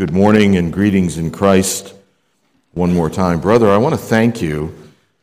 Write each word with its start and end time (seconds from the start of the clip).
Good 0.00 0.12
morning 0.12 0.56
and 0.56 0.72
greetings 0.72 1.18
in 1.18 1.30
Christ 1.30 1.92
one 2.72 2.90
more 2.90 3.10
time. 3.10 3.38
Brother, 3.38 3.68
I 3.68 3.76
want 3.76 3.94
to 3.94 4.00
thank 4.00 4.40
you 4.40 4.74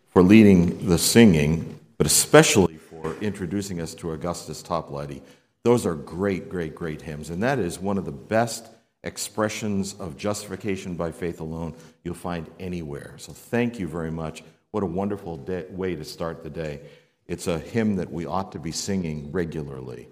for 0.10 0.22
leading 0.22 0.88
the 0.88 1.00
singing, 1.00 1.80
but 1.98 2.06
especially 2.06 2.78
for 2.78 3.16
introducing 3.16 3.82
us 3.82 3.96
to 3.96 4.12
Augustus 4.12 4.62
Toplady. 4.62 5.24
Those 5.64 5.88
are 5.88 5.96
great, 5.96 6.48
great, 6.48 6.76
great 6.76 7.02
hymns, 7.02 7.32
and 7.32 7.42
that 7.42 7.58
is 7.58 7.80
one 7.80 7.98
of 7.98 8.06
the 8.06 8.12
best 8.12 8.68
expressions 9.04 9.96
of 9.96 10.16
justification 10.16 10.94
by 10.94 11.12
faith 11.12 11.40
alone 11.40 11.74
you'll 12.04 12.14
find 12.14 12.48
anywhere. 12.60 13.16
So 13.18 13.34
thank 13.34 13.80
you 13.80 13.88
very 13.88 14.12
much. 14.12 14.44
What 14.70 14.84
a 14.84 14.86
wonderful 14.86 15.38
day, 15.38 15.66
way 15.72 15.96
to 15.96 16.04
start 16.04 16.44
the 16.44 16.52
day. 16.52 16.82
It's 17.26 17.48
a 17.48 17.58
hymn 17.58 17.96
that 17.96 18.12
we 18.12 18.28
ought 18.28 18.52
to 18.52 18.60
be 18.60 18.72
singing 18.72 19.32
regularly. 19.32 20.08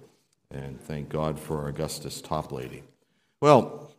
And 0.50 0.82
thank 0.82 1.10
God 1.10 1.40
for 1.40 1.68
Augustus 1.68 2.20
Toplady. 2.20 2.82
Well, 3.42 3.92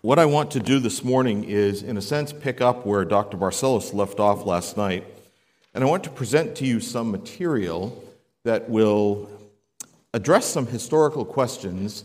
what 0.00 0.18
I 0.18 0.26
want 0.26 0.52
to 0.52 0.60
do 0.60 0.78
this 0.78 1.02
morning 1.02 1.44
is, 1.44 1.82
in 1.82 1.96
a 1.96 2.02
sense, 2.02 2.32
pick 2.32 2.60
up 2.60 2.86
where 2.86 3.04
Dr. 3.04 3.36
Barcellos 3.36 3.92
left 3.92 4.20
off 4.20 4.46
last 4.46 4.76
night. 4.76 5.04
And 5.74 5.82
I 5.82 5.88
want 5.88 6.04
to 6.04 6.10
present 6.10 6.54
to 6.56 6.64
you 6.64 6.78
some 6.78 7.10
material 7.10 8.04
that 8.44 8.70
will 8.70 9.28
address 10.14 10.46
some 10.46 10.66
historical 10.66 11.24
questions 11.24 12.04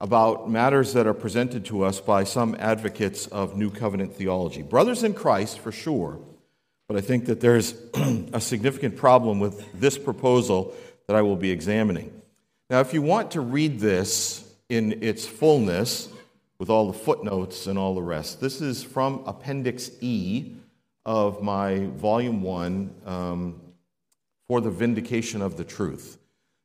about 0.00 0.48
matters 0.48 0.92
that 0.92 1.06
are 1.06 1.14
presented 1.14 1.64
to 1.64 1.82
us 1.82 2.00
by 2.00 2.22
some 2.22 2.54
advocates 2.58 3.26
of 3.26 3.56
New 3.56 3.70
Covenant 3.70 4.14
theology. 4.14 4.62
Brothers 4.62 5.02
in 5.02 5.12
Christ, 5.12 5.58
for 5.58 5.72
sure, 5.72 6.18
but 6.86 6.96
I 6.96 7.00
think 7.00 7.26
that 7.26 7.40
there's 7.40 7.74
a 8.32 8.40
significant 8.40 8.96
problem 8.96 9.40
with 9.40 9.72
this 9.72 9.98
proposal 9.98 10.72
that 11.08 11.16
I 11.16 11.22
will 11.22 11.36
be 11.36 11.50
examining. 11.50 12.12
Now, 12.70 12.80
if 12.80 12.94
you 12.94 13.02
want 13.02 13.32
to 13.32 13.40
read 13.40 13.80
this 13.80 14.48
in 14.68 15.02
its 15.02 15.26
fullness, 15.26 16.08
with 16.58 16.70
all 16.70 16.86
the 16.86 16.98
footnotes 16.98 17.66
and 17.66 17.78
all 17.78 17.94
the 17.94 18.02
rest, 18.02 18.40
this 18.40 18.60
is 18.60 18.82
from 18.82 19.22
Appendix 19.26 19.90
E 20.00 20.52
of 21.04 21.42
my 21.42 21.86
Volume 21.96 22.42
1 22.42 22.94
um, 23.04 23.60
for 24.46 24.60
the 24.60 24.70
Vindication 24.70 25.42
of 25.42 25.56
the 25.56 25.64
Truth. 25.64 26.18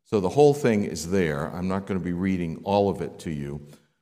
So 0.05 0.19
the 0.19 0.29
whole 0.29 0.53
thing 0.53 0.85
is 0.85 1.11
there. 1.11 1.53
I'm 1.53 1.67
not 1.67 1.85
going 1.85 1.99
to 1.99 2.03
be 2.03 2.13
reading 2.13 2.61
all 2.63 2.89
of 2.89 3.01
it 3.01 3.19
to 3.19 3.31
you, 3.31 3.61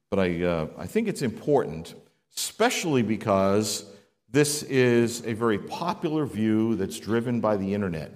but 0.09 0.19
I, 0.19 0.43
uh, 0.43 0.67
I 0.77 0.87
think 0.87 1.07
it's 1.07 1.21
important, 1.21 1.95
especially 2.35 3.01
because 3.01 3.85
this 4.29 4.63
is 4.63 5.25
a 5.25 5.33
very 5.33 5.57
popular 5.57 6.25
view 6.25 6.75
that's 6.75 6.99
driven 6.99 7.39
by 7.41 7.57
the 7.57 7.73
internet. 7.73 8.11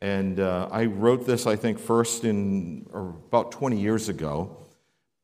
And 0.00 0.40
uh, 0.40 0.68
I 0.70 0.86
wrote 0.86 1.26
this, 1.26 1.46
I 1.46 1.56
think, 1.56 1.78
first 1.78 2.24
in 2.24 2.86
about 2.92 3.52
20 3.52 3.80
years 3.80 4.08
ago, 4.08 4.56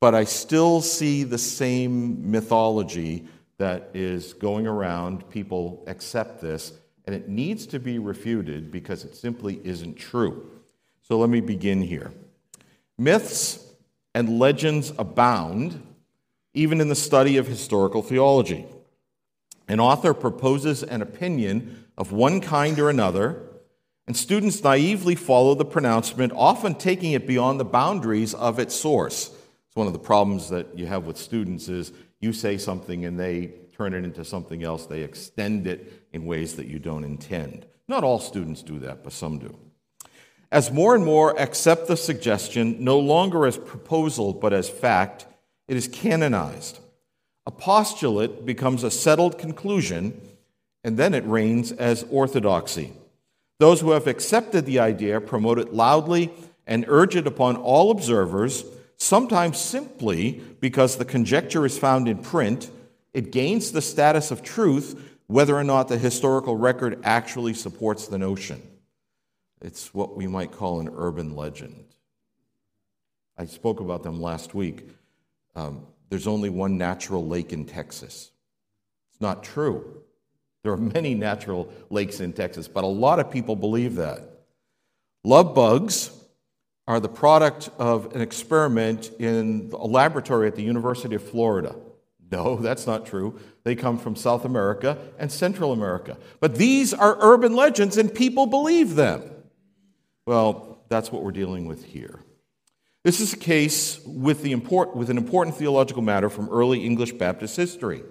but 0.03 0.13
I 0.13 0.25
still 0.25 0.81
see 0.81 1.23
the 1.23 1.37
same 1.37 2.29
mythology 2.29 3.25
that 3.57 3.89
is 3.93 4.33
going 4.33 4.67
around. 4.67 5.29
People 5.29 5.81
accept 5.87 6.41
this, 6.41 6.73
and 7.05 7.15
it 7.15 7.29
needs 7.29 7.65
to 7.67 7.79
be 7.79 7.99
refuted 7.99 8.69
because 8.69 9.05
it 9.05 9.15
simply 9.15 9.61
isn't 9.63 9.95
true. 9.95 10.51
So 11.03 11.17
let 11.17 11.29
me 11.29 11.39
begin 11.39 11.81
here. 11.81 12.11
Myths 12.97 13.65
and 14.13 14.39
legends 14.39 14.91
abound, 14.99 15.81
even 16.53 16.81
in 16.81 16.89
the 16.89 16.95
study 16.95 17.37
of 17.37 17.47
historical 17.47 18.01
theology. 18.01 18.65
An 19.69 19.79
author 19.79 20.13
proposes 20.13 20.83
an 20.83 21.01
opinion 21.01 21.85
of 21.97 22.11
one 22.11 22.41
kind 22.41 22.77
or 22.77 22.89
another, 22.89 23.41
and 24.05 24.17
students 24.17 24.61
naively 24.61 25.15
follow 25.15 25.55
the 25.55 25.63
pronouncement, 25.63 26.33
often 26.35 26.75
taking 26.75 27.13
it 27.13 27.25
beyond 27.25 27.57
the 27.57 27.63
boundaries 27.63 28.33
of 28.33 28.59
its 28.59 28.75
source. 28.75 29.33
It's 29.73 29.77
one 29.79 29.87
of 29.87 29.93
the 29.93 29.97
problems 29.97 30.49
that 30.49 30.77
you 30.77 30.85
have 30.85 31.07
with 31.07 31.17
students 31.17 31.67
is 31.67 31.93
you 32.19 32.31
say 32.31 32.59
something 32.59 33.05
and 33.05 33.19
they 33.19 33.53
turn 33.75 33.95
it 33.95 34.03
into 34.03 34.23
something 34.23 34.61
else. 34.61 34.85
They 34.85 35.01
extend 35.01 35.65
it 35.65 36.07
in 36.13 36.27
ways 36.27 36.57
that 36.57 36.67
you 36.67 36.77
don't 36.77 37.03
intend. 37.03 37.65
Not 37.87 38.03
all 38.03 38.19
students 38.19 38.61
do 38.61 38.77
that, 38.81 39.03
but 39.03 39.13
some 39.13 39.39
do. 39.39 39.57
As 40.51 40.71
more 40.71 40.93
and 40.93 41.03
more 41.03 41.35
accept 41.41 41.87
the 41.87 41.97
suggestion 41.97 42.83
no 42.83 42.99
longer 42.99 43.47
as 43.47 43.57
proposal 43.57 44.31
but 44.31 44.53
as 44.53 44.69
fact, 44.69 45.25
it 45.67 45.75
is 45.75 45.87
canonized. 45.87 46.77
A 47.47 47.51
postulate 47.51 48.45
becomes 48.45 48.83
a 48.83 48.91
settled 48.91 49.39
conclusion, 49.39 50.21
and 50.83 50.97
then 50.97 51.15
it 51.15 51.25
reigns 51.25 51.71
as 51.71 52.05
orthodoxy. 52.11 52.93
Those 53.59 53.81
who 53.81 53.89
have 53.89 54.05
accepted 54.05 54.67
the 54.67 54.77
idea 54.77 55.19
promote 55.19 55.57
it 55.57 55.73
loudly 55.73 56.31
and 56.67 56.85
urge 56.87 57.15
it 57.15 57.25
upon 57.25 57.55
all 57.55 57.89
observers, 57.89 58.63
sometimes 59.03 59.59
simply 59.59 60.41
because 60.61 60.97
the 60.97 61.05
conjecture 61.05 61.65
is 61.65 61.77
found 61.77 62.07
in 62.07 62.17
print. 62.17 62.71
It 63.13 63.31
gains 63.31 63.71
the 63.71 63.81
status 63.81 64.31
of 64.31 64.41
truth 64.41 65.11
whether 65.27 65.55
or 65.55 65.63
not 65.63 65.87
the 65.87 65.97
historical 65.97 66.55
record 66.55 66.99
actually 67.03 67.53
supports 67.53 68.07
the 68.07 68.17
notion. 68.17 68.61
It's 69.61 69.93
what 69.93 70.15
we 70.15 70.27
might 70.27 70.51
call 70.51 70.79
an 70.79 70.89
urban 70.95 71.35
legend. 71.35 71.85
I 73.37 73.45
spoke 73.45 73.79
about 73.79 74.03
them 74.03 74.21
last 74.21 74.53
week. 74.53 74.87
Um, 75.55 75.85
there's 76.09 76.27
only 76.27 76.49
one 76.49 76.77
natural 76.77 77.25
lake 77.27 77.51
in 77.51 77.65
Texas. 77.65 78.31
It's 79.11 79.21
not 79.21 79.43
true. 79.43 80.01
There 80.63 80.71
are 80.71 80.77
many 80.77 81.13
natural 81.13 81.71
lakes 81.89 82.19
in 82.19 82.31
Texas, 82.31 82.67
but 82.67 82.83
a 82.83 82.87
lot 82.87 83.19
of 83.19 83.31
people 83.31 83.55
believe 83.55 83.95
that. 83.95 84.21
Love 85.23 85.53
bugs 85.55 86.11
are 86.87 86.99
the 86.99 87.09
product 87.09 87.69
of 87.77 88.13
an 88.15 88.21
experiment 88.21 89.11
in 89.19 89.71
a 89.73 89.87
laboratory 89.87 90.47
at 90.47 90.55
the 90.55 90.63
University 90.63 91.15
of 91.15 91.23
Florida. 91.23 91.75
No, 92.31 92.57
that's 92.57 92.87
not 92.87 93.05
true. 93.05 93.39
They 93.63 93.75
come 93.75 93.97
from 93.97 94.15
South 94.15 94.43
America 94.43 94.97
and 95.17 95.31
Central 95.31 95.71
America. 95.71 96.17
But 96.39 96.55
these 96.55 96.93
are 96.93 97.17
urban 97.19 97.55
legends 97.55 97.97
and 97.97 98.13
people 98.13 98.47
believe 98.47 98.95
them. 98.95 99.23
Well, 100.25 100.83
that's 100.89 101.11
what 101.11 101.23
we're 101.23 101.31
dealing 101.31 101.67
with 101.67 101.85
here. 101.85 102.19
This 103.03 103.19
is 103.19 103.33
a 103.33 103.37
case 103.37 103.99
with, 104.05 104.41
the 104.41 104.51
import, 104.51 104.95
with 104.95 105.09
an 105.09 105.17
important 105.17 105.57
theological 105.57 106.01
matter 106.01 106.29
from 106.29 106.49
early 106.49 106.85
English 106.85 107.11
Baptist 107.13 107.55
history. 107.55 108.01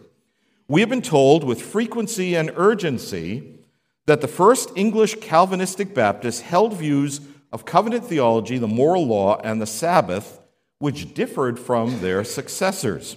We 0.68 0.80
have 0.80 0.90
been 0.90 1.02
told 1.02 1.44
with 1.44 1.60
frequency 1.60 2.34
and 2.34 2.52
urgency 2.56 3.58
that 4.06 4.20
the 4.20 4.28
first 4.28 4.70
English 4.76 5.16
Calvinistic 5.20 5.94
Baptists 5.94 6.40
held 6.40 6.74
views 6.74 7.20
of 7.52 7.64
covenant 7.64 8.04
theology, 8.04 8.58
the 8.58 8.66
moral 8.66 9.06
law, 9.06 9.40
and 9.42 9.60
the 9.60 9.66
Sabbath, 9.66 10.40
which 10.78 11.14
differed 11.14 11.58
from 11.58 12.00
their 12.00 12.24
successors. 12.24 13.16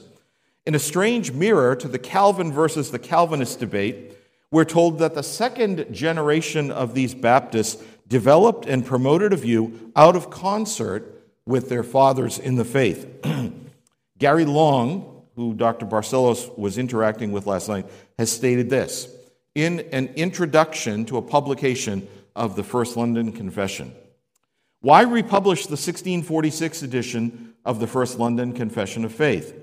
In 0.65 0.75
a 0.75 0.79
strange 0.79 1.31
mirror 1.31 1.75
to 1.75 1.87
the 1.87 1.99
Calvin 1.99 2.51
versus 2.51 2.91
the 2.91 2.99
Calvinist 2.99 3.59
debate, 3.59 4.13
we're 4.51 4.65
told 4.65 4.99
that 4.99 5.15
the 5.15 5.23
second 5.23 5.93
generation 5.93 6.71
of 6.71 6.93
these 6.93 7.13
Baptists 7.13 7.81
developed 8.07 8.65
and 8.65 8.85
promoted 8.85 9.33
a 9.33 9.37
view 9.37 9.91
out 9.95 10.15
of 10.15 10.29
concert 10.29 11.23
with 11.45 11.69
their 11.69 11.83
fathers 11.83 12.39
in 12.39 12.55
the 12.55 12.65
faith. 12.65 13.07
Gary 14.17 14.45
Long, 14.45 15.23
who 15.35 15.53
Dr. 15.53 15.85
Barcellos 15.85 16.55
was 16.57 16.77
interacting 16.77 17.31
with 17.31 17.45
last 17.45 17.67
night, 17.67 17.85
has 18.17 18.31
stated 18.31 18.69
this 18.69 19.07
in 19.53 19.81
an 19.91 20.07
introduction 20.15 21.05
to 21.05 21.17
a 21.17 21.21
publication 21.21 22.07
of 22.35 22.55
the 22.55 22.63
First 22.63 22.97
London 22.97 23.31
Confession. 23.31 23.93
Why 24.85 25.01
republish 25.01 25.63
the 25.63 25.71
1646 25.71 26.83
edition 26.83 27.55
of 27.65 27.79
the 27.79 27.87
First 27.87 28.19
London 28.19 28.53
Confession 28.53 29.03
of 29.03 29.11
Faith? 29.11 29.55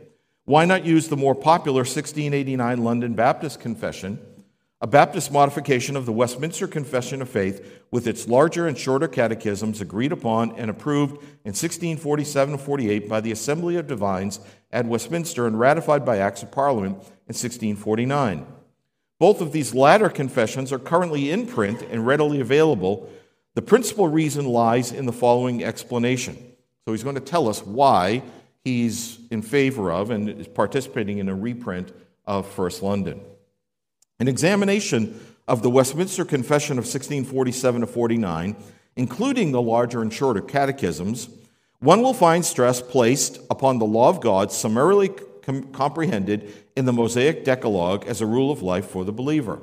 Why 0.47 0.65
not 0.65 0.85
use 0.85 1.07
the 1.07 1.17
more 1.17 1.37
popular 1.37 1.83
1689 1.83 2.83
London 2.83 3.15
Baptist 3.15 3.61
Confession? 3.61 4.19
a 4.81 4.87
Baptist 4.89 5.31
modification 5.31 5.95
of 5.95 6.07
the 6.07 6.13
Westminster 6.13 6.67
Confession 6.67 7.23
of 7.23 7.29
Faith 7.29 7.85
with 7.93 8.09
its 8.09 8.27
larger 8.27 8.67
and 8.67 8.77
shorter 8.77 9.07
catechisms 9.07 9.81
agreed 9.81 10.11
upon 10.11 10.59
and 10.59 10.69
approved 10.69 11.19
in 11.45 11.55
1647 11.55 12.59
48 12.59 13.09
by 13.09 13.21
the 13.21 13.31
Assembly 13.31 13.77
of 13.77 13.87
Divines 13.87 14.41
at 14.73 14.87
Westminster 14.87 15.47
and 15.47 15.57
ratified 15.57 16.05
by 16.05 16.19
Acts 16.19 16.43
of 16.43 16.51
Parliament 16.51 16.95
in 16.95 17.37
1649. 17.37 18.45
Both 19.21 19.41
of 19.41 19.53
these 19.53 19.73
latter 19.73 20.09
confessions 20.09 20.73
are 20.73 20.81
currently 20.81 21.31
in 21.31 21.47
print 21.47 21.81
and 21.83 22.05
readily 22.05 22.41
available. 22.41 23.09
The 23.55 23.63
principal 23.63 24.09
reason 24.09 24.47
lies 24.47 24.93
in 24.93 25.07
the 25.07 25.13
following 25.13 25.63
explanation. 25.63 26.37
So 26.85 26.93
he's 26.93 27.03
going 27.03 27.17
to 27.17 27.21
tell 27.21 27.49
us 27.49 27.65
why 27.65 28.23
he's 28.65 29.19
in 29.31 29.43
favor 29.43 29.93
of 29.93 30.11
and 30.11 30.29
is 30.29 30.49
participating 30.49 31.19
in 31.19 31.29
a 31.29 31.35
reprint 31.35 31.93
of 32.27 32.47
First 32.47 32.83
London. 32.83 33.21
An 34.19 34.29
examination 34.29 35.21
of 35.47 35.63
the 35.63 35.71
Westminster 35.71 36.25
Confession 36.25 36.79
of 36.79 36.85
1647 36.85 37.83
to 37.83 37.87
49, 37.87 38.57
including 38.97 39.53
the 39.53 39.63
larger 39.63 40.01
and 40.01 40.13
shorter 40.13 40.41
catechisms, 40.41 41.29
one 41.81 42.01
will 42.01 42.15
find 42.15 42.45
stress 42.45 42.81
placed 42.81 43.39
upon 43.51 43.79
the 43.79 43.85
law 43.85 44.09
of 44.09 44.21
God 44.21 44.53
summarily 44.53 45.11
com- 45.43 45.73
comprehended 45.73 46.53
in 46.77 46.85
the 46.85 46.93
Mosaic 46.93 47.45
Decalogue 47.45 48.07
as 48.07 48.21
a 48.21 48.27
rule 48.27 48.53
of 48.53 48.63
life 48.63 48.87
for 48.87 49.05
the 49.05 49.13
believer. 49.13 49.61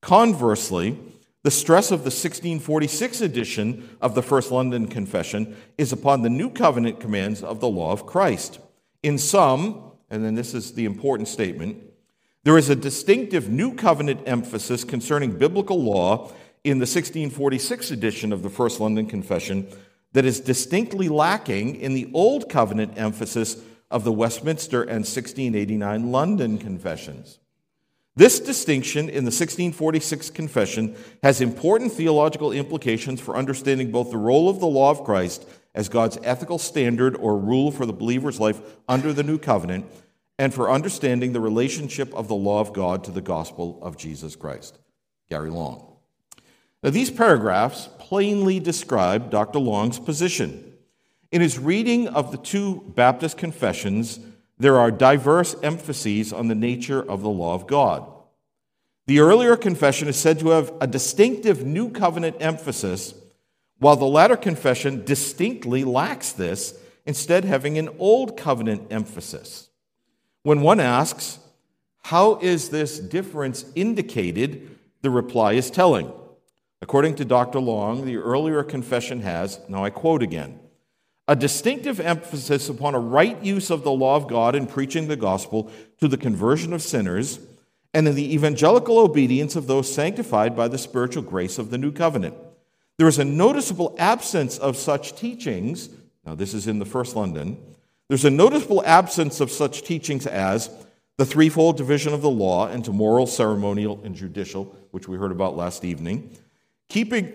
Conversely, 0.00 0.96
the 1.44 1.50
stress 1.50 1.92
of 1.92 2.00
the 2.00 2.10
1646 2.10 3.20
edition 3.20 3.96
of 4.00 4.14
the 4.14 4.22
First 4.22 4.50
London 4.50 4.88
Confession 4.88 5.56
is 5.78 5.92
upon 5.92 6.22
the 6.22 6.30
New 6.30 6.50
Covenant 6.50 6.98
commands 6.98 7.42
of 7.42 7.60
the 7.60 7.68
law 7.68 7.92
of 7.92 8.06
Christ. 8.06 8.58
In 9.02 9.18
sum, 9.18 9.92
and 10.10 10.24
then 10.24 10.34
this 10.34 10.54
is 10.54 10.72
the 10.72 10.86
important 10.86 11.28
statement 11.28 11.82
there 12.44 12.58
is 12.58 12.68
a 12.68 12.76
distinctive 12.76 13.48
New 13.48 13.74
Covenant 13.74 14.20
emphasis 14.26 14.84
concerning 14.84 15.38
biblical 15.38 15.82
law 15.82 16.30
in 16.62 16.78
the 16.78 16.82
1646 16.82 17.90
edition 17.90 18.34
of 18.34 18.42
the 18.42 18.50
First 18.50 18.80
London 18.80 19.06
Confession 19.06 19.66
that 20.12 20.26
is 20.26 20.40
distinctly 20.40 21.08
lacking 21.08 21.76
in 21.76 21.94
the 21.94 22.10
Old 22.12 22.50
Covenant 22.50 22.92
emphasis 22.96 23.62
of 23.90 24.04
the 24.04 24.12
Westminster 24.12 24.82
and 24.82 25.06
1689 25.06 26.12
London 26.12 26.58
Confessions. 26.58 27.38
This 28.16 28.38
distinction 28.38 29.08
in 29.08 29.24
the 29.24 29.32
1646 29.32 30.30
Confession 30.30 30.96
has 31.24 31.40
important 31.40 31.92
theological 31.92 32.52
implications 32.52 33.20
for 33.20 33.36
understanding 33.36 33.90
both 33.90 34.12
the 34.12 34.16
role 34.16 34.48
of 34.48 34.60
the 34.60 34.66
law 34.66 34.90
of 34.90 35.02
Christ 35.02 35.48
as 35.74 35.88
God's 35.88 36.18
ethical 36.22 36.58
standard 36.58 37.16
or 37.16 37.36
rule 37.36 37.72
for 37.72 37.86
the 37.86 37.92
believer's 37.92 38.38
life 38.38 38.60
under 38.88 39.12
the 39.12 39.24
new 39.24 39.38
covenant, 39.38 39.86
and 40.38 40.54
for 40.54 40.70
understanding 40.70 41.32
the 41.32 41.40
relationship 41.40 42.14
of 42.14 42.28
the 42.28 42.34
law 42.34 42.60
of 42.60 42.72
God 42.72 43.02
to 43.04 43.10
the 43.10 43.20
gospel 43.20 43.80
of 43.82 43.96
Jesus 43.96 44.36
Christ. 44.36 44.78
Gary 45.28 45.50
Long. 45.50 45.96
Now, 46.82 46.90
these 46.90 47.10
paragraphs 47.10 47.88
plainly 47.98 48.60
describe 48.60 49.30
Dr. 49.30 49.58
Long's 49.58 49.98
position. 49.98 50.72
In 51.32 51.40
his 51.40 51.58
reading 51.58 52.08
of 52.08 52.30
the 52.30 52.38
two 52.38 52.82
Baptist 52.94 53.38
confessions, 53.38 54.20
there 54.64 54.78
are 54.78 54.90
diverse 54.90 55.54
emphases 55.62 56.32
on 56.32 56.48
the 56.48 56.54
nature 56.54 57.02
of 57.02 57.20
the 57.20 57.28
law 57.28 57.54
of 57.54 57.66
God. 57.66 58.10
The 59.06 59.20
earlier 59.20 59.56
confession 59.56 60.08
is 60.08 60.16
said 60.16 60.38
to 60.38 60.48
have 60.48 60.72
a 60.80 60.86
distinctive 60.86 61.66
new 61.66 61.90
covenant 61.90 62.36
emphasis, 62.40 63.12
while 63.78 63.96
the 63.96 64.06
latter 64.06 64.38
confession 64.38 65.04
distinctly 65.04 65.84
lacks 65.84 66.32
this, 66.32 66.78
instead, 67.04 67.44
having 67.44 67.76
an 67.76 67.90
old 67.98 68.38
covenant 68.38 68.86
emphasis. 68.90 69.68
When 70.44 70.62
one 70.62 70.80
asks, 70.80 71.40
How 72.04 72.38
is 72.38 72.70
this 72.70 72.98
difference 72.98 73.66
indicated? 73.74 74.70
the 75.02 75.10
reply 75.10 75.52
is 75.52 75.70
telling. 75.70 76.10
According 76.80 77.16
to 77.16 77.26
Dr. 77.26 77.60
Long, 77.60 78.06
the 78.06 78.16
earlier 78.16 78.62
confession 78.62 79.20
has, 79.20 79.60
now 79.68 79.84
I 79.84 79.90
quote 79.90 80.22
again, 80.22 80.58
a 81.26 81.34
distinctive 81.34 82.00
emphasis 82.00 82.68
upon 82.68 82.94
a 82.94 82.98
right 82.98 83.42
use 83.42 83.70
of 83.70 83.82
the 83.82 83.92
law 83.92 84.16
of 84.16 84.28
God 84.28 84.54
in 84.54 84.66
preaching 84.66 85.08
the 85.08 85.16
gospel 85.16 85.70
to 86.00 86.08
the 86.08 86.18
conversion 86.18 86.72
of 86.72 86.82
sinners 86.82 87.38
and 87.94 88.06
in 88.06 88.14
the 88.14 88.34
evangelical 88.34 88.98
obedience 88.98 89.56
of 89.56 89.66
those 89.66 89.92
sanctified 89.92 90.56
by 90.56 90.68
the 90.68 90.76
spiritual 90.76 91.22
grace 91.22 91.58
of 91.58 91.70
the 91.70 91.78
new 91.78 91.92
covenant. 91.92 92.34
There 92.98 93.08
is 93.08 93.18
a 93.18 93.24
noticeable 93.24 93.94
absence 93.98 94.58
of 94.58 94.76
such 94.76 95.14
teachings. 95.14 95.88
Now, 96.26 96.34
this 96.34 96.54
is 96.54 96.66
in 96.66 96.78
the 96.78 96.84
First 96.84 97.16
London. 97.16 97.56
There's 98.08 98.24
a 98.24 98.30
noticeable 98.30 98.82
absence 98.84 99.40
of 99.40 99.50
such 99.50 99.82
teachings 99.82 100.26
as 100.26 100.70
the 101.16 101.24
threefold 101.24 101.76
division 101.76 102.12
of 102.12 102.22
the 102.22 102.30
law 102.30 102.68
into 102.68 102.92
moral, 102.92 103.26
ceremonial, 103.26 104.00
and 104.04 104.14
judicial, 104.14 104.76
which 104.90 105.08
we 105.08 105.16
heard 105.16 105.32
about 105.32 105.56
last 105.56 105.84
evening, 105.84 106.36
keeping 106.88 107.32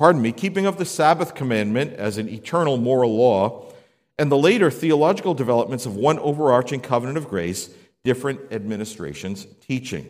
pardon 0.00 0.22
me, 0.22 0.32
keeping 0.32 0.64
of 0.64 0.78
the 0.78 0.84
Sabbath 0.86 1.34
commandment 1.34 1.92
as 1.92 2.16
an 2.16 2.26
eternal 2.26 2.78
moral 2.78 3.14
law, 3.14 3.70
and 4.18 4.32
the 4.32 4.38
later 4.38 4.70
theological 4.70 5.34
developments 5.34 5.84
of 5.84 5.94
one 5.94 6.18
overarching 6.20 6.80
covenant 6.80 7.18
of 7.18 7.28
grace, 7.28 7.68
different 8.02 8.40
administrations 8.50 9.46
teaching. 9.60 10.08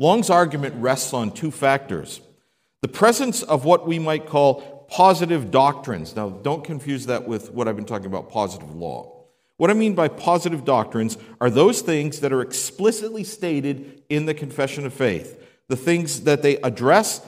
Long's 0.00 0.28
argument 0.28 0.74
rests 0.74 1.14
on 1.14 1.30
two 1.30 1.52
factors 1.52 2.20
the 2.82 2.88
presence 2.88 3.44
of 3.44 3.64
what 3.64 3.86
we 3.86 4.00
might 4.00 4.26
call 4.26 4.86
positive 4.90 5.52
doctrines. 5.52 6.16
Now, 6.16 6.28
don't 6.28 6.64
confuse 6.64 7.06
that 7.06 7.28
with 7.28 7.52
what 7.52 7.68
I've 7.68 7.76
been 7.76 7.84
talking 7.84 8.06
about 8.06 8.28
positive 8.28 8.74
law. 8.74 9.22
What 9.58 9.70
I 9.70 9.74
mean 9.74 9.94
by 9.94 10.08
positive 10.08 10.64
doctrines 10.64 11.16
are 11.40 11.48
those 11.48 11.80
things 11.80 12.18
that 12.20 12.32
are 12.32 12.42
explicitly 12.42 13.22
stated 13.22 14.02
in 14.08 14.26
the 14.26 14.34
confession 14.34 14.84
of 14.84 14.92
faith, 14.92 15.40
the 15.68 15.76
things 15.76 16.22
that 16.22 16.42
they 16.42 16.56
address 16.56 17.24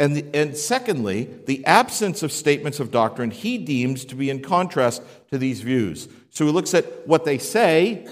and, 0.00 0.34
and 0.34 0.56
secondly, 0.56 1.28
the 1.44 1.64
absence 1.66 2.22
of 2.22 2.32
statements 2.32 2.80
of 2.80 2.90
doctrine 2.90 3.30
he 3.30 3.58
deems 3.58 4.06
to 4.06 4.14
be 4.14 4.30
in 4.30 4.40
contrast 4.40 5.02
to 5.30 5.36
these 5.36 5.60
views. 5.60 6.08
So 6.30 6.46
he 6.46 6.52
looks 6.52 6.72
at 6.72 7.06
what 7.06 7.26
they 7.26 7.36
say, 7.36 8.08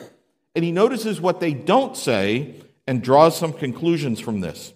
and 0.55 0.63
he 0.63 0.71
notices 0.71 1.19
what 1.19 1.41
they 1.41 1.55
don't 1.55 1.97
say, 1.97 2.57
and 2.87 3.03
draws 3.03 3.39
some 3.39 3.55
conclusions 3.55 4.21
from 4.21 4.41
this. 4.41 4.75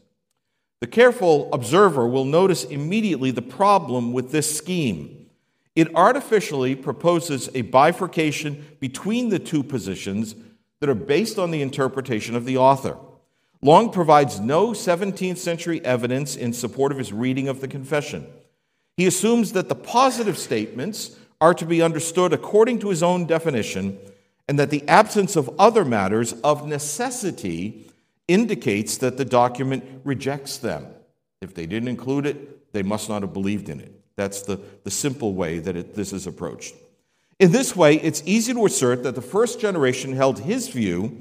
The 0.80 0.86
careful 0.86 1.52
observer 1.52 2.08
will 2.08 2.24
notice 2.24 2.64
immediately 2.64 3.30
the 3.30 3.42
problem 3.42 4.14
with 4.14 4.32
this 4.32 4.56
scheme. 4.56 5.28
It 5.76 5.94
artificially 5.94 6.74
proposes 6.74 7.50
a 7.54 7.60
bifurcation 7.60 8.64
between 8.80 9.28
the 9.28 9.38
two 9.38 9.62
positions 9.62 10.34
that 10.80 10.88
are 10.88 10.94
based 10.94 11.38
on 11.38 11.50
the 11.50 11.60
interpretation 11.60 12.34
of 12.36 12.46
the 12.46 12.56
author. 12.56 12.96
Long 13.62 13.92
provides 13.92 14.40
no 14.40 14.68
17th 14.68 15.38
century 15.38 15.84
evidence 15.84 16.34
in 16.34 16.52
support 16.52 16.90
of 16.90 16.98
his 16.98 17.12
reading 17.12 17.48
of 17.48 17.60
the 17.60 17.68
confession. 17.68 18.26
He 18.96 19.06
assumes 19.06 19.52
that 19.52 19.68
the 19.68 19.76
positive 19.76 20.36
statements 20.36 21.16
are 21.40 21.54
to 21.54 21.64
be 21.64 21.80
understood 21.80 22.32
according 22.32 22.80
to 22.80 22.88
his 22.88 23.02
own 23.02 23.26
definition, 23.26 23.98
and 24.48 24.58
that 24.58 24.70
the 24.70 24.86
absence 24.88 25.36
of 25.36 25.54
other 25.58 25.84
matters 25.84 26.32
of 26.44 26.66
necessity 26.66 27.86
indicates 28.26 28.98
that 28.98 29.16
the 29.16 29.24
document 29.24 29.84
rejects 30.04 30.58
them. 30.58 30.86
If 31.40 31.54
they 31.54 31.66
didn't 31.66 31.88
include 31.88 32.26
it, 32.26 32.72
they 32.72 32.82
must 32.82 33.08
not 33.08 33.22
have 33.22 33.32
believed 33.32 33.68
in 33.68 33.80
it. 33.80 33.92
That's 34.16 34.42
the, 34.42 34.60
the 34.84 34.90
simple 34.90 35.34
way 35.34 35.58
that 35.60 35.76
it, 35.76 35.94
this 35.94 36.12
is 36.12 36.26
approached. 36.26 36.74
In 37.38 37.52
this 37.52 37.74
way, 37.74 37.96
it's 37.96 38.22
easy 38.26 38.52
to 38.52 38.66
assert 38.66 39.02
that 39.04 39.14
the 39.14 39.22
first 39.22 39.60
generation 39.60 40.14
held 40.14 40.40
his 40.40 40.68
view 40.68 41.20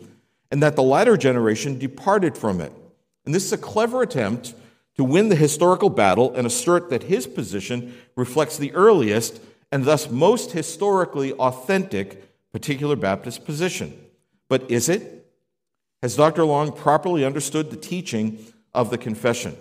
and 0.51 0.61
that 0.61 0.75
the 0.75 0.83
latter 0.83 1.17
generation 1.17 1.79
departed 1.79 2.37
from 2.37 2.61
it. 2.61 2.73
And 3.25 3.33
this 3.33 3.45
is 3.45 3.53
a 3.53 3.57
clever 3.57 4.01
attempt 4.01 4.53
to 4.95 5.03
win 5.03 5.29
the 5.29 5.35
historical 5.35 5.89
battle 5.89 6.33
and 6.35 6.45
assert 6.45 6.89
that 6.89 7.03
his 7.03 7.25
position 7.25 7.95
reflects 8.15 8.57
the 8.57 8.73
earliest 8.73 9.41
and 9.71 9.85
thus 9.85 10.11
most 10.11 10.51
historically 10.51 11.31
authentic 11.33 12.51
particular 12.51 12.97
Baptist 12.97 13.45
position. 13.45 13.97
But 14.49 14.69
is 14.69 14.89
it? 14.89 15.25
Has 16.01 16.15
Dr. 16.15 16.43
Long 16.43 16.73
properly 16.73 17.23
understood 17.23 17.69
the 17.69 17.77
teaching 17.77 18.45
of 18.73 18.89
the 18.89 18.97
confession? 18.97 19.55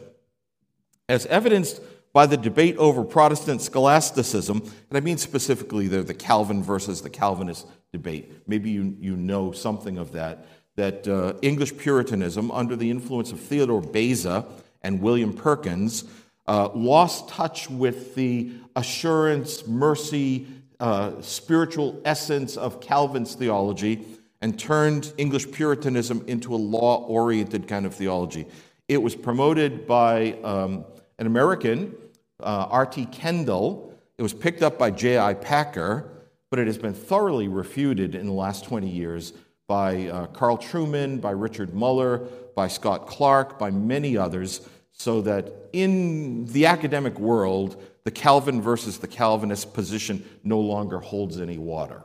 As 1.08 1.26
evidenced 1.26 1.80
by 2.12 2.26
the 2.26 2.36
debate 2.36 2.76
over 2.76 3.04
Protestant 3.04 3.62
scholasticism, 3.62 4.58
and 4.88 4.96
I 4.96 5.00
mean 5.00 5.18
specifically 5.18 5.86
the, 5.86 6.02
the 6.02 6.14
Calvin 6.14 6.62
versus 6.62 7.02
the 7.02 7.10
Calvinist 7.10 7.68
debate. 7.92 8.32
Maybe 8.48 8.70
you, 8.70 8.96
you 8.98 9.16
know 9.16 9.52
something 9.52 9.96
of 9.96 10.12
that 10.12 10.44
that 10.80 11.06
uh, 11.06 11.34
English 11.42 11.76
Puritanism, 11.76 12.50
under 12.50 12.74
the 12.74 12.90
influence 12.90 13.32
of 13.32 13.38
Theodore 13.38 13.82
Beza 13.82 14.46
and 14.80 15.02
William 15.02 15.34
Perkins, 15.34 16.04
uh, 16.48 16.70
lost 16.74 17.28
touch 17.28 17.68
with 17.68 18.14
the 18.14 18.52
assurance, 18.74 19.66
mercy, 19.66 20.46
uh, 20.80 21.20
spiritual 21.20 22.00
essence 22.06 22.56
of 22.56 22.80
Calvin's 22.80 23.34
theology 23.34 24.06
and 24.40 24.58
turned 24.58 25.12
English 25.18 25.50
Puritanism 25.52 26.24
into 26.26 26.54
a 26.54 26.56
law 26.56 27.04
oriented 27.04 27.68
kind 27.68 27.84
of 27.84 27.94
theology. 27.94 28.46
It 28.88 29.02
was 29.02 29.14
promoted 29.14 29.86
by 29.86 30.32
um, 30.42 30.86
an 31.18 31.26
American, 31.26 31.94
uh, 32.42 32.68
R.T. 32.70 33.04
Kendall. 33.12 33.94
It 34.16 34.22
was 34.22 34.32
picked 34.32 34.62
up 34.62 34.78
by 34.78 34.92
J.I. 34.92 35.34
Packer, 35.34 36.10
but 36.48 36.58
it 36.58 36.66
has 36.66 36.78
been 36.78 36.94
thoroughly 36.94 37.48
refuted 37.48 38.14
in 38.14 38.26
the 38.26 38.32
last 38.32 38.64
20 38.64 38.88
years 38.88 39.34
by 39.70 40.08
uh, 40.08 40.26
Carl 40.26 40.58
Trueman, 40.58 41.20
by 41.20 41.30
Richard 41.30 41.72
Muller, 41.72 42.18
by 42.56 42.66
Scott 42.66 43.06
Clark, 43.06 43.56
by 43.56 43.70
many 43.70 44.16
others, 44.16 44.68
so 44.90 45.20
that 45.20 45.68
in 45.72 46.44
the 46.46 46.66
academic 46.66 47.20
world, 47.20 47.80
the 48.02 48.10
Calvin 48.10 48.60
versus 48.60 48.98
the 48.98 49.06
Calvinist 49.06 49.72
position 49.72 50.28
no 50.42 50.58
longer 50.58 50.98
holds 50.98 51.40
any 51.40 51.56
water. 51.56 52.02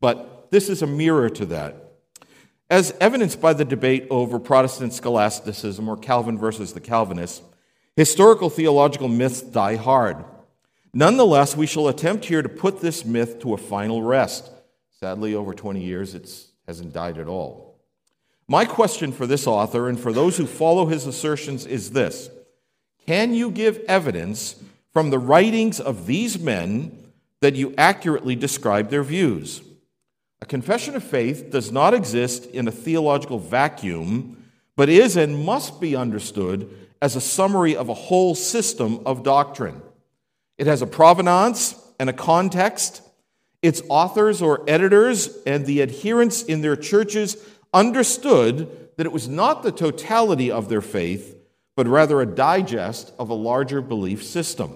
But 0.00 0.50
this 0.50 0.70
is 0.70 0.80
a 0.80 0.86
mirror 0.86 1.28
to 1.28 1.44
that. 1.44 1.76
As 2.70 2.94
evidenced 3.02 3.38
by 3.38 3.52
the 3.52 3.66
debate 3.66 4.06
over 4.08 4.38
Protestant 4.38 4.94
scholasticism 4.94 5.90
or 5.90 5.98
Calvin 5.98 6.38
versus 6.38 6.72
the 6.72 6.80
Calvinists, 6.80 7.42
historical 7.96 8.48
theological 8.48 9.08
myths 9.08 9.42
die 9.42 9.76
hard. 9.76 10.24
Nonetheless, 10.94 11.54
we 11.54 11.66
shall 11.66 11.88
attempt 11.88 12.24
here 12.24 12.40
to 12.40 12.48
put 12.48 12.80
this 12.80 13.04
myth 13.04 13.40
to 13.40 13.52
a 13.52 13.58
final 13.58 14.02
rest. 14.02 14.50
Sadly, 14.98 15.34
over 15.34 15.52
20 15.52 15.84
years, 15.84 16.14
it's 16.14 16.47
hasn't 16.68 16.92
died 16.92 17.16
at 17.16 17.26
all. 17.26 17.80
My 18.46 18.66
question 18.66 19.10
for 19.10 19.26
this 19.26 19.46
author 19.46 19.88
and 19.88 19.98
for 19.98 20.12
those 20.12 20.36
who 20.36 20.46
follow 20.46 20.86
his 20.86 21.06
assertions 21.06 21.66
is 21.66 21.90
this 21.90 22.30
Can 23.06 23.34
you 23.34 23.50
give 23.50 23.78
evidence 23.88 24.62
from 24.92 25.10
the 25.10 25.18
writings 25.18 25.80
of 25.80 26.06
these 26.06 26.38
men 26.38 27.10
that 27.40 27.56
you 27.56 27.74
accurately 27.78 28.36
describe 28.36 28.90
their 28.90 29.02
views? 29.02 29.62
A 30.42 30.46
confession 30.46 30.94
of 30.94 31.02
faith 31.02 31.50
does 31.50 31.72
not 31.72 31.94
exist 31.94 32.44
in 32.46 32.68
a 32.68 32.72
theological 32.72 33.38
vacuum, 33.38 34.44
but 34.76 34.88
is 34.88 35.16
and 35.16 35.44
must 35.44 35.80
be 35.80 35.96
understood 35.96 36.70
as 37.00 37.16
a 37.16 37.20
summary 37.20 37.76
of 37.76 37.88
a 37.88 37.94
whole 37.94 38.34
system 38.34 39.00
of 39.06 39.22
doctrine. 39.22 39.80
It 40.58 40.66
has 40.66 40.82
a 40.82 40.86
provenance 40.86 41.74
and 41.98 42.10
a 42.10 42.12
context 42.12 43.02
Its 43.62 43.82
authors 43.88 44.40
or 44.40 44.62
editors 44.68 45.38
and 45.46 45.66
the 45.66 45.82
adherents 45.82 46.42
in 46.42 46.60
their 46.60 46.76
churches 46.76 47.36
understood 47.74 48.90
that 48.96 49.06
it 49.06 49.12
was 49.12 49.28
not 49.28 49.62
the 49.62 49.72
totality 49.72 50.50
of 50.50 50.68
their 50.68 50.80
faith, 50.80 51.36
but 51.76 51.86
rather 51.86 52.20
a 52.20 52.26
digest 52.26 53.12
of 53.18 53.30
a 53.30 53.34
larger 53.34 53.80
belief 53.80 54.24
system. 54.24 54.72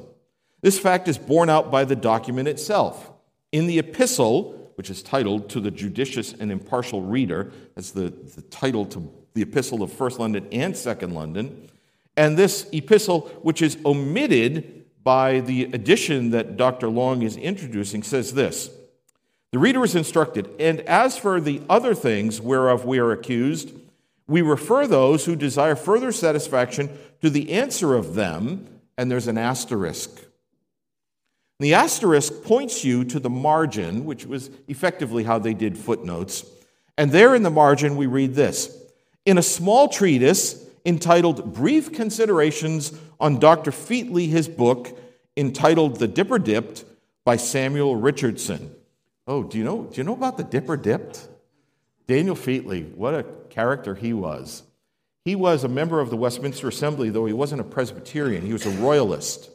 This 0.60 0.78
fact 0.78 1.08
is 1.08 1.18
borne 1.18 1.50
out 1.50 1.70
by 1.70 1.84
the 1.84 1.96
document 1.96 2.48
itself. 2.48 3.10
In 3.50 3.66
the 3.66 3.78
epistle, 3.78 4.72
which 4.76 4.90
is 4.90 5.02
titled 5.02 5.50
To 5.50 5.60
the 5.60 5.70
Judicious 5.70 6.32
and 6.32 6.50
Impartial 6.50 7.02
Reader, 7.02 7.52
that's 7.74 7.90
the, 7.90 8.10
the 8.10 8.42
title 8.42 8.86
to 8.86 9.12
the 9.34 9.42
epistle 9.42 9.82
of 9.82 9.92
First 9.92 10.18
London 10.18 10.46
and 10.52 10.76
Second 10.76 11.14
London, 11.14 11.68
and 12.16 12.36
this 12.36 12.68
epistle, 12.72 13.22
which 13.42 13.62
is 13.62 13.78
omitted 13.84 14.81
by 15.02 15.40
the 15.40 15.64
addition 15.64 16.30
that 16.30 16.56
Dr. 16.56 16.88
Long 16.88 17.22
is 17.22 17.36
introducing, 17.36 18.02
says 18.02 18.34
this 18.34 18.70
The 19.50 19.58
reader 19.58 19.84
is 19.84 19.94
instructed, 19.94 20.48
and 20.58 20.80
as 20.82 21.16
for 21.16 21.40
the 21.40 21.62
other 21.68 21.94
things 21.94 22.40
whereof 22.40 22.84
we 22.84 22.98
are 22.98 23.12
accused, 23.12 23.72
we 24.26 24.42
refer 24.42 24.86
those 24.86 25.24
who 25.24 25.36
desire 25.36 25.76
further 25.76 26.12
satisfaction 26.12 26.90
to 27.20 27.30
the 27.30 27.52
answer 27.52 27.94
of 27.94 28.14
them, 28.14 28.66
and 28.96 29.10
there's 29.10 29.28
an 29.28 29.38
asterisk. 29.38 30.10
The 31.60 31.74
asterisk 31.74 32.42
points 32.42 32.84
you 32.84 33.04
to 33.04 33.20
the 33.20 33.30
margin, 33.30 34.04
which 34.04 34.26
was 34.26 34.50
effectively 34.68 35.24
how 35.24 35.38
they 35.38 35.54
did 35.54 35.78
footnotes. 35.78 36.44
And 36.98 37.10
there 37.10 37.34
in 37.34 37.42
the 37.42 37.50
margin, 37.50 37.96
we 37.96 38.06
read 38.06 38.34
this 38.34 38.76
In 39.24 39.38
a 39.38 39.42
small 39.42 39.88
treatise 39.88 40.61
entitled 40.84 41.54
Brief 41.54 41.92
Considerations 41.92 42.92
on 43.20 43.38
Dr. 43.38 43.70
Featley, 43.70 44.28
his 44.28 44.48
book 44.48 44.98
entitled 45.36 45.96
The 45.96 46.08
Dipper 46.08 46.38
Dipped 46.38 46.84
by 47.24 47.36
Samuel 47.36 47.96
Richardson. 47.96 48.74
Oh, 49.26 49.44
do 49.44 49.58
you 49.58 49.64
know, 49.64 49.84
do 49.84 49.96
you 49.96 50.04
know 50.04 50.14
about 50.14 50.36
the 50.36 50.44
Dipper 50.44 50.76
Dipped? 50.76 51.28
Daniel 52.06 52.34
Featley, 52.34 52.92
what 52.94 53.14
a 53.14 53.24
character 53.48 53.94
he 53.94 54.12
was. 54.12 54.64
He 55.24 55.36
was 55.36 55.62
a 55.62 55.68
member 55.68 56.00
of 56.00 56.10
the 56.10 56.16
Westminster 56.16 56.68
Assembly, 56.68 57.10
though 57.10 57.26
he 57.26 57.32
wasn't 57.32 57.60
a 57.60 57.64
Presbyterian, 57.64 58.44
he 58.44 58.52
was 58.52 58.66
a 58.66 58.70
royalist. 58.70 59.50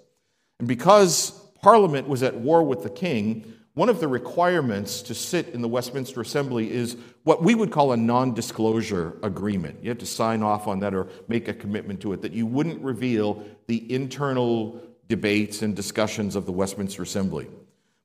And 0.60 0.68
because 0.68 1.32
Parliament 1.62 2.08
was 2.08 2.24
at 2.24 2.36
war 2.36 2.64
with 2.64 2.84
the 2.84 2.90
king, 2.90 3.54
one 3.78 3.90
of 3.90 4.00
the 4.00 4.08
requirements 4.08 5.04
to 5.04 5.14
sit 5.14 5.50
in 5.50 5.62
the 5.62 5.68
Westminster 5.68 6.20
Assembly 6.20 6.72
is 6.72 6.98
what 7.26 7.44
we 7.44 7.54
would 7.54 7.72
call 7.72 7.92
a 7.92 7.98
non 7.98 8.34
disclosure 8.34 9.16
agreement. 9.22 9.78
You 9.84 9.90
have 9.90 10.00
to 10.00 10.06
sign 10.08 10.42
off 10.42 10.68
on 10.68 10.80
that 10.80 10.96
or 10.96 11.08
make 11.28 11.48
a 11.48 11.54
commitment 11.54 12.02
to 12.02 12.12
it 12.14 12.24
that 12.24 12.32
you 12.32 12.48
wouldn't 12.48 12.82
reveal 12.82 13.46
the 13.68 13.94
internal 13.94 14.82
debates 15.08 15.62
and 15.62 15.76
discussions 15.76 16.36
of 16.36 16.48
the 16.48 16.52
Westminster 16.52 17.04
Assembly. 17.04 17.50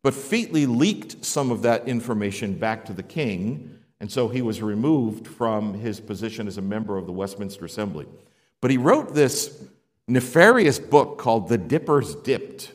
But 0.02 0.12
Featley 0.12 0.66
leaked 0.66 1.24
some 1.24 1.50
of 1.50 1.62
that 1.62 1.88
information 1.88 2.52
back 2.58 2.84
to 2.84 2.92
the 2.92 3.02
king, 3.02 3.78
and 3.98 4.12
so 4.12 4.28
he 4.28 4.42
was 4.42 4.60
removed 4.60 5.26
from 5.26 5.72
his 5.72 6.00
position 6.00 6.46
as 6.48 6.58
a 6.58 6.62
member 6.62 6.98
of 6.98 7.06
the 7.06 7.12
Westminster 7.12 7.64
Assembly. 7.64 8.04
But 8.60 8.70
he 8.70 8.76
wrote 8.76 9.14
this 9.14 9.64
nefarious 10.06 10.78
book 10.78 11.16
called 11.16 11.48
The 11.48 11.56
Dippers 11.56 12.14
Dipped, 12.16 12.72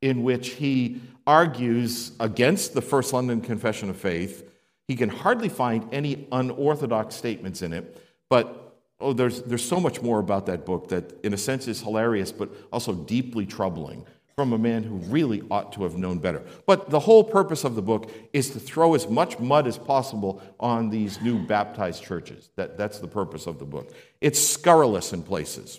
in 0.00 0.22
which 0.22 0.52
he 0.52 1.02
argues 1.30 2.10
against 2.18 2.74
the 2.74 2.82
First 2.82 3.12
London 3.12 3.40
Confession 3.40 3.88
of 3.88 3.96
Faith. 3.96 4.50
He 4.88 4.96
can 4.96 5.08
hardly 5.08 5.48
find 5.48 5.88
any 5.94 6.26
unorthodox 6.32 7.14
statements 7.14 7.62
in 7.62 7.72
it, 7.72 7.96
but 8.28 8.74
oh, 8.98 9.12
there's, 9.12 9.40
there's 9.42 9.64
so 9.64 9.78
much 9.78 10.02
more 10.02 10.18
about 10.18 10.46
that 10.46 10.66
book 10.66 10.88
that, 10.88 11.24
in 11.24 11.32
a 11.32 11.36
sense, 11.36 11.68
is 11.68 11.82
hilarious, 11.82 12.32
but 12.32 12.50
also 12.72 12.92
deeply 12.92 13.46
troubling 13.46 14.04
from 14.34 14.52
a 14.52 14.58
man 14.58 14.82
who 14.82 14.96
really 14.96 15.40
ought 15.52 15.72
to 15.74 15.84
have 15.84 15.96
known 15.96 16.18
better. 16.18 16.42
But 16.66 16.90
the 16.90 16.98
whole 16.98 17.22
purpose 17.22 17.62
of 17.62 17.76
the 17.76 17.82
book 17.82 18.10
is 18.32 18.50
to 18.50 18.58
throw 18.58 18.94
as 18.94 19.08
much 19.08 19.38
mud 19.38 19.68
as 19.68 19.78
possible 19.78 20.42
on 20.58 20.90
these 20.90 21.20
new 21.20 21.38
baptized 21.46 22.02
churches. 22.02 22.50
That, 22.56 22.76
that's 22.76 22.98
the 22.98 23.06
purpose 23.06 23.46
of 23.46 23.60
the 23.60 23.64
book. 23.64 23.92
It's 24.20 24.40
scurrilous 24.40 25.12
in 25.12 25.22
places. 25.22 25.78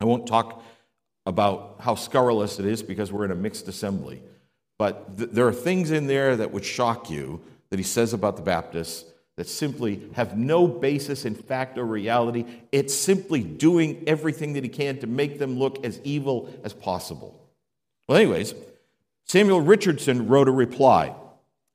I 0.00 0.04
won't 0.04 0.28
talk 0.28 0.62
about 1.26 1.78
how 1.80 1.96
scurrilous 1.96 2.60
it 2.60 2.66
is 2.66 2.80
because 2.80 3.10
we're 3.10 3.24
in 3.24 3.32
a 3.32 3.36
mixed 3.36 3.66
assembly. 3.66 4.22
But 4.82 5.16
th- 5.16 5.30
there 5.30 5.46
are 5.46 5.52
things 5.52 5.92
in 5.92 6.08
there 6.08 6.34
that 6.34 6.50
would 6.50 6.64
shock 6.64 7.08
you 7.08 7.40
that 7.70 7.78
he 7.78 7.84
says 7.84 8.12
about 8.12 8.34
the 8.34 8.42
Baptists 8.42 9.04
that 9.36 9.48
simply 9.48 10.10
have 10.14 10.36
no 10.36 10.66
basis 10.66 11.24
in 11.24 11.36
fact 11.36 11.78
or 11.78 11.84
reality. 11.84 12.46
It's 12.72 12.92
simply 12.92 13.44
doing 13.44 14.02
everything 14.08 14.54
that 14.54 14.64
he 14.64 14.68
can 14.68 14.98
to 14.98 15.06
make 15.06 15.38
them 15.38 15.56
look 15.56 15.84
as 15.84 16.00
evil 16.02 16.52
as 16.64 16.72
possible. 16.72 17.40
Well, 18.08 18.18
anyways, 18.18 18.56
Samuel 19.24 19.60
Richardson 19.60 20.26
wrote 20.26 20.48
a 20.48 20.50
reply. 20.52 21.14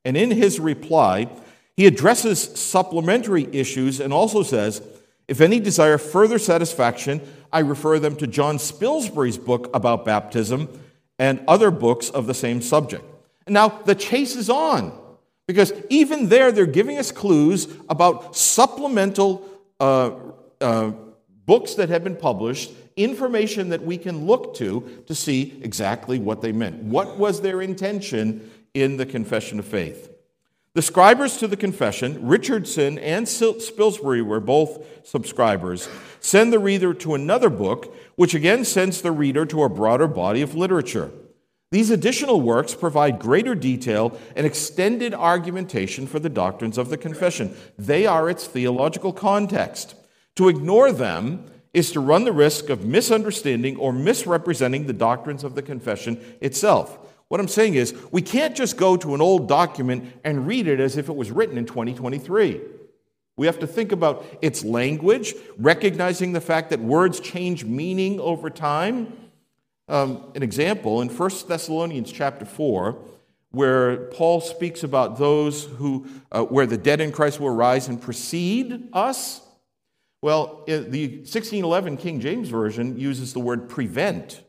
And 0.04 0.14
in 0.14 0.30
his 0.30 0.60
reply, 0.60 1.30
he 1.78 1.86
addresses 1.86 2.42
supplementary 2.60 3.48
issues 3.52 4.00
and 4.00 4.12
also 4.12 4.42
says, 4.42 4.82
if 5.28 5.40
any 5.40 5.60
desire 5.60 5.96
further 5.96 6.38
satisfaction, 6.38 7.22
I 7.50 7.60
refer 7.60 7.98
them 7.98 8.16
to 8.16 8.26
John 8.26 8.58
Spilsbury's 8.58 9.38
book 9.38 9.74
about 9.74 10.04
baptism 10.04 10.68
and 11.18 11.40
other 11.48 11.70
books 11.70 12.10
of 12.10 12.26
the 12.26 12.34
same 12.34 12.60
subject. 12.60 13.04
Now, 13.46 13.68
the 13.68 13.94
chase 13.94 14.36
is 14.36 14.50
on 14.50 14.92
because 15.46 15.72
even 15.88 16.28
there, 16.28 16.52
they're 16.52 16.66
giving 16.66 16.98
us 16.98 17.10
clues 17.10 17.66
about 17.88 18.36
supplemental 18.36 19.48
uh, 19.80 20.10
uh, 20.60 20.92
books 21.46 21.74
that 21.74 21.88
have 21.88 22.04
been 22.04 22.16
published, 22.16 22.70
information 22.96 23.70
that 23.70 23.82
we 23.82 23.96
can 23.96 24.26
look 24.26 24.54
to 24.56 25.02
to 25.06 25.14
see 25.14 25.58
exactly 25.62 26.18
what 26.18 26.42
they 26.42 26.52
meant. 26.52 26.82
What 26.82 27.16
was 27.16 27.40
their 27.40 27.62
intention 27.62 28.50
in 28.74 28.98
the 28.98 29.06
Confession 29.06 29.58
of 29.58 29.64
Faith? 29.64 30.10
The 30.78 30.82
scribers 30.82 31.38
to 31.38 31.48
the 31.48 31.56
confession, 31.56 32.28
Richardson 32.28 33.00
and 33.00 33.26
Spilsbury 33.26 34.24
were 34.24 34.38
both 34.38 34.86
subscribers, 35.04 35.88
send 36.20 36.52
the 36.52 36.60
reader 36.60 36.94
to 36.94 37.16
another 37.16 37.50
book, 37.50 37.96
which 38.14 38.32
again 38.32 38.64
sends 38.64 39.02
the 39.02 39.10
reader 39.10 39.44
to 39.44 39.64
a 39.64 39.68
broader 39.68 40.06
body 40.06 40.40
of 40.40 40.54
literature. 40.54 41.10
These 41.72 41.90
additional 41.90 42.40
works 42.40 42.76
provide 42.76 43.18
greater 43.18 43.56
detail 43.56 44.16
and 44.36 44.46
extended 44.46 45.14
argumentation 45.14 46.06
for 46.06 46.20
the 46.20 46.28
doctrines 46.28 46.78
of 46.78 46.90
the 46.90 46.96
confession. 46.96 47.56
They 47.76 48.06
are 48.06 48.30
its 48.30 48.46
theological 48.46 49.12
context. 49.12 49.96
To 50.36 50.48
ignore 50.48 50.92
them 50.92 51.46
is 51.74 51.90
to 51.90 51.98
run 51.98 52.22
the 52.22 52.30
risk 52.30 52.68
of 52.70 52.84
misunderstanding 52.84 53.78
or 53.78 53.92
misrepresenting 53.92 54.86
the 54.86 54.92
doctrines 54.92 55.42
of 55.42 55.56
the 55.56 55.62
confession 55.62 56.24
itself. 56.40 57.07
What 57.28 57.40
I'm 57.40 57.48
saying 57.48 57.74
is, 57.74 57.94
we 58.10 58.22
can't 58.22 58.56
just 58.56 58.76
go 58.76 58.96
to 58.96 59.14
an 59.14 59.20
old 59.20 59.48
document 59.48 60.12
and 60.24 60.46
read 60.46 60.66
it 60.66 60.80
as 60.80 60.96
if 60.96 61.08
it 61.08 61.16
was 61.16 61.30
written 61.30 61.58
in 61.58 61.66
2023. 61.66 62.60
We 63.36 63.46
have 63.46 63.58
to 63.60 63.66
think 63.66 63.92
about 63.92 64.24
its 64.42 64.64
language, 64.64 65.34
recognizing 65.58 66.32
the 66.32 66.40
fact 66.40 66.70
that 66.70 66.80
words 66.80 67.20
change 67.20 67.64
meaning 67.64 68.18
over 68.18 68.50
time. 68.50 69.12
Um, 69.88 70.32
an 70.34 70.42
example 70.42 71.02
in 71.02 71.08
1 71.08 71.30
Thessalonians 71.46 72.10
chapter 72.10 72.44
4, 72.44 72.98
where 73.50 73.96
Paul 74.06 74.40
speaks 74.40 74.82
about 74.82 75.18
those 75.18 75.64
who, 75.64 76.06
uh, 76.32 76.42
where 76.44 76.66
the 76.66 76.76
dead 76.76 77.00
in 77.00 77.12
Christ 77.12 77.40
will 77.40 77.54
rise 77.54 77.88
and 77.88 78.00
precede 78.00 78.88
us. 78.92 79.40
Well, 80.20 80.64
the 80.66 81.18
1611 81.18 81.96
King 81.98 82.20
James 82.20 82.48
Version 82.48 82.98
uses 82.98 83.34
the 83.34 83.40
word 83.40 83.68
prevent 83.68 84.42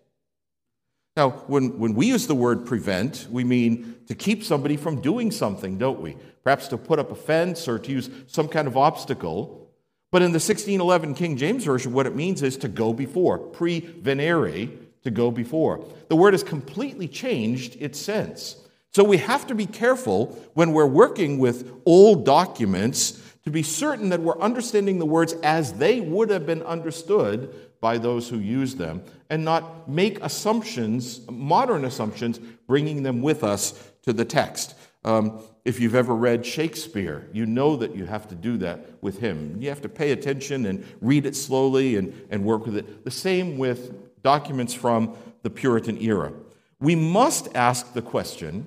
now, 1.18 1.32
when, 1.48 1.78
when 1.80 1.96
we 1.96 2.08
use 2.08 2.28
the 2.28 2.36
word 2.36 2.66
prevent, 2.66 3.28
we 3.30 3.44
mean 3.44 3.98
to 4.08 4.16
keep 4.16 4.44
somebody 4.44 4.78
from 4.78 5.02
doing 5.02 5.32
something, 5.32 5.78
don't 5.78 6.00
we? 6.00 6.16
Perhaps 6.44 6.70
to 6.70 6.78
put 6.78 7.00
up 7.00 7.12
a 7.12 7.16
fence 7.16 7.68
or 7.68 7.78
to 7.80 7.92
use 7.92 8.10
some 8.28 8.48
kind 8.48 8.68
of 8.68 8.78
obstacle. 8.78 9.70
But 10.12 10.22
in 10.22 10.32
the 10.32 10.36
1611 10.36 11.16
King 11.16 11.38
James 11.38 11.66
Version, 11.66 11.94
what 11.94 12.08
it 12.08 12.16
means 12.16 12.42
is 12.42 12.58
to 12.58 12.68
go 12.68 12.94
before, 12.94 13.38
praevenire, 13.38 14.72
to 15.04 15.12
go 15.12 15.32
before. 15.32 15.86
The 16.08 16.16
word 16.16 16.34
has 16.34 16.44
completely 16.44 17.08
changed 17.08 17.76
its 17.80 18.00
sense. 18.00 18.56
So 18.92 19.04
we 19.04 19.18
have 19.18 19.46
to 19.48 19.56
be 19.56 19.66
careful 19.66 20.38
when 20.54 20.74
we're 20.74 20.86
working 20.86 21.38
with 21.38 21.72
old 21.86 22.26
documents 22.26 23.22
to 23.44 23.52
be 23.52 23.64
certain 23.64 24.10
that 24.10 24.22
we're 24.22 24.40
understanding 24.40 25.00
the 25.00 25.06
words 25.06 25.34
as 25.44 25.74
they 25.74 26.00
would 26.02 26.30
have 26.30 26.46
been 26.46 26.64
understood 26.64 27.54
by 27.82 27.98
those 27.98 28.30
who 28.30 28.40
use 28.40 28.76
them 28.76 29.02
and 29.30 29.46
not 29.46 29.90
make 29.90 30.22
assumptions, 30.24 31.22
modern 31.30 31.86
assumptions, 31.86 32.40
bringing 32.68 33.04
them 33.04 33.22
with 33.22 33.44
us 33.44 33.92
to 34.04 34.14
the 34.14 34.26
text. 34.26 34.76
Um, 35.06 35.42
if 35.64 35.80
you've 35.80 35.96
ever 35.96 36.16
read 36.16 36.46
Shakespeare, 36.46 37.28
you 37.32 37.46
know 37.46 37.76
that 37.78 37.96
you 37.96 38.06
have 38.06 38.28
to 38.30 38.36
do 38.36 38.58
that 38.58 39.02
with 39.02 39.20
him. 39.20 39.58
You 39.60 39.70
have 39.70 39.82
to 39.82 39.90
pay 39.90 40.12
attention 40.12 40.66
and 40.66 40.86
read 41.00 41.26
it 41.26 41.36
slowly 41.36 41.96
and, 41.96 42.14
and 42.30 42.44
work 42.44 42.66
with 42.66 42.76
it. 42.76 43.06
The 43.06 43.12
same 43.12 43.58
with 43.58 44.22
documents 44.24 44.74
from 44.74 45.16
the 45.44 45.50
Puritan 45.50 46.02
era. 46.02 46.34
We 46.80 46.96
must 46.96 47.56
ask 47.56 47.94
the 47.94 48.02
question 48.02 48.66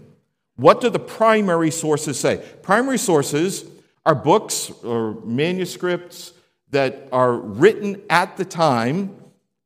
what 0.57 0.81
do 0.81 0.91
the 0.91 0.99
primary 0.99 1.71
sources 1.71 2.21
say? 2.21 2.45
Primary 2.63 2.99
sources 2.99 3.65
are 4.05 4.15
books 4.15 4.71
or 4.85 5.15
manuscripts 5.25 6.33
that 6.73 7.09
are 7.13 7.35
written 7.35 8.03
at 8.11 8.37
the 8.37 8.45
time 8.45 9.17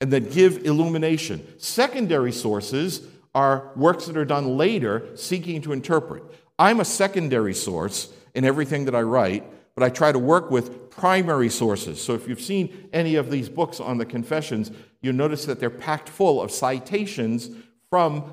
and 0.00 0.12
that 0.12 0.32
give 0.32 0.64
illumination. 0.64 1.58
Secondary 1.58 2.32
sources 2.32 3.06
are 3.34 3.72
works 3.76 4.06
that 4.06 4.16
are 4.16 4.24
done 4.24 4.56
later 4.56 5.16
seeking 5.16 5.62
to 5.62 5.72
interpret. 5.72 6.22
I'm 6.58 6.80
a 6.80 6.84
secondary 6.84 7.54
source 7.54 8.12
in 8.34 8.44
everything 8.44 8.84
that 8.86 8.94
I 8.94 9.02
write, 9.02 9.44
but 9.74 9.82
I 9.82 9.88
try 9.88 10.12
to 10.12 10.18
work 10.18 10.50
with 10.50 10.90
primary 10.90 11.48
sources. 11.48 12.02
So 12.02 12.14
if 12.14 12.28
you've 12.28 12.40
seen 12.40 12.88
any 12.92 13.16
of 13.16 13.30
these 13.30 13.48
books 13.48 13.78
on 13.78 13.98
the 13.98 14.06
confessions, 14.06 14.70
you'll 15.00 15.14
notice 15.14 15.44
that 15.46 15.60
they're 15.60 15.70
packed 15.70 16.08
full 16.08 16.42
of 16.42 16.50
citations 16.50 17.50
from 17.90 18.24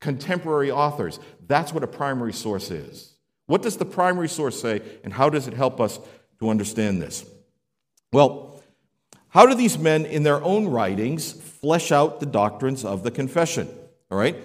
contemporary 0.00 0.70
authors. 0.70 1.18
That's 1.46 1.72
what 1.72 1.82
a 1.82 1.88
primary 1.88 2.32
source 2.32 2.70
is. 2.70 3.14
What 3.46 3.62
does 3.62 3.76
the 3.76 3.84
primary 3.84 4.28
source 4.28 4.60
say, 4.60 4.82
and 5.02 5.12
how 5.12 5.30
does 5.30 5.48
it 5.48 5.54
help 5.54 5.80
us 5.80 5.98
to 6.40 6.50
understand 6.50 7.00
this? 7.00 7.24
Well, 8.12 8.62
how 9.28 9.46
do 9.46 9.54
these 9.54 9.78
men, 9.78 10.06
in 10.06 10.22
their 10.22 10.42
own 10.42 10.68
writings, 10.68 11.32
flesh 11.32 11.92
out 11.92 12.20
the 12.20 12.26
doctrines 12.26 12.84
of 12.84 13.02
the 13.02 13.10
confession? 13.10 13.68
All 14.10 14.18
right? 14.18 14.36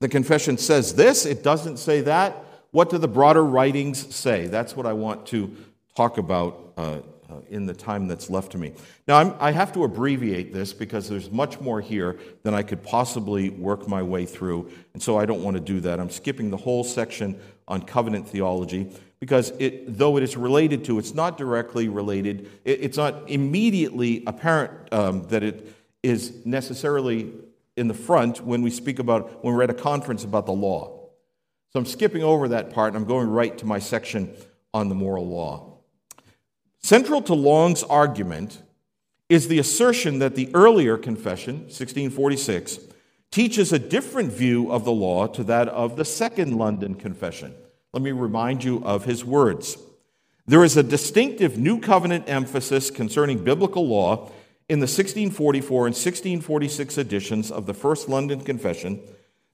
The 0.00 0.08
confession 0.08 0.58
says 0.58 0.94
this, 0.94 1.24
it 1.24 1.42
doesn't 1.42 1.78
say 1.78 2.02
that. 2.02 2.44
What 2.70 2.90
do 2.90 2.98
the 2.98 3.08
broader 3.08 3.44
writings 3.44 4.14
say? 4.14 4.46
That's 4.46 4.76
what 4.76 4.84
I 4.84 4.92
want 4.92 5.26
to 5.28 5.56
talk 5.96 6.18
about 6.18 6.74
uh, 6.76 6.98
uh, 7.30 7.40
in 7.48 7.64
the 7.64 7.72
time 7.72 8.06
that's 8.06 8.28
left 8.28 8.52
to 8.52 8.58
me. 8.58 8.72
Now, 9.08 9.16
I'm, 9.16 9.34
i 9.40 9.50
have 9.50 9.72
to 9.72 9.84
abbreviate 9.84 10.52
this 10.52 10.74
because 10.74 11.08
there's 11.08 11.30
much 11.30 11.58
more 11.60 11.80
here 11.80 12.18
than 12.42 12.52
I 12.52 12.62
could 12.62 12.82
possibly 12.82 13.50
work 13.50 13.88
my 13.88 14.02
way 14.02 14.26
through, 14.26 14.70
and 14.92 15.02
so 15.02 15.18
I 15.18 15.24
don't 15.24 15.42
want 15.42 15.56
to 15.56 15.60
do 15.60 15.80
that. 15.80 15.98
I'm 15.98 16.10
skipping 16.10 16.50
the 16.50 16.56
whole 16.56 16.84
section 16.84 17.40
on 17.66 17.82
covenant 17.82 18.28
theology 18.28 18.92
because 19.20 19.50
it, 19.58 19.96
though 19.96 20.16
it 20.16 20.22
is 20.22 20.36
related 20.36 20.84
to, 20.84 20.98
it's 20.98 21.14
not 21.14 21.38
directly 21.38 21.88
related. 21.88 22.50
It, 22.64 22.80
it's 22.82 22.96
not 22.96 23.28
immediately 23.30 24.22
apparent 24.26 24.92
um, 24.92 25.22
that 25.28 25.42
it 25.42 25.72
is 26.02 26.44
necessarily 26.44 27.32
in 27.76 27.88
the 27.88 27.94
front 27.94 28.40
when 28.40 28.62
we 28.62 28.70
speak 28.70 28.98
about, 28.98 29.44
when 29.44 29.54
we're 29.54 29.62
at 29.62 29.70
a 29.70 29.74
conference 29.74 30.24
about 30.24 30.46
the 30.46 30.52
law. 30.52 31.08
So 31.72 31.80
I'm 31.80 31.86
skipping 31.86 32.22
over 32.22 32.48
that 32.48 32.72
part 32.72 32.94
and 32.94 33.02
I'm 33.02 33.08
going 33.08 33.28
right 33.28 33.56
to 33.58 33.66
my 33.66 33.78
section 33.78 34.34
on 34.72 34.88
the 34.88 34.94
moral 34.94 35.26
law. 35.26 35.78
Central 36.80 37.20
to 37.22 37.34
Long's 37.34 37.82
argument 37.82 38.62
is 39.28 39.48
the 39.48 39.58
assertion 39.58 40.20
that 40.20 40.36
the 40.36 40.48
earlier 40.54 40.96
confession, 40.96 41.62
1646, 41.62 42.78
teaches 43.32 43.72
a 43.72 43.78
different 43.78 44.32
view 44.32 44.70
of 44.70 44.84
the 44.84 44.92
law 44.92 45.26
to 45.26 45.42
that 45.44 45.68
of 45.68 45.96
the 45.96 46.04
Second 46.04 46.56
London 46.56 46.94
Confession. 46.94 47.54
Let 47.96 48.02
me 48.02 48.12
remind 48.12 48.62
you 48.62 48.84
of 48.84 49.06
his 49.06 49.24
words. 49.24 49.78
There 50.44 50.62
is 50.62 50.76
a 50.76 50.82
distinctive 50.82 51.56
New 51.56 51.80
Covenant 51.80 52.28
emphasis 52.28 52.90
concerning 52.90 53.42
biblical 53.42 53.88
law 53.88 54.30
in 54.68 54.80
the 54.80 54.82
1644 54.82 55.86
and 55.86 55.94
1646 55.94 56.98
editions 56.98 57.50
of 57.50 57.64
the 57.64 57.72
First 57.72 58.10
London 58.10 58.42
Confession 58.42 59.00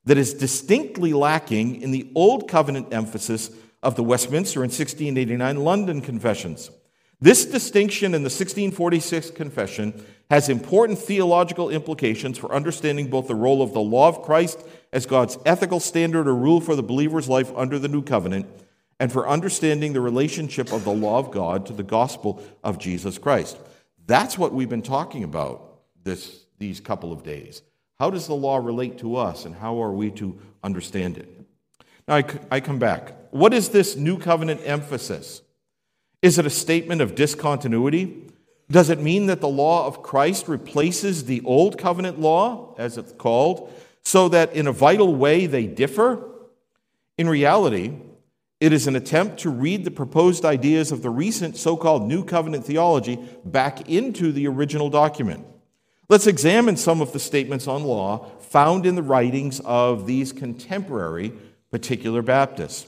that 0.06 0.18
is 0.18 0.34
distinctly 0.34 1.12
lacking 1.12 1.82
in 1.82 1.92
the 1.92 2.11
Old 2.16 2.49
Covenant 2.49 2.92
emphasis 2.92 3.52
of 3.80 3.94
the 3.94 4.02
Westminster 4.02 4.64
and 4.64 4.72
1689 4.72 5.58
London 5.58 6.00
Confessions. 6.00 6.72
This 7.20 7.44
distinction 7.44 8.06
in 8.06 8.22
the 8.22 8.26
1646 8.26 9.30
Confession 9.30 10.04
has 10.32 10.48
important 10.48 10.98
theological 10.98 11.68
implications 11.68 12.38
for 12.38 12.54
understanding 12.54 13.10
both 13.10 13.28
the 13.28 13.34
role 13.34 13.60
of 13.60 13.74
the 13.74 13.80
law 13.82 14.08
of 14.08 14.22
Christ 14.22 14.58
as 14.90 15.04
God's 15.04 15.36
ethical 15.44 15.78
standard 15.78 16.26
or 16.26 16.34
rule 16.34 16.62
for 16.62 16.74
the 16.74 16.82
believer's 16.82 17.28
life 17.28 17.52
under 17.54 17.78
the 17.78 17.86
new 17.86 18.00
covenant, 18.00 18.46
and 18.98 19.12
for 19.12 19.28
understanding 19.28 19.92
the 19.92 20.00
relationship 20.00 20.72
of 20.72 20.84
the 20.84 20.90
law 20.90 21.18
of 21.18 21.30
God 21.32 21.66
to 21.66 21.74
the 21.74 21.82
gospel 21.82 22.42
of 22.64 22.78
Jesus 22.78 23.18
Christ. 23.18 23.58
That's 24.06 24.38
what 24.38 24.54
we've 24.54 24.70
been 24.70 24.80
talking 24.80 25.22
about 25.22 25.82
this, 26.02 26.46
these 26.58 26.80
couple 26.80 27.12
of 27.12 27.22
days. 27.22 27.60
How 27.98 28.08
does 28.08 28.26
the 28.26 28.34
law 28.34 28.56
relate 28.56 28.96
to 29.00 29.16
us, 29.16 29.44
and 29.44 29.54
how 29.54 29.82
are 29.82 29.92
we 29.92 30.10
to 30.12 30.40
understand 30.64 31.18
it? 31.18 31.28
Now, 32.08 32.14
I, 32.14 32.24
I 32.50 32.60
come 32.60 32.78
back. 32.78 33.12
What 33.32 33.52
is 33.52 33.68
this 33.68 33.96
new 33.96 34.18
covenant 34.18 34.62
emphasis? 34.64 35.42
Is 36.22 36.38
it 36.38 36.46
a 36.46 36.50
statement 36.50 37.02
of 37.02 37.14
discontinuity? 37.14 38.32
Does 38.72 38.88
it 38.88 39.00
mean 39.00 39.26
that 39.26 39.42
the 39.42 39.48
law 39.48 39.87
of 39.87 40.02
Christ 40.02 40.48
replaces 40.48 41.26
the 41.26 41.42
old 41.44 41.76
covenant 41.76 42.18
law, 42.18 42.74
as 42.78 42.96
it's 42.96 43.12
called, 43.12 43.70
so 44.02 44.30
that 44.30 44.54
in 44.54 44.66
a 44.66 44.72
vital 44.72 45.14
way 45.14 45.44
they 45.44 45.66
differ? 45.66 46.26
In 47.18 47.28
reality, 47.28 47.92
it 48.61 48.72
is 48.72 48.87
an 48.87 48.96
attempt 48.96 49.40
to 49.40 49.50
read 49.50 49.85
the 49.85 49.90
proposed 49.90 50.46
ideas 50.46 50.90
of 50.90 51.02
the 51.02 51.11
recent 51.11 51.58
so 51.58 51.76
called 51.76 52.08
New 52.08 52.24
Covenant 52.24 52.64
theology 52.64 53.18
back 53.44 53.90
into 53.90 54.32
the 54.32 54.48
original 54.48 54.88
document. 54.88 55.44
Let's 56.08 56.26
examine 56.26 56.78
some 56.78 57.02
of 57.02 57.12
the 57.12 57.20
statements 57.20 57.68
on 57.68 57.85
law 57.85 58.30
found 58.40 58.87
in 58.87 58.94
the 58.94 59.02
writings 59.02 59.61
of 59.66 60.06
these 60.06 60.32
contemporary 60.32 61.35
particular 61.70 62.22
Baptists. 62.22 62.87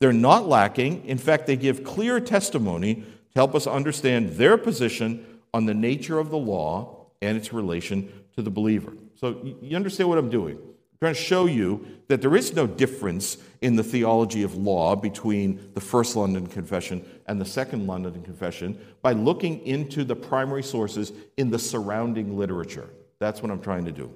They're 0.00 0.14
not 0.14 0.48
lacking. 0.48 1.04
In 1.04 1.18
fact, 1.18 1.46
they 1.46 1.56
give 1.56 1.84
clear 1.84 2.20
testimony 2.20 3.04
help 3.36 3.54
us 3.54 3.66
understand 3.66 4.30
their 4.30 4.56
position 4.56 5.24
on 5.52 5.66
the 5.66 5.74
nature 5.74 6.18
of 6.18 6.30
the 6.30 6.38
law 6.38 7.06
and 7.22 7.36
its 7.36 7.52
relation 7.52 8.10
to 8.34 8.42
the 8.42 8.50
believer. 8.50 8.94
So, 9.14 9.56
you 9.60 9.76
understand 9.76 10.08
what 10.08 10.18
I'm 10.18 10.30
doing? 10.30 10.56
I'm 10.56 10.98
trying 10.98 11.14
to 11.14 11.20
show 11.20 11.44
you 11.44 11.86
that 12.08 12.22
there 12.22 12.34
is 12.34 12.54
no 12.54 12.66
difference 12.66 13.36
in 13.60 13.76
the 13.76 13.82
theology 13.82 14.42
of 14.42 14.54
law 14.56 14.96
between 14.96 15.70
the 15.74 15.80
First 15.80 16.16
London 16.16 16.46
Confession 16.46 17.04
and 17.26 17.38
the 17.38 17.44
Second 17.44 17.86
London 17.86 18.22
Confession 18.22 18.78
by 19.02 19.12
looking 19.12 19.60
into 19.66 20.02
the 20.04 20.16
primary 20.16 20.62
sources 20.62 21.12
in 21.36 21.50
the 21.50 21.58
surrounding 21.58 22.38
literature. 22.38 22.88
That's 23.18 23.42
what 23.42 23.50
I'm 23.50 23.60
trying 23.60 23.84
to 23.84 23.92
do. 23.92 24.10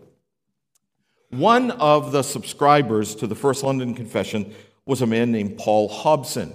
One 1.29 1.71
of 1.73 2.13
the 2.13 2.23
subscribers 2.23 3.15
to 3.17 3.27
the 3.27 3.35
First 3.35 3.63
London 3.63 3.95
Confession 3.95 4.55
was 4.87 5.03
a 5.03 5.07
man 5.07 5.31
named 5.31 5.59
Paul 5.59 5.89
Hobson. 5.89 6.55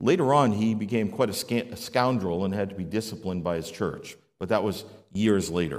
Later 0.00 0.32
on, 0.32 0.52
he 0.52 0.74
became 0.74 1.10
quite 1.10 1.28
a 1.28 1.76
scoundrel 1.76 2.44
and 2.44 2.54
had 2.54 2.70
to 2.70 2.76
be 2.76 2.84
disciplined 2.84 3.42
by 3.42 3.56
his 3.56 3.70
church, 3.70 4.16
but 4.38 4.48
that 4.50 4.62
was 4.62 4.84
years 5.12 5.50
later. 5.50 5.78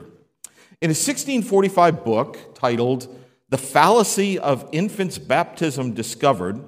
In 0.82 0.90
a 0.90 0.96
1645 0.96 2.04
book 2.04 2.56
titled 2.56 3.08
The 3.50 3.58
Fallacy 3.58 4.38
of 4.38 4.68
Infants' 4.74 5.18
Baptism 5.18 5.94
Discovered, 5.94 6.64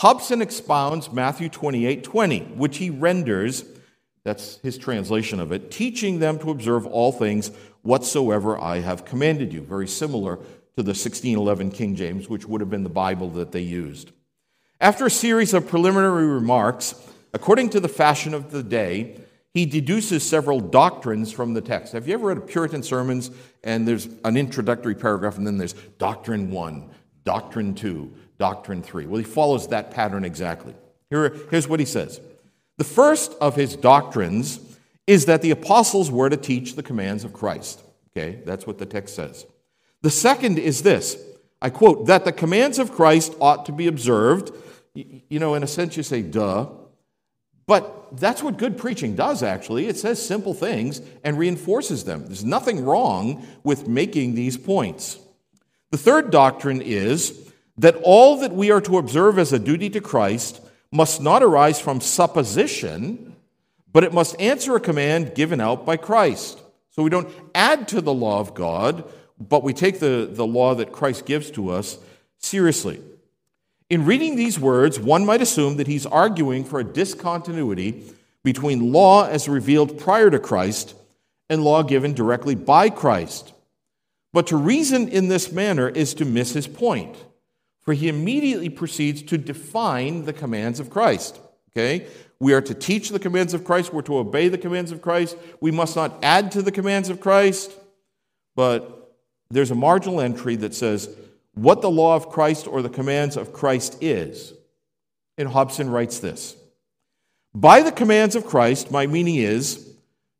Hobson 0.00 0.42
expounds 0.42 1.12
Matthew 1.12 1.48
28 1.48 2.02
20, 2.02 2.40
which 2.56 2.78
he 2.78 2.90
renders, 2.90 3.64
that's 4.24 4.56
his 4.58 4.76
translation 4.76 5.38
of 5.38 5.52
it, 5.52 5.70
teaching 5.70 6.18
them 6.18 6.38
to 6.40 6.50
observe 6.50 6.86
all 6.86 7.12
things 7.12 7.50
whatsoever 7.82 8.58
I 8.58 8.80
have 8.80 9.04
commanded 9.04 9.52
you. 9.52 9.60
Very 9.60 9.86
similar 9.86 10.36
to 10.36 10.82
the 10.82 10.90
1611 10.90 11.70
King 11.70 11.94
James, 11.94 12.28
which 12.28 12.46
would 12.46 12.60
have 12.60 12.70
been 12.70 12.82
the 12.82 12.88
Bible 12.88 13.30
that 13.30 13.52
they 13.52 13.60
used. 13.60 14.12
After 14.80 15.04
a 15.04 15.10
series 15.10 15.52
of 15.52 15.68
preliminary 15.68 16.26
remarks, 16.26 16.94
according 17.34 17.68
to 17.70 17.80
the 17.80 17.88
fashion 17.88 18.32
of 18.32 18.50
the 18.50 18.62
day, 18.62 19.20
he 19.52 19.66
deduces 19.66 20.26
several 20.26 20.58
doctrines 20.58 21.30
from 21.30 21.52
the 21.52 21.60
text. 21.60 21.92
Have 21.92 22.08
you 22.08 22.14
ever 22.14 22.28
read 22.28 22.38
a 22.38 22.40
Puritan 22.40 22.82
sermons 22.82 23.30
and 23.62 23.86
there's 23.86 24.08
an 24.24 24.38
introductory 24.38 24.94
paragraph 24.94 25.36
and 25.36 25.46
then 25.46 25.58
there's 25.58 25.74
doctrine 25.98 26.50
one, 26.50 26.88
doctrine 27.24 27.74
two, 27.74 28.10
doctrine 28.38 28.82
three? 28.82 29.04
Well, 29.04 29.18
he 29.18 29.24
follows 29.24 29.68
that 29.68 29.90
pattern 29.90 30.24
exactly. 30.24 30.74
Here, 31.10 31.36
here's 31.50 31.68
what 31.68 31.80
he 31.80 31.86
says 31.86 32.18
The 32.78 32.84
first 32.84 33.34
of 33.38 33.56
his 33.56 33.76
doctrines 33.76 34.60
is 35.06 35.26
that 35.26 35.42
the 35.42 35.50
apostles 35.50 36.10
were 36.10 36.30
to 36.30 36.38
teach 36.38 36.74
the 36.74 36.82
commands 36.82 37.22
of 37.22 37.34
Christ. 37.34 37.82
Okay, 38.16 38.40
that's 38.46 38.66
what 38.66 38.78
the 38.78 38.86
text 38.86 39.14
says. 39.14 39.44
The 40.00 40.10
second 40.10 40.58
is 40.58 40.82
this 40.82 41.18
I 41.60 41.68
quote, 41.68 42.06
that 42.06 42.24
the 42.24 42.32
commands 42.32 42.78
of 42.78 42.92
Christ 42.92 43.34
ought 43.40 43.66
to 43.66 43.72
be 43.72 43.86
observed 43.86 44.52
you 44.94 45.38
know, 45.38 45.54
in 45.54 45.62
a 45.62 45.66
sense, 45.66 45.96
you 45.96 46.02
say, 46.02 46.22
duh. 46.22 46.68
But 47.66 48.18
that's 48.18 48.42
what 48.42 48.56
good 48.56 48.76
preaching 48.76 49.14
does, 49.14 49.42
actually. 49.42 49.86
It 49.86 49.96
says 49.96 50.24
simple 50.24 50.54
things 50.54 51.00
and 51.22 51.38
reinforces 51.38 52.04
them. 52.04 52.26
There's 52.26 52.44
nothing 52.44 52.84
wrong 52.84 53.46
with 53.62 53.86
making 53.86 54.34
these 54.34 54.56
points. 54.56 55.18
The 55.90 55.98
third 55.98 56.30
doctrine 56.30 56.82
is 56.82 57.52
that 57.78 57.96
all 58.02 58.38
that 58.38 58.52
we 58.52 58.70
are 58.70 58.80
to 58.82 58.98
observe 58.98 59.38
as 59.38 59.52
a 59.52 59.58
duty 59.58 59.88
to 59.90 60.00
Christ 60.00 60.60
must 60.90 61.20
not 61.20 61.42
arise 61.42 61.80
from 61.80 62.00
supposition, 62.00 63.36
but 63.92 64.02
it 64.02 64.12
must 64.12 64.40
answer 64.40 64.74
a 64.74 64.80
command 64.80 65.34
given 65.34 65.60
out 65.60 65.86
by 65.86 65.96
Christ. 65.96 66.60
So 66.90 67.02
we 67.04 67.10
don't 67.10 67.32
add 67.54 67.86
to 67.88 68.00
the 68.00 68.12
law 68.12 68.40
of 68.40 68.54
God, 68.54 69.04
but 69.38 69.62
we 69.62 69.72
take 69.72 70.00
the, 70.00 70.28
the 70.30 70.46
law 70.46 70.74
that 70.74 70.92
Christ 70.92 71.24
gives 71.24 71.50
to 71.52 71.70
us 71.70 71.98
seriously. 72.38 73.00
In 73.90 74.04
reading 74.04 74.36
these 74.36 74.58
words, 74.58 75.00
one 75.00 75.26
might 75.26 75.42
assume 75.42 75.76
that 75.76 75.88
he's 75.88 76.06
arguing 76.06 76.64
for 76.64 76.78
a 76.78 76.84
discontinuity 76.84 78.04
between 78.44 78.92
law 78.92 79.26
as 79.26 79.48
revealed 79.48 79.98
prior 79.98 80.30
to 80.30 80.38
Christ 80.38 80.94
and 81.48 81.64
law 81.64 81.82
given 81.82 82.14
directly 82.14 82.54
by 82.54 82.88
Christ. 82.88 83.52
But 84.32 84.46
to 84.46 84.56
reason 84.56 85.08
in 85.08 85.26
this 85.26 85.50
manner 85.50 85.88
is 85.88 86.14
to 86.14 86.24
miss 86.24 86.52
his 86.52 86.68
point, 86.68 87.16
for 87.80 87.92
he 87.92 88.08
immediately 88.08 88.68
proceeds 88.68 89.22
to 89.22 89.36
define 89.36 90.24
the 90.24 90.32
commands 90.32 90.78
of 90.78 90.88
Christ. 90.88 91.40
Okay? 91.72 92.06
We 92.38 92.54
are 92.54 92.62
to 92.62 92.74
teach 92.74 93.08
the 93.08 93.18
commands 93.18 93.54
of 93.54 93.64
Christ, 93.64 93.92
we're 93.92 94.02
to 94.02 94.18
obey 94.18 94.48
the 94.48 94.56
commands 94.56 94.92
of 94.92 95.02
Christ. 95.02 95.36
We 95.60 95.72
must 95.72 95.96
not 95.96 96.16
add 96.22 96.52
to 96.52 96.62
the 96.62 96.72
commands 96.72 97.08
of 97.08 97.20
Christ, 97.20 97.72
but 98.54 99.16
there's 99.50 99.72
a 99.72 99.74
marginal 99.74 100.20
entry 100.20 100.54
that 100.56 100.74
says 100.76 101.08
what 101.60 101.82
the 101.82 101.90
law 101.90 102.16
of 102.16 102.30
Christ 102.30 102.66
or 102.66 102.80
the 102.80 102.88
commands 102.88 103.36
of 103.36 103.52
Christ 103.52 103.98
is. 104.00 104.54
And 105.36 105.48
Hobson 105.48 105.90
writes 105.90 106.18
this 106.18 106.56
By 107.54 107.82
the 107.82 107.92
commands 107.92 108.34
of 108.34 108.46
Christ, 108.46 108.90
my 108.90 109.06
meaning 109.06 109.36
is 109.36 109.86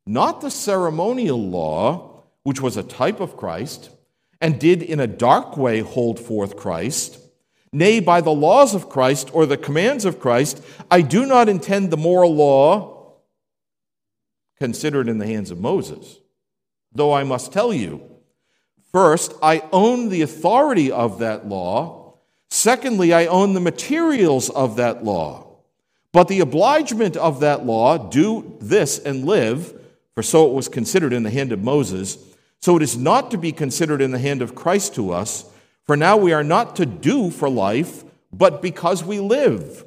not 0.07 0.41
the 0.41 0.49
ceremonial 0.49 1.39
law, 1.39 2.23
which 2.43 2.59
was 2.59 2.75
a 2.75 2.83
type 2.83 3.19
of 3.19 3.37
Christ, 3.37 3.91
and 4.39 4.59
did 4.59 4.81
in 4.81 4.99
a 4.99 5.05
dark 5.05 5.57
way 5.57 5.81
hold 5.81 6.19
forth 6.19 6.57
Christ. 6.57 7.19
Nay, 7.71 7.99
by 7.99 8.19
the 8.19 8.31
laws 8.31 8.73
of 8.73 8.89
Christ 8.89 9.29
or 9.31 9.45
the 9.45 9.57
commands 9.57 10.05
of 10.05 10.19
Christ, 10.19 10.61
I 10.89 11.01
do 11.01 11.25
not 11.25 11.47
intend 11.47 11.91
the 11.91 11.97
moral 11.97 12.35
law 12.35 13.13
considered 14.57 15.07
in 15.07 15.19
the 15.19 15.27
hands 15.27 15.51
of 15.51 15.59
Moses. 15.59 16.19
Though 16.91 17.13
I 17.13 17.23
must 17.23 17.53
tell 17.53 17.71
you, 17.71 18.10
first, 18.91 19.33
I 19.41 19.63
own 19.71 20.09
the 20.09 20.21
authority 20.21 20.91
of 20.91 21.19
that 21.19 21.47
law. 21.47 22.15
Secondly, 22.49 23.13
I 23.13 23.27
own 23.27 23.53
the 23.53 23.59
materials 23.59 24.49
of 24.49 24.75
that 24.75 25.03
law. 25.03 25.47
But 26.11 26.27
the 26.27 26.41
obligement 26.41 27.15
of 27.15 27.39
that 27.39 27.65
law, 27.65 27.97
do 27.97 28.57
this 28.59 28.99
and 28.99 29.25
live, 29.25 29.73
for 30.13 30.21
so 30.21 30.49
it 30.49 30.53
was 30.53 30.67
considered 30.67 31.13
in 31.13 31.23
the 31.23 31.29
hand 31.29 31.51
of 31.51 31.63
Moses, 31.63 32.17
so 32.59 32.75
it 32.75 32.83
is 32.83 32.97
not 32.97 33.31
to 33.31 33.37
be 33.37 33.51
considered 33.51 34.01
in 34.01 34.11
the 34.11 34.19
hand 34.19 34.41
of 34.41 34.53
Christ 34.53 34.93
to 34.95 35.11
us, 35.11 35.45
for 35.85 35.95
now 35.95 36.17
we 36.17 36.33
are 36.33 36.43
not 36.43 36.75
to 36.75 36.85
do 36.85 37.31
for 37.31 37.49
life, 37.49 38.03
but 38.31 38.61
because 38.61 39.03
we 39.03 39.19
live. 39.19 39.85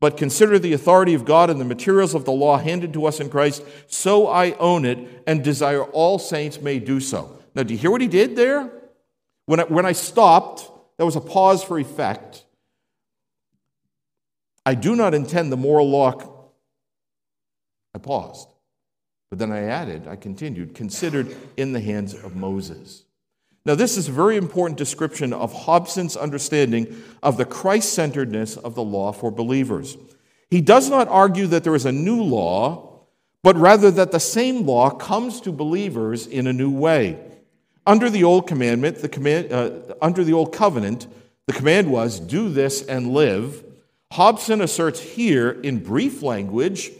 But 0.00 0.16
consider 0.16 0.58
the 0.58 0.72
authority 0.72 1.14
of 1.14 1.24
God 1.24 1.48
and 1.48 1.60
the 1.60 1.64
materials 1.64 2.14
of 2.14 2.24
the 2.24 2.32
law 2.32 2.58
handed 2.58 2.92
to 2.94 3.06
us 3.06 3.20
in 3.20 3.30
Christ, 3.30 3.62
so 3.86 4.26
I 4.26 4.52
own 4.54 4.84
it 4.84 5.22
and 5.28 5.44
desire 5.44 5.84
all 5.84 6.18
saints 6.18 6.60
may 6.60 6.80
do 6.80 6.98
so. 6.98 7.38
Now, 7.54 7.62
do 7.62 7.74
you 7.74 7.78
hear 7.78 7.90
what 7.90 8.00
he 8.00 8.08
did 8.08 8.36
there? 8.36 8.70
When 9.46 9.60
I, 9.60 9.64
when 9.64 9.86
I 9.86 9.92
stopped, 9.92 10.70
there 10.96 11.06
was 11.06 11.16
a 11.16 11.20
pause 11.20 11.62
for 11.62 11.78
effect. 11.78 12.44
I 14.64 14.74
do 14.74 14.94
not 14.94 15.14
intend 15.14 15.50
the 15.50 15.56
moral 15.56 15.90
law. 15.90 16.50
I 17.94 17.98
paused. 17.98 18.48
But 19.30 19.38
then 19.38 19.50
I 19.50 19.62
added, 19.62 20.06
I 20.06 20.16
continued, 20.16 20.74
considered 20.74 21.34
in 21.56 21.72
the 21.72 21.80
hands 21.80 22.14
of 22.14 22.36
Moses. 22.36 23.04
Now, 23.64 23.74
this 23.74 23.96
is 23.96 24.08
a 24.08 24.12
very 24.12 24.36
important 24.36 24.76
description 24.76 25.32
of 25.32 25.52
Hobson's 25.52 26.16
understanding 26.16 27.02
of 27.22 27.36
the 27.36 27.44
Christ 27.44 27.92
centeredness 27.92 28.56
of 28.56 28.74
the 28.74 28.82
law 28.82 29.12
for 29.12 29.30
believers. 29.30 29.96
He 30.50 30.60
does 30.60 30.90
not 30.90 31.08
argue 31.08 31.46
that 31.46 31.64
there 31.64 31.74
is 31.74 31.86
a 31.86 31.92
new 31.92 32.22
law, 32.22 33.06
but 33.42 33.56
rather 33.56 33.90
that 33.92 34.12
the 34.12 34.20
same 34.20 34.66
law 34.66 34.90
comes 34.90 35.40
to 35.42 35.52
believers 35.52 36.26
in 36.26 36.46
a 36.46 36.52
new 36.52 36.70
way. 36.70 37.18
Under 37.86 38.08
the 38.08 38.24
old 38.24 38.46
commandment, 38.46 38.98
the 38.98 39.08
command, 39.08 39.52
uh, 39.52 39.70
under 40.00 40.22
the 40.22 40.32
old 40.32 40.52
covenant, 40.52 41.06
the 41.46 41.52
command 41.52 41.90
was, 41.90 42.20
do 42.20 42.48
this 42.48 42.82
and 42.86 43.12
live. 43.12 43.64
Hobson 44.12 44.60
asserts 44.60 45.00
here 45.00 45.50
in 45.50 45.82
brief 45.82 46.22
language 46.22 46.90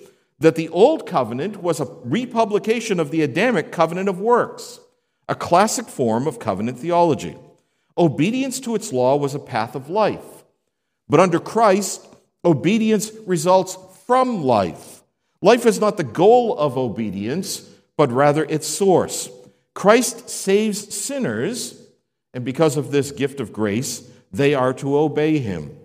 that 0.41 0.57
the 0.57 0.69
Old 0.71 1.07
Covenant 1.07 1.63
was 1.63 1.79
a 1.79 1.89
republication 2.05 2.99
of 2.99 3.11
the 3.11 3.23
Adamic 3.23 3.71
covenant 3.71 4.09
of 4.09 4.19
works, 4.19 4.81
a 5.29 5.35
classic 5.35 5.87
form 5.87 6.27
of 6.27 6.41
covenant 6.41 6.79
theology. 6.79 7.37
Obedience 7.97 8.59
to 8.61 8.75
its 8.75 8.93
law 8.93 9.17
was 9.17 9.35
a 9.35 9.39
path 9.39 9.75
of 9.75 9.89
life. 9.89 10.45
But 11.09 11.21
under 11.21 11.39
Christ, 11.39 12.07
obedience 12.45 13.13
results 13.27 13.77
from 14.07 14.43
life. 14.43 15.03
Life 15.43 15.67
is 15.67 15.81
not 15.81 15.97
the 15.97 16.05
goal 16.05 16.57
of 16.59 16.77
obedience, 16.77 17.69
but 17.97 18.11
rather 18.11 18.45
its 18.45 18.67
source. 18.67 19.29
Christ 19.75 20.29
saves 20.29 20.95
sinners, 20.95 21.81
and 22.35 22.45
because 22.45 22.77
of 22.77 22.91
this 22.91 23.11
gift 23.11 23.41
of 23.41 23.53
grace, 23.53 24.09
they 24.33 24.55
are 24.55 24.73
to 24.75 24.97
obey 24.97 25.39
him. 25.39 25.77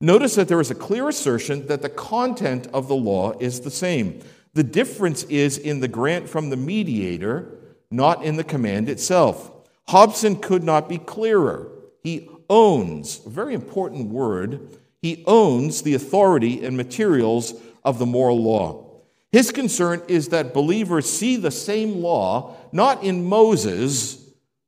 Notice 0.00 0.34
that 0.34 0.48
there 0.48 0.60
is 0.60 0.70
a 0.70 0.74
clear 0.74 1.08
assertion 1.08 1.66
that 1.68 1.82
the 1.82 1.88
content 1.88 2.66
of 2.72 2.88
the 2.88 2.96
law 2.96 3.32
is 3.38 3.60
the 3.60 3.70
same. 3.70 4.20
The 4.54 4.64
difference 4.64 5.22
is 5.24 5.58
in 5.58 5.80
the 5.80 5.88
grant 5.88 6.28
from 6.28 6.50
the 6.50 6.56
mediator, 6.56 7.58
not 7.90 8.24
in 8.24 8.36
the 8.36 8.44
command 8.44 8.88
itself. 8.88 9.50
Hobson 9.88 10.36
could 10.36 10.64
not 10.64 10.88
be 10.88 10.98
clearer. 10.98 11.70
He 12.02 12.28
owns, 12.50 13.24
a 13.24 13.30
very 13.30 13.54
important 13.54 14.08
word, 14.08 14.78
he 15.00 15.24
owns 15.26 15.82
the 15.82 15.94
authority 15.94 16.64
and 16.64 16.76
materials 16.76 17.54
of 17.84 17.98
the 17.98 18.06
moral 18.06 18.42
law. 18.42 18.91
His 19.32 19.50
concern 19.50 20.02
is 20.08 20.28
that 20.28 20.52
believers 20.52 21.10
see 21.10 21.36
the 21.36 21.50
same 21.50 22.02
law 22.02 22.54
not 22.70 23.02
in 23.02 23.24
Moses, 23.24 24.22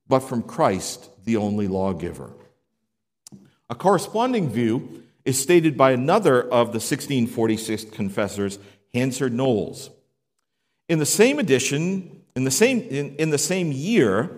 but 0.09 0.20
from 0.20 0.42
Christ, 0.42 1.11
the 1.24 1.37
only 1.37 1.68
lawgiver. 1.68 2.33
A 3.68 3.74
corresponding 3.74 4.48
view 4.48 5.03
is 5.24 5.40
stated 5.40 5.77
by 5.77 5.92
another 5.92 6.42
of 6.42 6.68
the 6.68 6.81
1646 6.81 7.85
confessors, 7.85 8.59
Hanserd 8.94 9.33
Knollys. 9.33 9.90
In 10.88 10.98
the 10.98 11.07
same 11.07 11.38
edition, 11.38 12.22
in 12.35 12.44
the 12.44 12.50
same, 12.50 12.81
in, 12.81 13.16
in 13.16 13.31
the 13.31 13.38
same 13.38 13.70
year 13.70 14.31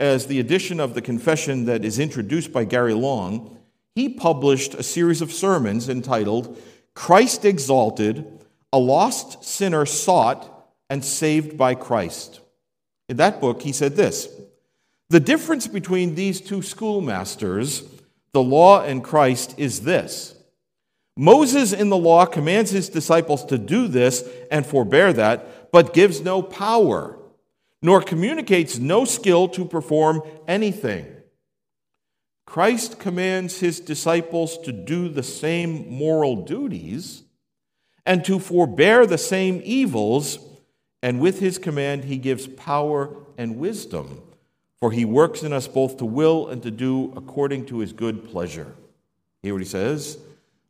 as 0.00 0.26
the 0.26 0.40
edition 0.40 0.80
of 0.80 0.94
the 0.94 1.02
confession 1.02 1.64
that 1.66 1.84
is 1.84 1.98
introduced 1.98 2.52
by 2.52 2.64
Gary 2.64 2.94
Long, 2.94 3.58
he 3.94 4.08
published 4.08 4.74
a 4.74 4.82
series 4.82 5.20
of 5.20 5.32
sermons 5.32 5.88
entitled 5.88 6.56
Christ 6.94 7.44
Exalted, 7.44 8.37
a 8.72 8.78
Lost 8.78 9.44
Sinner 9.44 9.86
Sought 9.86 10.68
and 10.90 11.04
Saved 11.04 11.56
by 11.56 11.74
Christ. 11.74 12.40
In 13.08 13.16
that 13.16 13.40
book, 13.40 13.62
he 13.62 13.72
said 13.72 13.96
this 13.96 14.28
The 15.10 15.20
difference 15.20 15.66
between 15.66 16.14
these 16.14 16.40
two 16.40 16.62
schoolmasters 16.62 17.84
the 18.32 18.42
law 18.42 18.82
and 18.82 19.02
Christ 19.02 19.54
is 19.58 19.80
this 19.80 20.34
Moses 21.16 21.72
in 21.72 21.88
the 21.88 21.96
law 21.96 22.26
commands 22.26 22.70
his 22.70 22.88
disciples 22.88 23.44
to 23.46 23.58
do 23.58 23.88
this 23.88 24.28
and 24.50 24.64
forbear 24.64 25.12
that, 25.14 25.72
but 25.72 25.94
gives 25.94 26.20
no 26.20 26.42
power, 26.42 27.18
nor 27.82 28.00
communicates 28.00 28.78
no 28.78 29.04
skill 29.04 29.48
to 29.48 29.64
perform 29.64 30.22
anything. 30.46 31.06
Christ 32.46 32.98
commands 32.98 33.60
his 33.60 33.80
disciples 33.80 34.58
to 34.58 34.72
do 34.72 35.08
the 35.08 35.22
same 35.22 35.90
moral 35.90 36.44
duties 36.44 37.24
and 38.08 38.24
to 38.24 38.38
forbear 38.38 39.04
the 39.04 39.18
same 39.18 39.60
evils, 39.64 40.38
and 41.02 41.20
with 41.20 41.40
his 41.40 41.58
command, 41.58 42.04
he 42.04 42.16
gives 42.16 42.46
power 42.46 43.14
and 43.36 43.58
wisdom. 43.58 44.22
For 44.80 44.92
he 44.92 45.04
works 45.04 45.42
in 45.42 45.52
us 45.52 45.68
both 45.68 45.98
to 45.98 46.06
will 46.06 46.48
and 46.48 46.62
to 46.62 46.70
do 46.70 47.12
according 47.14 47.66
to 47.66 47.80
his 47.80 47.92
good 47.92 48.30
pleasure. 48.30 48.74
Hear 49.42 49.52
what 49.52 49.62
he 49.62 49.68
says? 49.68 50.16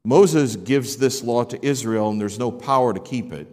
Moses 0.05 0.57
gives 0.57 0.97
this 0.97 1.23
law 1.23 1.45
to 1.45 1.65
Israel, 1.65 2.11
and 2.11 2.21
there's 2.21 2.41
no 2.41 2.51
power 2.51 2.93
to 2.93 2.99
keep 2.99 3.33
it. 3.33 3.47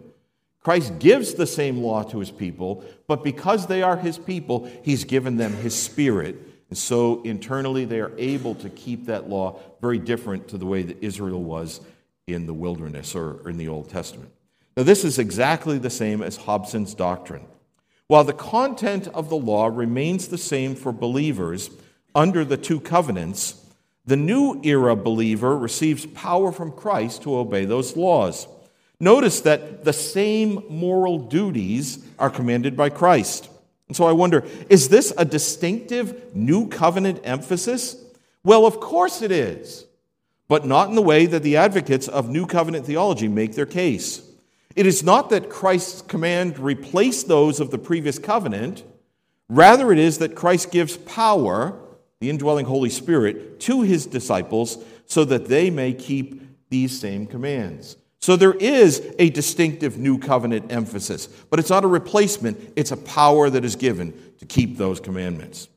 Christ 0.64 0.98
gives 0.98 1.34
the 1.34 1.46
same 1.46 1.78
law 1.78 2.02
to 2.02 2.18
his 2.18 2.32
people, 2.32 2.84
but 3.06 3.22
because 3.22 3.68
they 3.68 3.84
are 3.84 3.96
his 3.96 4.18
people, 4.18 4.68
he's 4.82 5.04
given 5.04 5.36
them 5.36 5.52
his 5.52 5.80
spirit. 5.80 6.34
And 6.70 6.76
so 6.76 7.22
internally, 7.22 7.84
they 7.84 8.00
are 8.00 8.10
able 8.18 8.56
to 8.56 8.68
keep 8.68 9.06
that 9.06 9.30
law 9.30 9.60
very 9.80 10.00
different 10.00 10.48
to 10.48 10.58
the 10.58 10.66
way 10.66 10.82
that 10.82 11.04
Israel 11.04 11.44
was 11.44 11.80
in 12.26 12.46
the 12.46 12.54
wilderness 12.54 13.14
or 13.14 13.48
in 13.48 13.56
the 13.56 13.68
Old 13.68 13.88
Testament. 13.88 14.32
Now, 14.76 14.82
this 14.82 15.04
is 15.04 15.18
exactly 15.18 15.78
the 15.78 15.90
same 15.90 16.22
as 16.22 16.36
Hobson's 16.36 16.92
doctrine. 16.92 17.46
While 18.08 18.24
the 18.24 18.32
content 18.32 19.08
of 19.08 19.28
the 19.28 19.36
law 19.36 19.66
remains 19.66 20.28
the 20.28 20.38
same 20.38 20.74
for 20.74 20.92
believers 20.92 21.70
under 22.14 22.44
the 22.44 22.56
two 22.56 22.80
covenants, 22.80 23.64
the 24.04 24.16
new 24.16 24.60
era 24.64 24.96
believer 24.96 25.56
receives 25.56 26.06
power 26.06 26.52
from 26.52 26.72
Christ 26.72 27.22
to 27.22 27.36
obey 27.36 27.64
those 27.64 27.96
laws. 27.96 28.48
Notice 28.98 29.40
that 29.42 29.84
the 29.84 29.92
same 29.92 30.62
moral 30.68 31.18
duties 31.18 32.04
are 32.18 32.30
commanded 32.30 32.76
by 32.76 32.88
Christ. 32.88 33.48
And 33.88 33.96
so 33.96 34.04
I 34.04 34.12
wonder 34.12 34.44
is 34.68 34.88
this 34.88 35.12
a 35.16 35.24
distinctive 35.24 36.34
new 36.34 36.68
covenant 36.68 37.20
emphasis? 37.24 37.96
Well, 38.42 38.66
of 38.66 38.80
course 38.80 39.22
it 39.22 39.30
is, 39.30 39.85
but 40.48 40.64
not 40.66 40.88
in 40.88 40.94
the 40.94 41.02
way 41.02 41.26
that 41.26 41.42
the 41.42 41.56
advocates 41.56 42.08
of 42.08 42.28
new 42.28 42.46
covenant 42.46 42.86
theology 42.86 43.28
make 43.28 43.54
their 43.54 43.66
case. 43.66 44.22
It 44.74 44.86
is 44.86 45.02
not 45.02 45.30
that 45.30 45.48
Christ's 45.48 46.02
command 46.02 46.58
replaced 46.58 47.28
those 47.28 47.60
of 47.60 47.70
the 47.70 47.78
previous 47.78 48.18
covenant. 48.18 48.84
Rather, 49.48 49.90
it 49.92 49.98
is 49.98 50.18
that 50.18 50.34
Christ 50.34 50.70
gives 50.70 50.98
power, 50.98 51.78
the 52.20 52.30
indwelling 52.30 52.66
Holy 52.66 52.90
Spirit, 52.90 53.58
to 53.60 53.82
his 53.82 54.06
disciples 54.06 54.84
so 55.06 55.24
that 55.24 55.46
they 55.46 55.70
may 55.70 55.94
keep 55.94 56.42
these 56.68 56.98
same 56.98 57.26
commands. 57.26 57.96
So 58.20 58.36
there 58.36 58.54
is 58.54 59.14
a 59.18 59.30
distinctive 59.30 59.98
new 59.98 60.18
covenant 60.18 60.72
emphasis, 60.72 61.26
but 61.26 61.58
it's 61.58 61.70
not 61.70 61.84
a 61.84 61.88
replacement, 61.88 62.72
it's 62.76 62.90
a 62.90 62.96
power 62.96 63.48
that 63.48 63.64
is 63.64 63.76
given 63.76 64.12
to 64.38 64.46
keep 64.46 64.76
those 64.76 65.00
commandments. 65.00 65.68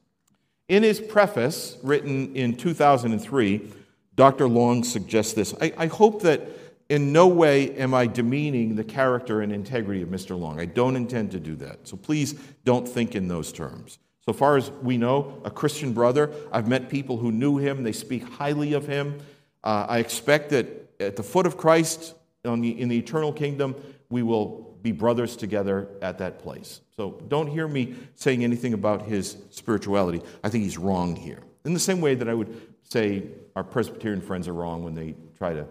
In 0.67 0.83
his 0.83 0.99
preface, 0.99 1.77
written 1.83 2.35
in 2.35 2.55
2003, 2.55 3.71
Dr. 4.19 4.49
Long 4.49 4.83
suggests 4.83 5.31
this. 5.31 5.55
I, 5.61 5.71
I 5.77 5.85
hope 5.85 6.23
that 6.23 6.45
in 6.89 7.13
no 7.13 7.29
way 7.29 7.73
am 7.77 7.93
I 7.93 8.05
demeaning 8.05 8.75
the 8.75 8.83
character 8.83 9.39
and 9.39 9.49
integrity 9.53 10.01
of 10.01 10.09
Mr. 10.09 10.37
Long. 10.37 10.59
I 10.59 10.65
don't 10.65 10.97
intend 10.97 11.31
to 11.31 11.39
do 11.39 11.55
that. 11.55 11.87
So 11.87 11.95
please 11.95 12.33
don't 12.65 12.85
think 12.85 13.15
in 13.15 13.29
those 13.29 13.53
terms. 13.53 13.97
So 14.25 14.33
far 14.33 14.57
as 14.57 14.71
we 14.83 14.97
know, 14.97 15.41
a 15.45 15.49
Christian 15.49 15.93
brother, 15.93 16.33
I've 16.51 16.67
met 16.67 16.89
people 16.89 17.15
who 17.15 17.31
knew 17.31 17.59
him, 17.59 17.83
they 17.83 17.93
speak 17.93 18.27
highly 18.27 18.73
of 18.73 18.85
him. 18.85 19.19
Uh, 19.63 19.85
I 19.87 19.99
expect 19.99 20.49
that 20.49 20.67
at 20.99 21.15
the 21.15 21.23
foot 21.23 21.45
of 21.45 21.55
Christ 21.55 22.13
the, 22.43 22.51
in 22.51 22.89
the 22.89 22.97
eternal 22.97 23.31
kingdom, 23.31 23.73
we 24.09 24.21
will 24.21 24.77
be 24.81 24.91
brothers 24.91 25.37
together 25.37 25.87
at 26.01 26.17
that 26.17 26.39
place. 26.39 26.81
So 26.97 27.21
don't 27.29 27.47
hear 27.47 27.69
me 27.69 27.95
saying 28.15 28.43
anything 28.43 28.73
about 28.73 29.03
his 29.03 29.37
spirituality. 29.49 30.21
I 30.43 30.49
think 30.49 30.65
he's 30.65 30.77
wrong 30.77 31.15
here. 31.15 31.39
In 31.63 31.73
the 31.73 31.79
same 31.79 32.01
way 32.01 32.15
that 32.15 32.27
I 32.27 32.33
would 32.33 32.68
say 32.89 33.23
our 33.55 33.63
Presbyterian 33.63 34.21
friends 34.21 34.47
are 34.47 34.53
wrong 34.53 34.83
when 34.83 34.95
they 34.95 35.15
try 35.37 35.53
to 35.53 35.65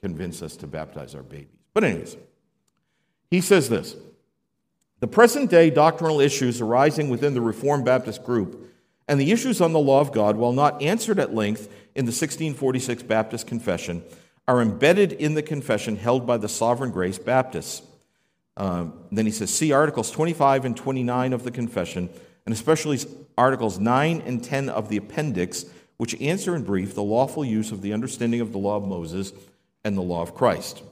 convince 0.00 0.42
us 0.42 0.56
to 0.56 0.66
baptize 0.66 1.14
our 1.14 1.22
babies. 1.22 1.48
But, 1.74 1.84
anyways, 1.84 2.16
he 3.30 3.40
says 3.40 3.68
this 3.68 3.96
The 5.00 5.06
present 5.06 5.50
day 5.50 5.70
doctrinal 5.70 6.20
issues 6.20 6.60
arising 6.60 7.08
within 7.08 7.34
the 7.34 7.40
Reformed 7.40 7.84
Baptist 7.84 8.24
group 8.24 8.72
and 9.08 9.20
the 9.20 9.30
issues 9.30 9.60
on 9.60 9.72
the 9.72 9.78
law 9.78 10.00
of 10.00 10.12
God, 10.12 10.36
while 10.36 10.52
not 10.52 10.82
answered 10.82 11.18
at 11.18 11.34
length 11.34 11.66
in 11.94 12.04
the 12.04 12.10
1646 12.10 13.04
Baptist 13.04 13.46
Confession, 13.46 14.02
are 14.48 14.60
embedded 14.60 15.12
in 15.12 15.34
the 15.34 15.42
confession 15.42 15.96
held 15.96 16.26
by 16.26 16.36
the 16.36 16.48
Sovereign 16.48 16.90
Grace 16.90 17.18
Baptists. 17.18 17.82
Um, 18.56 18.94
then 19.12 19.26
he 19.26 19.32
says, 19.32 19.52
see 19.52 19.72
Articles 19.72 20.10
25 20.10 20.64
and 20.64 20.76
29 20.76 21.32
of 21.32 21.44
the 21.44 21.50
confession, 21.50 22.08
and 22.44 22.52
especially 22.52 22.98
Articles 23.36 23.78
9 23.78 24.22
and 24.24 24.42
10 24.42 24.68
of 24.68 24.88
the 24.88 24.96
appendix, 24.96 25.66
which 25.96 26.20
answer 26.20 26.54
in 26.54 26.62
brief 26.62 26.94
the 26.94 27.02
lawful 27.02 27.44
use 27.44 27.72
of 27.72 27.82
the 27.82 27.92
understanding 27.92 28.40
of 28.40 28.52
the 28.52 28.58
law 28.58 28.76
of 28.76 28.86
Moses 28.86 29.32
and 29.84 29.96
the 29.96 30.02
law 30.02 30.22
of 30.22 30.34
Christ. 30.34 30.82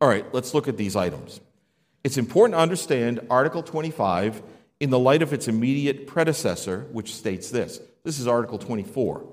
All 0.00 0.08
right, 0.08 0.26
let's 0.34 0.54
look 0.54 0.68
at 0.68 0.76
these 0.76 0.96
items. 0.96 1.40
It's 2.04 2.18
important 2.18 2.54
to 2.54 2.62
understand 2.62 3.20
Article 3.30 3.62
25 3.62 4.42
in 4.80 4.90
the 4.90 4.98
light 4.98 5.22
of 5.22 5.32
its 5.32 5.48
immediate 5.48 6.06
predecessor, 6.06 6.86
which 6.92 7.14
states 7.14 7.50
this. 7.50 7.80
This 8.04 8.18
is 8.18 8.26
Article 8.26 8.58
24 8.58 9.24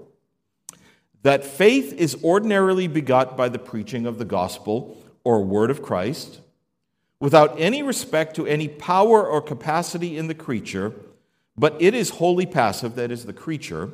that 1.22 1.44
faith 1.44 1.94
is 1.94 2.24
ordinarily 2.24 2.88
begot 2.88 3.36
by 3.36 3.50
the 3.50 3.60
preaching 3.60 4.06
of 4.06 4.18
the 4.18 4.26
gospel 4.26 4.98
or 5.24 5.44
word 5.44 5.70
of 5.70 5.82
Christ, 5.82 6.40
without 7.20 7.60
any 7.60 7.84
respect 7.84 8.36
to 8.38 8.48
any 8.48 8.68
power 8.68 9.26
or 9.28 9.42
capacity 9.42 10.18
in 10.18 10.28
the 10.28 10.34
creature, 10.34 10.94
but 11.58 11.76
it 11.82 11.94
is 11.94 12.12
wholly 12.12 12.46
passive, 12.46 12.96
that 12.96 13.12
is, 13.12 13.26
the 13.26 13.34
creature, 13.34 13.90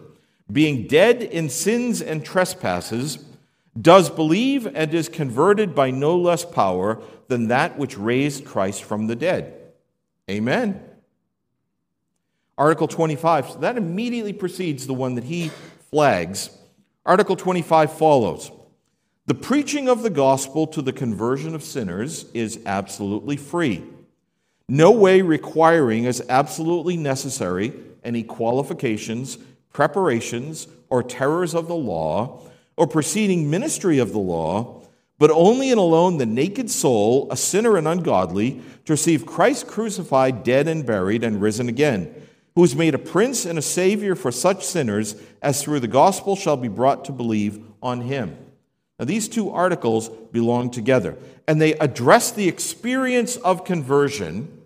being 0.51 0.87
dead 0.87 1.21
in 1.21 1.49
sins 1.49 2.01
and 2.01 2.23
trespasses, 2.23 3.23
does 3.79 4.09
believe 4.09 4.67
and 4.67 4.93
is 4.93 5.09
converted 5.09 5.75
by 5.75 5.91
no 5.91 6.17
less 6.17 6.45
power 6.45 7.01
than 7.27 7.47
that 7.49 7.77
which 7.77 7.97
raised 7.97 8.45
Christ 8.45 8.83
from 8.83 9.07
the 9.07 9.15
dead. 9.15 9.53
Amen. 10.29 10.81
Article 12.57 12.87
25, 12.87 13.49
so 13.49 13.57
that 13.59 13.77
immediately 13.77 14.31
precedes 14.31 14.87
the 14.87 14.93
one 14.93 15.15
that 15.15 15.25
he 15.25 15.51
flags 15.91 16.49
Article 17.05 17.35
25 17.35 17.93
follows 17.93 18.51
The 19.27 19.35
preaching 19.35 19.87
of 19.87 20.01
the 20.01 20.09
gospel 20.09 20.65
to 20.67 20.81
the 20.81 20.91
conversion 20.91 21.53
of 21.53 21.63
sinners 21.63 22.25
is 22.33 22.59
absolutely 22.65 23.37
free, 23.37 23.83
no 24.67 24.89
way 24.89 25.21
requiring 25.21 26.07
as 26.07 26.23
absolutely 26.29 26.97
necessary 26.97 27.73
any 28.03 28.23
qualifications, 28.23 29.37
preparations, 29.75 30.69
or 30.89 31.03
terrors 31.03 31.53
of 31.53 31.67
the 31.67 31.75
law, 31.75 32.39
or 32.77 32.87
preceding 32.87 33.49
ministry 33.49 33.99
of 33.99 34.13
the 34.13 34.17
law, 34.17 34.81
but 35.17 35.29
only 35.29 35.69
and 35.69 35.77
alone 35.77 36.17
the 36.17 36.25
naked 36.25 36.71
soul, 36.71 37.27
a 37.29 37.35
sinner 37.35 37.75
and 37.75 37.85
ungodly, 37.85 38.61
to 38.85 38.93
receive 38.93 39.25
Christ 39.25 39.67
crucified, 39.67 40.45
dead 40.45 40.69
and 40.69 40.85
buried, 40.85 41.25
and 41.25 41.41
risen 41.41 41.67
again 41.67 42.15
who 42.55 42.63
is 42.63 42.75
made 42.75 42.95
a 42.95 42.97
prince 42.97 43.45
and 43.45 43.59
a 43.59 43.61
savior 43.61 44.15
for 44.15 44.31
such 44.31 44.65
sinners 44.65 45.15
as 45.41 45.61
through 45.61 45.81
the 45.81 45.87
gospel 45.87 46.37
shall 46.37 46.55
be 46.55 46.69
brought 46.69 47.03
to 47.05 47.11
believe 47.11 47.59
on 47.83 47.99
him. 47.99 48.37
Now, 48.97 49.03
these 49.03 49.27
two 49.27 49.51
articles 49.51 50.07
belong 50.07 50.71
together, 50.71 51.17
and 51.49 51.61
they 51.61 51.73
address 51.73 52.31
the 52.31 52.47
experience 52.47 53.35
of 53.35 53.65
conversion 53.65 54.61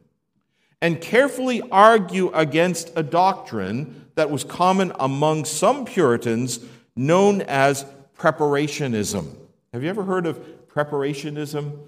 and 0.82 1.02
carefully 1.02 1.62
argue 1.72 2.30
against 2.30 2.92
a 2.96 3.02
doctrine 3.02 4.09
that 4.20 4.30
was 4.30 4.44
common 4.44 4.92
among 5.00 5.46
some 5.46 5.86
Puritans 5.86 6.60
known 6.94 7.42
as 7.44 7.86
preparationism. 8.18 9.34
Have 9.72 9.82
you 9.82 9.90
ever 9.90 10.04
heard 10.04 10.26
of 10.26 10.38
preparationism? 10.68 11.80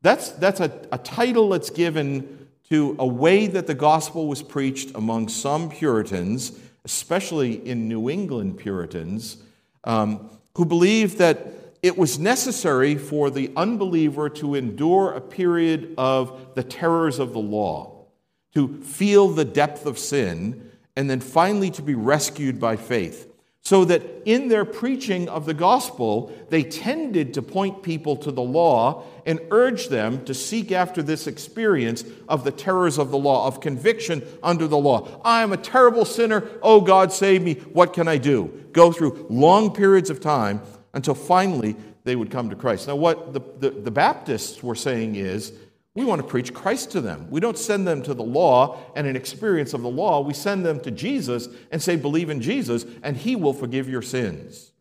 That's, 0.00 0.30
that's 0.30 0.60
a, 0.60 0.72
a 0.90 0.96
title 0.96 1.50
that's 1.50 1.68
given 1.68 2.48
to 2.70 2.96
a 2.98 3.06
way 3.06 3.46
that 3.46 3.66
the 3.66 3.74
gospel 3.74 4.26
was 4.26 4.42
preached 4.42 4.94
among 4.94 5.28
some 5.28 5.68
Puritans, 5.68 6.58
especially 6.86 7.66
in 7.68 7.88
New 7.88 8.08
England 8.08 8.56
Puritans, 8.56 9.36
um, 9.84 10.30
who 10.56 10.64
believed 10.64 11.18
that 11.18 11.46
it 11.82 11.98
was 11.98 12.18
necessary 12.18 12.96
for 12.96 13.28
the 13.28 13.52
unbeliever 13.54 14.30
to 14.30 14.54
endure 14.54 15.12
a 15.12 15.20
period 15.20 15.92
of 15.98 16.54
the 16.54 16.62
terrors 16.62 17.18
of 17.18 17.34
the 17.34 17.38
law, 17.38 18.06
to 18.54 18.82
feel 18.82 19.28
the 19.28 19.44
depth 19.44 19.84
of 19.84 19.98
sin, 19.98 20.72
and 20.96 21.08
then 21.08 21.20
finally 21.20 21.70
to 21.70 21.82
be 21.82 21.94
rescued 21.94 22.58
by 22.58 22.76
faith. 22.76 23.32
So 23.60 23.84
that 23.86 24.22
in 24.24 24.46
their 24.46 24.64
preaching 24.64 25.28
of 25.28 25.44
the 25.44 25.52
gospel, 25.52 26.32
they 26.50 26.62
tended 26.62 27.34
to 27.34 27.42
point 27.42 27.82
people 27.82 28.16
to 28.18 28.30
the 28.30 28.40
law 28.40 29.02
and 29.26 29.40
urge 29.50 29.88
them 29.88 30.24
to 30.26 30.34
seek 30.34 30.70
after 30.70 31.02
this 31.02 31.26
experience 31.26 32.04
of 32.28 32.44
the 32.44 32.52
terrors 32.52 32.96
of 32.96 33.10
the 33.10 33.18
law, 33.18 33.48
of 33.48 33.60
conviction 33.60 34.22
under 34.40 34.68
the 34.68 34.78
law. 34.78 35.20
I 35.24 35.42
am 35.42 35.52
a 35.52 35.56
terrible 35.56 36.04
sinner. 36.04 36.48
Oh, 36.62 36.80
God, 36.80 37.12
save 37.12 37.42
me. 37.42 37.54
What 37.54 37.92
can 37.92 38.06
I 38.06 38.18
do? 38.18 38.52
Go 38.70 38.92
through 38.92 39.26
long 39.28 39.74
periods 39.74 40.10
of 40.10 40.20
time 40.20 40.62
until 40.94 41.16
finally 41.16 41.74
they 42.04 42.14
would 42.14 42.30
come 42.30 42.50
to 42.50 42.56
Christ. 42.56 42.86
Now, 42.86 42.94
what 42.94 43.32
the, 43.32 43.40
the, 43.58 43.70
the 43.70 43.90
Baptists 43.90 44.62
were 44.62 44.76
saying 44.76 45.16
is, 45.16 45.52
we 45.96 46.04
want 46.04 46.20
to 46.20 46.28
preach 46.28 46.52
Christ 46.52 46.90
to 46.92 47.00
them. 47.00 47.26
We 47.30 47.40
don't 47.40 47.56
send 47.56 47.88
them 47.88 48.02
to 48.02 48.12
the 48.12 48.22
law 48.22 48.78
and 48.94 49.06
an 49.06 49.16
experience 49.16 49.72
of 49.72 49.80
the 49.80 49.88
law. 49.88 50.20
We 50.20 50.34
send 50.34 50.64
them 50.64 50.78
to 50.80 50.90
Jesus 50.90 51.48
and 51.72 51.82
say, 51.82 51.96
believe 51.96 52.28
in 52.28 52.42
Jesus, 52.42 52.84
and 53.02 53.16
he 53.16 53.34
will 53.34 53.54
forgive 53.54 53.88
your 53.88 54.02
sins. 54.02 54.72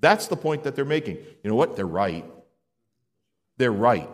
That's 0.00 0.26
the 0.26 0.36
point 0.36 0.64
that 0.64 0.74
they're 0.74 0.86
making. 0.86 1.16
You 1.16 1.50
know 1.50 1.54
what? 1.54 1.76
They're 1.76 1.86
right. 1.86 2.24
They're 3.58 3.70
right. 3.70 4.08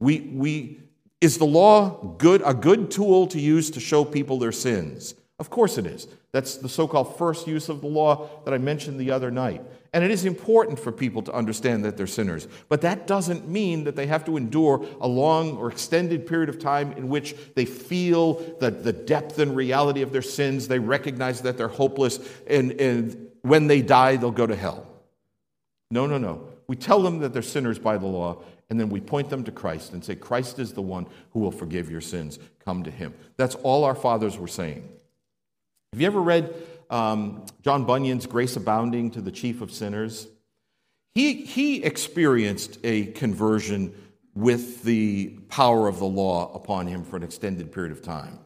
We, 0.00 0.20
we, 0.20 0.80
is 1.20 1.38
the 1.38 1.46
law 1.46 2.16
good, 2.18 2.42
a 2.44 2.52
good 2.52 2.90
tool 2.90 3.28
to 3.28 3.40
use 3.40 3.70
to 3.70 3.80
show 3.80 4.04
people 4.04 4.40
their 4.40 4.52
sins? 4.52 5.14
Of 5.38 5.48
course 5.48 5.78
it 5.78 5.86
is. 5.86 6.08
That's 6.32 6.56
the 6.56 6.68
so 6.68 6.88
called 6.88 7.16
first 7.18 7.46
use 7.46 7.68
of 7.68 7.82
the 7.82 7.86
law 7.86 8.28
that 8.44 8.52
I 8.52 8.58
mentioned 8.58 8.98
the 8.98 9.12
other 9.12 9.30
night. 9.30 9.62
And 9.96 10.04
it 10.04 10.10
is 10.10 10.26
important 10.26 10.78
for 10.78 10.92
people 10.92 11.22
to 11.22 11.32
understand 11.32 11.82
that 11.86 11.96
they're 11.96 12.06
sinners. 12.06 12.48
But 12.68 12.82
that 12.82 13.06
doesn't 13.06 13.48
mean 13.48 13.84
that 13.84 13.96
they 13.96 14.06
have 14.08 14.26
to 14.26 14.36
endure 14.36 14.84
a 15.00 15.08
long 15.08 15.56
or 15.56 15.70
extended 15.70 16.26
period 16.26 16.50
of 16.50 16.58
time 16.58 16.92
in 16.92 17.08
which 17.08 17.34
they 17.54 17.64
feel 17.64 18.34
the, 18.60 18.70
the 18.70 18.92
depth 18.92 19.38
and 19.38 19.56
reality 19.56 20.02
of 20.02 20.12
their 20.12 20.20
sins. 20.20 20.68
They 20.68 20.78
recognize 20.78 21.40
that 21.40 21.56
they're 21.56 21.68
hopeless. 21.68 22.20
And, 22.46 22.72
and 22.72 23.30
when 23.40 23.68
they 23.68 23.80
die, 23.80 24.16
they'll 24.16 24.32
go 24.32 24.46
to 24.46 24.54
hell. 24.54 24.86
No, 25.90 26.06
no, 26.06 26.18
no. 26.18 26.46
We 26.66 26.76
tell 26.76 27.00
them 27.00 27.20
that 27.20 27.32
they're 27.32 27.40
sinners 27.40 27.78
by 27.78 27.96
the 27.96 28.04
law, 28.04 28.42
and 28.68 28.78
then 28.78 28.90
we 28.90 29.00
point 29.00 29.30
them 29.30 29.44
to 29.44 29.50
Christ 29.50 29.94
and 29.94 30.04
say, 30.04 30.14
Christ 30.14 30.58
is 30.58 30.74
the 30.74 30.82
one 30.82 31.06
who 31.30 31.40
will 31.40 31.50
forgive 31.50 31.90
your 31.90 32.02
sins. 32.02 32.38
Come 32.62 32.82
to 32.82 32.90
him. 32.90 33.14
That's 33.38 33.54
all 33.54 33.84
our 33.84 33.94
fathers 33.94 34.36
were 34.36 34.46
saying. 34.46 34.86
Have 35.94 36.02
you 36.02 36.06
ever 36.06 36.20
read 36.20 36.54
um, 36.90 37.44
John 37.62 37.84
Bunyan's 37.84 38.26
Grace 38.26 38.56
Abounding 38.56 39.10
to 39.12 39.20
the 39.20 39.32
Chief 39.32 39.60
of 39.60 39.70
Sinners. 39.72 40.28
He, 41.14 41.44
he 41.44 41.82
experienced 41.82 42.78
a 42.84 43.06
conversion 43.06 43.94
with 44.34 44.82
the 44.82 45.28
power 45.48 45.88
of 45.88 45.98
the 45.98 46.04
law 46.06 46.52
upon 46.54 46.86
him 46.86 47.04
for 47.04 47.16
an 47.16 47.22
extended 47.22 47.72
period 47.72 47.92
of 47.92 48.02
time. 48.02 48.38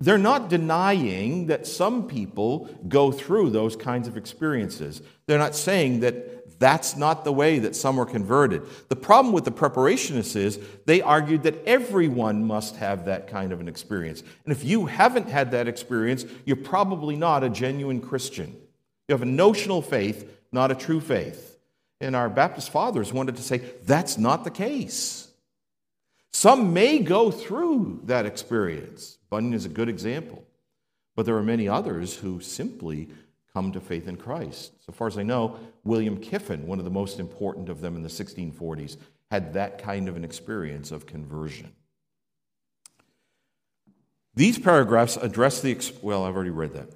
They're 0.00 0.18
not 0.18 0.48
denying 0.48 1.46
that 1.46 1.66
some 1.66 2.06
people 2.06 2.68
go 2.88 3.10
through 3.10 3.50
those 3.50 3.74
kinds 3.74 4.06
of 4.06 4.16
experiences. 4.16 5.02
They're 5.26 5.38
not 5.38 5.56
saying 5.56 6.00
that 6.00 6.37
that's 6.58 6.96
not 6.96 7.24
the 7.24 7.32
way 7.32 7.60
that 7.60 7.76
some 7.76 8.00
are 8.00 8.04
converted. 8.04 8.62
The 8.88 8.96
problem 8.96 9.32
with 9.32 9.44
the 9.44 9.52
preparationists 9.52 10.34
is 10.34 10.58
they 10.86 11.00
argued 11.00 11.44
that 11.44 11.64
everyone 11.66 12.44
must 12.44 12.76
have 12.76 13.04
that 13.04 13.28
kind 13.28 13.52
of 13.52 13.60
an 13.60 13.68
experience. 13.68 14.22
And 14.44 14.52
if 14.52 14.64
you 14.64 14.86
haven't 14.86 15.28
had 15.28 15.52
that 15.52 15.68
experience, 15.68 16.24
you're 16.44 16.56
probably 16.56 17.16
not 17.16 17.44
a 17.44 17.48
genuine 17.48 18.00
Christian. 18.00 18.56
You 19.08 19.14
have 19.14 19.22
a 19.22 19.26
notional 19.26 19.82
faith, 19.82 20.28
not 20.50 20.70
a 20.70 20.74
true 20.74 21.00
faith. 21.00 21.58
And 22.00 22.16
our 22.16 22.28
Baptist 22.28 22.70
fathers 22.70 23.12
wanted 23.12 23.36
to 23.36 23.42
say 23.42 23.58
that's 23.84 24.18
not 24.18 24.44
the 24.44 24.50
case. 24.50 25.28
Some 26.32 26.72
may 26.72 26.98
go 26.98 27.30
through 27.30 28.02
that 28.04 28.26
experience. 28.26 29.18
Bunyan 29.30 29.54
is 29.54 29.64
a 29.64 29.70
good 29.70 29.88
example. 29.88 30.44
But 31.16 31.26
there 31.26 31.36
are 31.36 31.42
many 31.42 31.68
others 31.68 32.14
who 32.14 32.40
simply 32.40 33.08
come 33.52 33.72
to 33.72 33.80
faith 33.80 34.08
in 34.08 34.16
Christ. 34.16 34.72
So 34.84 34.92
far 34.92 35.08
as 35.08 35.18
I 35.18 35.22
know, 35.22 35.58
William 35.84 36.18
Kiffin, 36.18 36.66
one 36.66 36.78
of 36.78 36.84
the 36.84 36.90
most 36.90 37.18
important 37.18 37.68
of 37.68 37.80
them 37.80 37.96
in 37.96 38.02
the 38.02 38.08
1640s, 38.08 38.96
had 39.30 39.54
that 39.54 39.78
kind 39.78 40.08
of 40.08 40.16
an 40.16 40.24
experience 40.24 40.90
of 40.90 41.06
conversion. 41.06 41.72
These 44.34 44.58
paragraphs 44.58 45.16
address 45.16 45.60
the, 45.60 45.76
well, 46.00 46.24
I've 46.24 46.34
already 46.34 46.50
read 46.50 46.72
that. 46.74 46.88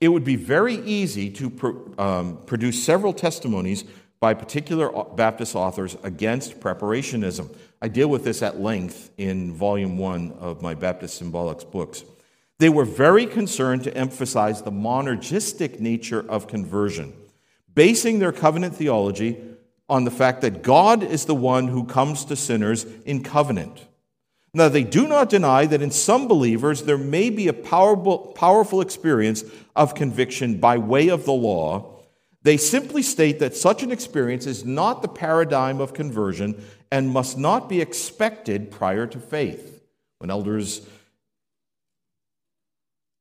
It 0.00 0.08
would 0.08 0.24
be 0.24 0.36
very 0.36 0.76
easy 0.76 1.30
to 1.30 1.94
um, 1.98 2.38
produce 2.46 2.82
several 2.82 3.12
testimonies 3.12 3.84
by 4.20 4.34
particular 4.34 4.90
Baptist 5.14 5.54
authors 5.54 5.96
against 6.02 6.60
preparationism. 6.60 7.54
I 7.80 7.88
deal 7.88 8.08
with 8.08 8.24
this 8.24 8.42
at 8.42 8.60
length 8.60 9.10
in 9.18 9.52
volume 9.52 9.98
one 9.98 10.32
of 10.40 10.62
my 10.62 10.74
Baptist 10.74 11.22
Symbolics 11.22 11.68
books. 11.68 12.04
They 12.58 12.68
were 12.68 12.84
very 12.84 13.26
concerned 13.26 13.84
to 13.84 13.96
emphasize 13.96 14.62
the 14.62 14.72
monergistic 14.72 15.78
nature 15.78 16.24
of 16.28 16.48
conversion, 16.48 17.12
basing 17.72 18.18
their 18.18 18.32
covenant 18.32 18.74
theology 18.74 19.40
on 19.88 20.04
the 20.04 20.10
fact 20.10 20.40
that 20.42 20.62
God 20.62 21.02
is 21.02 21.24
the 21.24 21.34
one 21.34 21.68
who 21.68 21.84
comes 21.84 22.24
to 22.26 22.36
sinners 22.36 22.84
in 23.04 23.22
covenant. 23.22 23.86
Now, 24.52 24.68
they 24.68 24.82
do 24.82 25.06
not 25.06 25.28
deny 25.28 25.66
that 25.66 25.82
in 25.82 25.90
some 25.90 26.26
believers 26.26 26.82
there 26.82 26.98
may 26.98 27.30
be 27.30 27.48
a 27.48 27.52
powerful, 27.52 28.18
powerful 28.18 28.80
experience 28.80 29.44
of 29.76 29.94
conviction 29.94 30.58
by 30.58 30.78
way 30.78 31.08
of 31.08 31.24
the 31.26 31.32
law. 31.32 32.00
They 32.42 32.56
simply 32.56 33.02
state 33.02 33.38
that 33.38 33.56
such 33.56 33.82
an 33.82 33.92
experience 33.92 34.46
is 34.46 34.64
not 34.64 35.02
the 35.02 35.08
paradigm 35.08 35.80
of 35.80 35.94
conversion 35.94 36.64
and 36.90 37.10
must 37.10 37.38
not 37.38 37.68
be 37.68 37.80
expected 37.80 38.70
prior 38.70 39.06
to 39.06 39.20
faith. 39.20 39.82
When 40.18 40.30
elders 40.30 40.80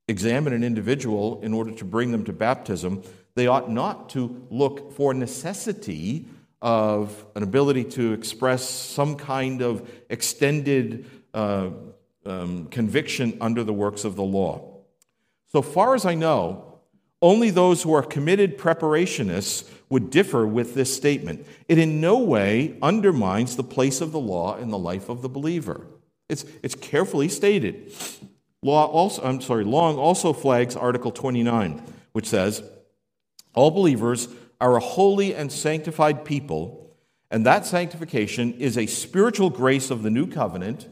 examine 0.08 0.54
an 0.54 0.64
individual 0.64 1.42
in 1.42 1.54
order 1.54 1.72
to 1.72 1.86
bring 1.86 2.12
them 2.12 2.24
to 2.26 2.34
baptism, 2.34 3.04
they 3.36 3.48
ought 3.48 3.70
not 3.70 4.10
to 4.10 4.48
look 4.50 4.94
for 4.94 5.14
necessity 5.14 6.28
of 6.62 7.26
an 7.36 7.44
ability 7.44 7.84
to 7.84 8.14
express 8.14 8.68
some 8.68 9.16
kind 9.16 9.62
of 9.62 9.90
extended 10.10 11.06
uh, 11.34 11.70
um, 12.26 12.66
conviction 12.68 13.38
under 13.42 13.64
the 13.64 13.74
works 13.74 14.06
of 14.06 14.16
the 14.16 14.24
law. 14.24 14.82
So 15.52 15.62
far 15.62 15.94
as 15.94 16.06
I 16.06 16.16
know, 16.16 16.80
only 17.22 17.50
those 17.50 17.84
who 17.84 17.94
are 17.94 18.04
committed 18.04 18.58
preparationists 18.58 19.70
would 19.90 20.10
differ 20.10 20.46
with 20.46 20.76
this 20.76 20.96
statement. 20.96 21.46
It 21.68 21.78
in 21.78 22.02
no 22.02 22.20
way 22.20 22.78
undermines 22.82 23.56
the 23.56 23.64
place 23.64 24.02
of 24.02 24.12
the 24.12 24.20
law 24.20 24.58
in 24.58 24.70
the 24.70 24.78
life 24.78 25.10
of 25.10 25.22
the 25.22 25.30
believer. 25.30 25.88
It's, 26.30 26.46
it's 26.62 26.76
carefully 26.76 27.30
stated. 27.30 27.94
Law 28.64 28.88
also, 28.88 29.24
I'm 29.24 29.42
sorry, 29.42 29.64
Long 29.64 29.98
also 29.98 30.34
flags 30.34 30.76
Article 30.76 31.12
29, 31.12 31.82
which 32.14 32.28
says, 32.28 32.64
All 33.54 33.72
believers 33.72 34.28
are 34.60 34.76
a 34.76 34.82
holy 34.82 35.36
and 35.36 35.52
sanctified 35.52 36.26
people, 36.26 36.96
and 37.30 37.46
that 37.46 37.66
sanctification 37.66 38.54
is 38.54 38.78
a 38.78 38.88
spiritual 38.88 39.50
grace 39.50 39.92
of 39.92 40.02
the 40.02 40.10
new 40.10 40.26
covenant 40.26 40.88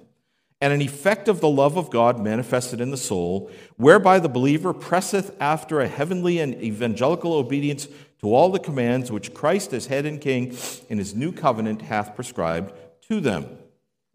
and 0.62 0.71
an 0.71 0.82
effect 0.82 1.28
of 1.28 1.41
the 1.41 1.49
love 1.49 1.78
of 1.78 1.89
God 1.89 2.19
manifested 2.19 2.80
in 2.80 2.91
the 2.91 2.97
soul, 2.97 3.51
whereby 3.78 4.19
the 4.19 4.30
believer 4.30 4.73
presseth 4.73 5.36
after 5.39 5.82
a 5.82 5.88
heavenly 5.88 6.39
and 6.39 6.56
evangelical 6.56 7.34
obedience 7.34 7.88
to 8.21 8.34
all 8.34 8.49
the 8.49 8.60
commands 8.60 9.12
which 9.12 9.34
Christ 9.34 9.73
as 9.73 9.88
head 9.88 10.06
and 10.06 10.21
king 10.21 10.56
in 10.89 10.97
his 10.97 11.13
new 11.13 11.32
covenant 11.32 11.82
hath 11.82 12.15
prescribed 12.15 12.73
to 13.10 13.19
them. 13.19 13.58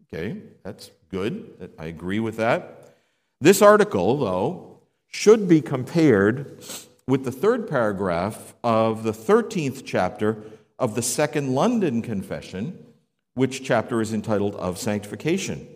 Okay, 0.07 0.41
that's 0.63 0.91
good. 1.09 1.73
I 1.77 1.85
agree 1.85 2.19
with 2.19 2.37
that. 2.37 2.80
This 3.41 3.63
article, 3.63 4.17
though, 4.19 4.81
should 5.07 5.47
be 5.47 5.61
compared 5.61 6.63
with 7.07 7.25
the 7.25 7.31
third 7.31 7.67
paragraph 7.67 8.53
of 8.63 9.01
the 9.01 9.11
13th 9.11 9.81
chapter 9.83 10.37
of 10.77 10.93
the 10.93 11.01
Second 11.01 11.55
London 11.55 12.03
Confession, 12.03 12.85
which 13.33 13.63
chapter 13.63 13.99
is 13.99 14.13
entitled 14.13 14.55
Of 14.57 14.77
Sanctification. 14.77 15.67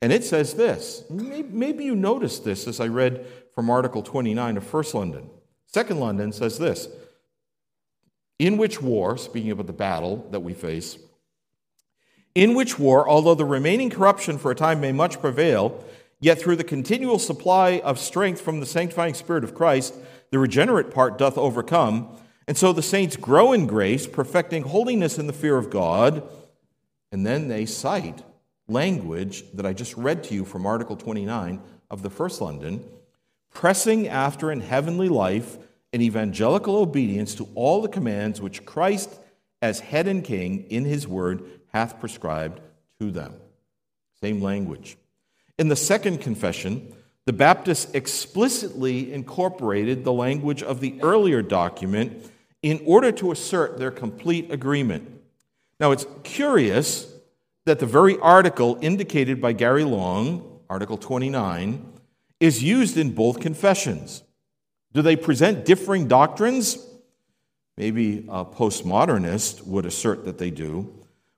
And 0.00 0.10
it 0.10 0.24
says 0.24 0.54
this 0.54 1.04
maybe 1.10 1.84
you 1.84 1.94
noticed 1.94 2.44
this 2.44 2.66
as 2.66 2.80
I 2.80 2.86
read 2.86 3.26
from 3.54 3.68
Article 3.68 4.02
29 4.02 4.56
of 4.56 4.64
First 4.64 4.94
London. 4.94 5.28
Second 5.66 6.00
London 6.00 6.32
says 6.32 6.58
this 6.58 6.88
In 8.38 8.56
which 8.56 8.80
war, 8.80 9.18
speaking 9.18 9.50
about 9.50 9.66
the 9.66 9.74
battle 9.74 10.26
that 10.30 10.40
we 10.40 10.54
face, 10.54 10.98
in 12.34 12.54
which 12.54 12.78
war, 12.78 13.06
although 13.06 13.34
the 13.34 13.44
remaining 13.44 13.90
corruption 13.90 14.38
for 14.38 14.50
a 14.50 14.54
time 14.54 14.80
may 14.80 14.92
much 14.92 15.20
prevail, 15.20 15.84
yet 16.22 16.40
through 16.40 16.54
the 16.54 16.64
continual 16.64 17.18
supply 17.18 17.80
of 17.80 17.98
strength 17.98 18.40
from 18.40 18.60
the 18.60 18.66
sanctifying 18.66 19.12
Spirit 19.12 19.42
of 19.42 19.54
Christ, 19.54 19.92
the 20.30 20.38
regenerate 20.38 20.92
part 20.92 21.18
doth 21.18 21.36
overcome. 21.36 22.16
And 22.46 22.56
so 22.56 22.72
the 22.72 22.80
saints 22.80 23.16
grow 23.16 23.52
in 23.52 23.66
grace, 23.66 24.06
perfecting 24.06 24.62
holiness 24.62 25.18
in 25.18 25.26
the 25.26 25.32
fear 25.32 25.58
of 25.58 25.68
God. 25.68 26.22
And 27.10 27.26
then 27.26 27.48
they 27.48 27.66
cite 27.66 28.22
language 28.68 29.44
that 29.52 29.66
I 29.66 29.72
just 29.72 29.96
read 29.96 30.22
to 30.24 30.34
you 30.34 30.44
from 30.44 30.64
Article 30.64 30.96
29 30.96 31.60
of 31.90 32.02
the 32.02 32.10
First 32.10 32.40
London, 32.40 32.84
pressing 33.52 34.06
after 34.06 34.52
in 34.52 34.60
heavenly 34.60 35.08
life 35.08 35.58
an 35.92 36.00
evangelical 36.00 36.76
obedience 36.76 37.34
to 37.34 37.48
all 37.56 37.82
the 37.82 37.88
commands 37.88 38.40
which 38.40 38.64
Christ, 38.64 39.10
as 39.60 39.80
head 39.80 40.06
and 40.06 40.22
king 40.22 40.70
in 40.70 40.84
his 40.84 41.08
word, 41.08 41.42
hath 41.72 41.98
prescribed 41.98 42.60
to 43.00 43.10
them. 43.10 43.34
Same 44.20 44.40
language. 44.40 44.96
In 45.62 45.68
the 45.68 45.76
second 45.76 46.20
confession, 46.20 46.92
the 47.24 47.32
Baptists 47.32 47.94
explicitly 47.94 49.12
incorporated 49.12 50.02
the 50.02 50.12
language 50.12 50.60
of 50.60 50.80
the 50.80 50.98
earlier 51.02 51.40
document 51.40 52.28
in 52.62 52.82
order 52.84 53.12
to 53.12 53.30
assert 53.30 53.78
their 53.78 53.92
complete 53.92 54.50
agreement. 54.50 55.08
Now, 55.78 55.92
it's 55.92 56.04
curious 56.24 57.06
that 57.64 57.78
the 57.78 57.86
very 57.86 58.18
article 58.18 58.76
indicated 58.80 59.40
by 59.40 59.52
Gary 59.52 59.84
Long, 59.84 60.58
Article 60.68 60.98
29, 60.98 61.92
is 62.40 62.60
used 62.60 62.96
in 62.96 63.14
both 63.14 63.38
confessions. 63.38 64.24
Do 64.92 65.00
they 65.00 65.14
present 65.14 65.64
differing 65.64 66.08
doctrines? 66.08 66.76
Maybe 67.76 68.26
a 68.28 68.44
postmodernist 68.44 69.64
would 69.64 69.86
assert 69.86 70.24
that 70.24 70.38
they 70.38 70.50
do. 70.50 70.92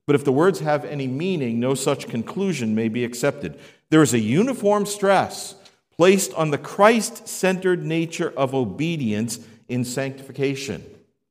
But 0.06 0.16
if 0.16 0.24
the 0.24 0.32
words 0.32 0.60
have 0.60 0.86
any 0.86 1.06
meaning, 1.06 1.60
no 1.60 1.74
such 1.74 2.08
conclusion 2.08 2.74
may 2.74 2.88
be 2.88 3.04
accepted. 3.04 3.58
There 3.94 4.02
is 4.02 4.12
a 4.12 4.18
uniform 4.18 4.86
stress 4.86 5.54
placed 5.96 6.34
on 6.34 6.50
the 6.50 6.58
Christ 6.58 7.28
centered 7.28 7.86
nature 7.86 8.34
of 8.36 8.52
obedience 8.52 9.38
in 9.68 9.84
sanctification. 9.84 10.82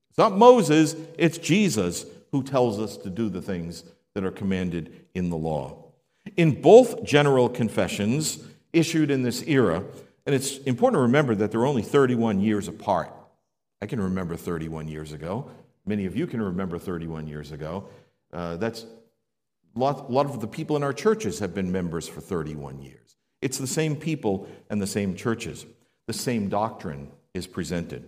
It's 0.10 0.18
not 0.18 0.38
Moses, 0.38 0.96
it's 1.18 1.38
Jesus 1.38 2.06
who 2.32 2.42
tells 2.42 2.80
us 2.80 2.96
to 2.96 3.10
do 3.10 3.28
the 3.28 3.42
things 3.42 3.84
that 4.14 4.24
are 4.24 4.32
commanded 4.32 5.08
in 5.14 5.30
the 5.30 5.36
law. 5.36 5.88
In 6.38 6.62
both 6.62 7.04
general 7.04 7.50
confessions 7.50 8.40
issued 8.72 9.12
in 9.12 9.24
this 9.24 9.44
era, 9.46 9.84
and 10.26 10.34
it's 10.34 10.60
important 10.60 11.00
to 11.00 11.02
remember 11.02 11.36
that 11.36 11.52
they're 11.52 11.66
only 11.66 11.82
31 11.82 12.40
years 12.40 12.70
apart. 12.70 13.12
I 13.82 13.88
can 13.88 14.00
remember 14.00 14.38
31 14.38 14.88
years 14.88 15.12
ago. 15.12 15.52
Many 15.86 16.06
of 16.06 16.16
you 16.16 16.28
can 16.28 16.42
remember 16.42 16.80
31 16.80 17.28
years 17.28 17.52
ago. 17.52 17.90
Uh, 18.32 18.56
that's 18.56 18.86
a 19.76 19.80
lot, 19.80 20.12
lot 20.12 20.26
of 20.26 20.42
the 20.42 20.48
people 20.48 20.76
in 20.76 20.84
our 20.84 20.94
churches 20.94 21.40
have 21.40 21.54
been 21.54 21.72
members 21.72 22.08
for 22.08 22.22
31 22.22 22.82
years. 22.82 23.18
It's 23.42 23.58
the 23.58 23.68
same 23.68 23.96
people 23.96 24.48
and 24.70 24.82
the 24.82 24.88
same 24.88 25.16
churches. 25.16 25.66
The 26.08 26.14
same 26.14 26.50
doctrine 26.50 27.10
is 27.34 27.48
presented. 27.48 28.06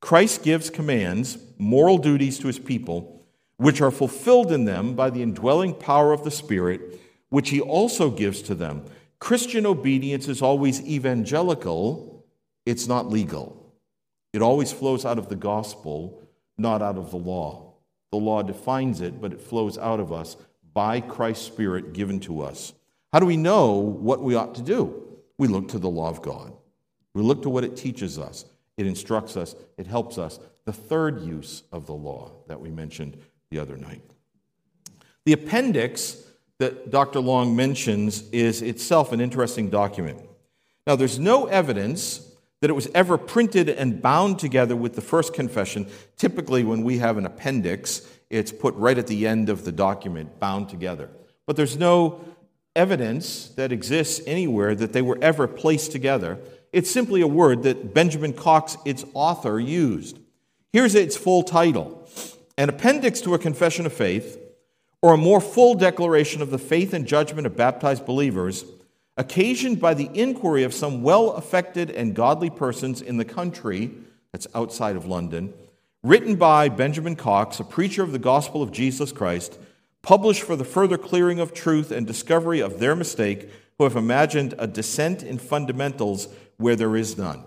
Christ 0.00 0.42
gives 0.42 0.70
commands, 0.70 1.38
moral 1.58 1.98
duties 1.98 2.38
to 2.38 2.46
his 2.46 2.58
people 2.58 3.20
which 3.60 3.82
are 3.82 3.90
fulfilled 3.90 4.50
in 4.50 4.64
them 4.64 4.94
by 4.94 5.10
the 5.10 5.22
indwelling 5.22 5.74
power 5.74 6.14
of 6.14 6.24
the 6.24 6.30
Spirit, 6.30 6.98
which 7.28 7.50
He 7.50 7.60
also 7.60 8.10
gives 8.10 8.40
to 8.40 8.54
them. 8.54 8.82
Christian 9.18 9.66
obedience 9.66 10.28
is 10.28 10.40
always 10.40 10.80
evangelical, 10.80 12.24
it's 12.64 12.86
not 12.86 13.10
legal. 13.10 13.74
It 14.32 14.40
always 14.40 14.72
flows 14.72 15.04
out 15.04 15.18
of 15.18 15.28
the 15.28 15.36
gospel, 15.36 16.22
not 16.56 16.80
out 16.80 16.96
of 16.96 17.10
the 17.10 17.18
law. 17.18 17.74
The 18.12 18.16
law 18.16 18.40
defines 18.40 19.02
it, 19.02 19.20
but 19.20 19.34
it 19.34 19.42
flows 19.42 19.76
out 19.76 20.00
of 20.00 20.10
us 20.10 20.38
by 20.80 20.98
Christ's 20.98 21.44
Spirit 21.44 21.92
given 21.92 22.20
to 22.20 22.40
us. 22.40 22.72
How 23.12 23.20
do 23.20 23.26
we 23.26 23.36
know 23.36 23.72
what 23.74 24.22
we 24.22 24.34
ought 24.34 24.54
to 24.54 24.62
do? 24.62 25.18
We 25.36 25.46
look 25.46 25.68
to 25.68 25.78
the 25.78 25.90
law 25.90 26.08
of 26.08 26.22
God. 26.22 26.54
We 27.12 27.20
look 27.20 27.42
to 27.42 27.50
what 27.50 27.64
it 27.64 27.76
teaches 27.76 28.18
us. 28.18 28.46
It 28.78 28.86
instructs 28.86 29.36
us, 29.36 29.54
it 29.76 29.86
helps 29.86 30.16
us. 30.16 30.40
The 30.64 30.72
third 30.72 31.20
use 31.20 31.64
of 31.70 31.84
the 31.84 31.92
law 31.92 32.32
that 32.48 32.62
we 32.62 32.70
mentioned 32.70 33.18
the 33.50 33.58
other 33.58 33.76
night. 33.76 34.00
The 35.26 35.34
appendix 35.34 36.16
that 36.56 36.90
Dr. 36.90 37.20
Long 37.20 37.54
mentions 37.54 38.26
is 38.30 38.62
itself 38.62 39.12
an 39.12 39.20
interesting 39.20 39.68
document. 39.68 40.22
Now, 40.86 40.96
there's 40.96 41.18
no 41.18 41.44
evidence 41.44 42.26
that 42.62 42.70
it 42.70 42.74
was 42.74 42.88
ever 42.94 43.18
printed 43.18 43.68
and 43.68 44.00
bound 44.00 44.38
together 44.38 44.76
with 44.76 44.94
the 44.94 45.02
first 45.02 45.34
confession. 45.34 45.88
Typically, 46.16 46.64
when 46.64 46.84
we 46.84 46.96
have 47.00 47.18
an 47.18 47.26
appendix, 47.26 48.06
it's 48.30 48.52
put 48.52 48.74
right 48.76 48.96
at 48.96 49.08
the 49.08 49.26
end 49.26 49.48
of 49.48 49.64
the 49.64 49.72
document, 49.72 50.38
bound 50.38 50.68
together. 50.68 51.10
But 51.46 51.56
there's 51.56 51.76
no 51.76 52.24
evidence 52.76 53.48
that 53.50 53.72
exists 53.72 54.22
anywhere 54.26 54.74
that 54.76 54.92
they 54.92 55.02
were 55.02 55.18
ever 55.20 55.48
placed 55.48 55.90
together. 55.90 56.38
It's 56.72 56.90
simply 56.90 57.20
a 57.20 57.26
word 57.26 57.64
that 57.64 57.92
Benjamin 57.92 58.32
Cox, 58.32 58.76
its 58.84 59.04
author, 59.12 59.58
used. 59.58 60.18
Here's 60.72 60.94
its 60.94 61.16
full 61.16 61.42
title 61.42 62.08
an 62.56 62.68
appendix 62.68 63.20
to 63.22 63.34
a 63.34 63.38
confession 63.38 63.86
of 63.86 63.92
faith, 63.92 64.38
or 65.02 65.14
a 65.14 65.18
more 65.18 65.40
full 65.40 65.74
declaration 65.74 66.42
of 66.42 66.50
the 66.50 66.58
faith 66.58 66.92
and 66.92 67.06
judgment 67.06 67.46
of 67.46 67.56
baptized 67.56 68.04
believers, 68.04 68.64
occasioned 69.16 69.80
by 69.80 69.94
the 69.94 70.10
inquiry 70.14 70.62
of 70.62 70.74
some 70.74 71.02
well 71.02 71.32
affected 71.32 71.90
and 71.90 72.14
godly 72.14 72.50
persons 72.50 73.00
in 73.00 73.16
the 73.16 73.24
country 73.24 73.90
that's 74.30 74.46
outside 74.54 74.94
of 74.94 75.06
London, 75.06 75.52
written 76.02 76.36
by 76.36 76.68
Benjamin 76.68 77.16
Cox, 77.16 77.60
a 77.60 77.64
preacher 77.64 78.02
of 78.02 78.12
the 78.12 78.18
gospel 78.18 78.62
of 78.62 78.72
Jesus 78.72 79.12
Christ, 79.12 79.58
published 80.02 80.42
for 80.42 80.56
the 80.56 80.64
further 80.64 80.96
clearing 80.96 81.40
of 81.40 81.52
truth 81.52 81.90
and 81.90 82.06
discovery 82.06 82.60
of 82.60 82.78
their 82.78 82.96
mistake, 82.96 83.50
who 83.76 83.84
have 83.84 83.96
imagined 83.96 84.54
a 84.58 84.66
descent 84.66 85.22
in 85.22 85.38
fundamentals 85.38 86.28
where 86.56 86.76
there 86.76 86.96
is 86.96 87.18
none. 87.18 87.44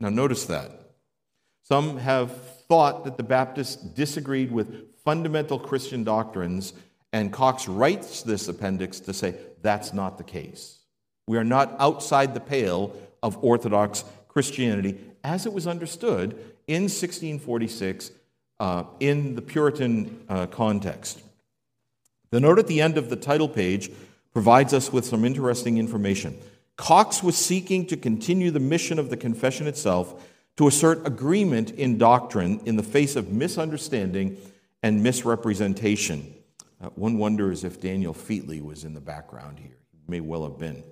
Now, 0.00 0.10
notice 0.10 0.46
that. 0.46 0.70
Some 1.62 1.98
have 1.98 2.30
thought 2.68 3.04
that 3.04 3.16
the 3.16 3.22
Baptists 3.22 3.76
disagreed 3.76 4.52
with 4.52 4.98
fundamental 5.02 5.58
Christian 5.58 6.04
doctrines, 6.04 6.74
and 7.12 7.32
Cox 7.32 7.68
writes 7.68 8.22
this 8.22 8.48
appendix 8.48 9.00
to 9.00 9.14
say 9.14 9.34
that's 9.62 9.92
not 9.94 10.18
the 10.18 10.24
case. 10.24 10.80
We 11.26 11.38
are 11.38 11.44
not 11.44 11.74
outside 11.78 12.34
the 12.34 12.40
pale 12.40 12.94
of 13.22 13.42
Orthodox 13.42 14.04
Christianity 14.28 14.98
as 15.22 15.46
it 15.46 15.52
was 15.52 15.66
understood 15.66 16.38
in 16.66 16.82
1646 16.82 18.10
uh, 18.60 18.84
in 19.00 19.34
the 19.34 19.42
Puritan 19.42 20.24
uh, 20.28 20.46
context. 20.46 21.22
The 22.30 22.40
note 22.40 22.58
at 22.58 22.66
the 22.66 22.80
end 22.80 22.98
of 22.98 23.10
the 23.10 23.16
title 23.16 23.48
page 23.48 23.90
provides 24.32 24.74
us 24.74 24.92
with 24.92 25.04
some 25.04 25.24
interesting 25.24 25.78
information. 25.78 26.38
Cox 26.76 27.22
was 27.22 27.36
seeking 27.36 27.86
to 27.86 27.96
continue 27.96 28.50
the 28.50 28.60
mission 28.60 28.98
of 28.98 29.10
the 29.10 29.16
confession 29.16 29.66
itself 29.66 30.28
to 30.56 30.66
assert 30.66 31.06
agreement 31.06 31.70
in 31.70 31.98
doctrine 31.98 32.60
in 32.64 32.76
the 32.76 32.82
face 32.82 33.16
of 33.16 33.30
misunderstanding 33.30 34.36
and 34.82 35.02
misrepresentation. 35.02 36.34
Uh, 36.80 36.88
one 36.90 37.18
wonders 37.18 37.64
if 37.64 37.80
Daniel 37.80 38.14
Featley 38.14 38.60
was 38.60 38.84
in 38.84 38.94
the 38.94 39.00
background 39.00 39.58
here. 39.58 39.78
He 39.92 39.98
may 40.08 40.20
well 40.20 40.44
have 40.44 40.58
been. 40.58 40.82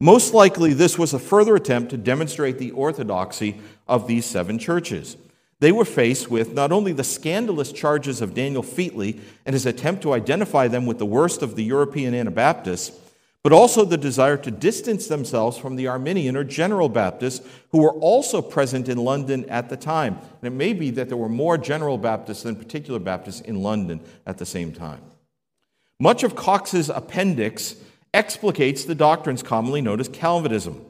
Most 0.00 0.34
likely, 0.34 0.74
this 0.74 0.98
was 0.98 1.14
a 1.14 1.18
further 1.18 1.56
attempt 1.56 1.90
to 1.90 1.96
demonstrate 1.96 2.58
the 2.58 2.72
orthodoxy 2.72 3.60
of 3.88 4.06
these 4.06 4.26
seven 4.26 4.58
churches. 4.58 5.16
They 5.58 5.72
were 5.72 5.86
faced 5.86 6.30
with 6.30 6.52
not 6.52 6.70
only 6.70 6.92
the 6.92 7.02
scandalous 7.02 7.72
charges 7.72 8.20
of 8.20 8.34
Daniel 8.34 8.62
Featley 8.62 9.18
and 9.46 9.54
his 9.54 9.64
attempt 9.64 10.02
to 10.02 10.12
identify 10.12 10.68
them 10.68 10.84
with 10.84 10.98
the 10.98 11.06
worst 11.06 11.40
of 11.40 11.56
the 11.56 11.64
European 11.64 12.14
Anabaptists, 12.14 12.94
but 13.42 13.54
also 13.54 13.84
the 13.84 13.96
desire 13.96 14.36
to 14.36 14.50
distance 14.50 15.06
themselves 15.06 15.56
from 15.56 15.76
the 15.76 15.86
Arminian 15.86 16.36
or 16.36 16.44
General 16.44 16.90
Baptists 16.90 17.46
who 17.70 17.78
were 17.78 17.92
also 17.92 18.42
present 18.42 18.88
in 18.88 18.98
London 18.98 19.48
at 19.48 19.70
the 19.70 19.76
time. 19.76 20.18
And 20.42 20.52
it 20.52 20.56
may 20.56 20.74
be 20.74 20.90
that 20.90 21.08
there 21.08 21.16
were 21.16 21.28
more 21.28 21.56
General 21.56 21.96
Baptists 21.96 22.42
than 22.42 22.56
particular 22.56 22.98
Baptists 22.98 23.40
in 23.40 23.62
London 23.62 24.00
at 24.26 24.36
the 24.36 24.44
same 24.44 24.72
time. 24.72 25.00
Much 25.98 26.22
of 26.22 26.36
Cox's 26.36 26.90
appendix 26.90 27.76
explicates 28.14 28.84
the 28.84 28.94
doctrines 28.94 29.42
commonly 29.42 29.80
known 29.80 30.00
as 30.00 30.08
Calvinism. 30.08 30.84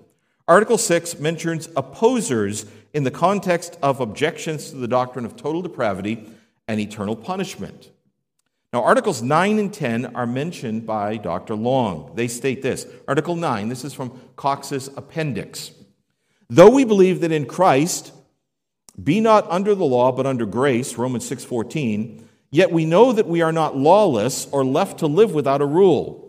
Article 0.48 0.78
6 0.78 1.18
mentions 1.18 1.68
opposers 1.76 2.66
in 2.94 3.02
the 3.02 3.10
context 3.10 3.76
of 3.82 4.00
objections 4.00 4.70
to 4.70 4.76
the 4.76 4.88
doctrine 4.88 5.24
of 5.24 5.36
total 5.36 5.60
depravity 5.60 6.30
and 6.68 6.80
eternal 6.80 7.16
punishment. 7.16 7.90
Now, 8.72 8.82
Articles 8.82 9.22
9 9.22 9.58
and 9.58 9.72
10 9.72 10.14
are 10.14 10.26
mentioned 10.26 10.86
by 10.86 11.16
Dr. 11.16 11.54
Long. 11.54 12.12
They 12.14 12.28
state 12.28 12.62
this 12.62 12.86
Article 13.08 13.34
9, 13.34 13.68
this 13.68 13.84
is 13.84 13.94
from 13.94 14.20
Cox's 14.36 14.88
appendix. 14.96 15.72
Though 16.48 16.70
we 16.70 16.84
believe 16.84 17.20
that 17.22 17.32
in 17.32 17.46
Christ, 17.46 18.12
be 19.02 19.20
not 19.20 19.50
under 19.50 19.74
the 19.74 19.84
law, 19.84 20.12
but 20.12 20.26
under 20.26 20.46
grace, 20.46 20.96
Romans 20.96 21.28
6:14, 21.28 22.22
yet 22.50 22.70
we 22.70 22.84
know 22.84 23.12
that 23.12 23.26
we 23.26 23.42
are 23.42 23.52
not 23.52 23.76
lawless 23.76 24.46
or 24.52 24.64
left 24.64 24.98
to 24.98 25.06
live 25.06 25.34
without 25.34 25.60
a 25.60 25.66
rule 25.66 26.25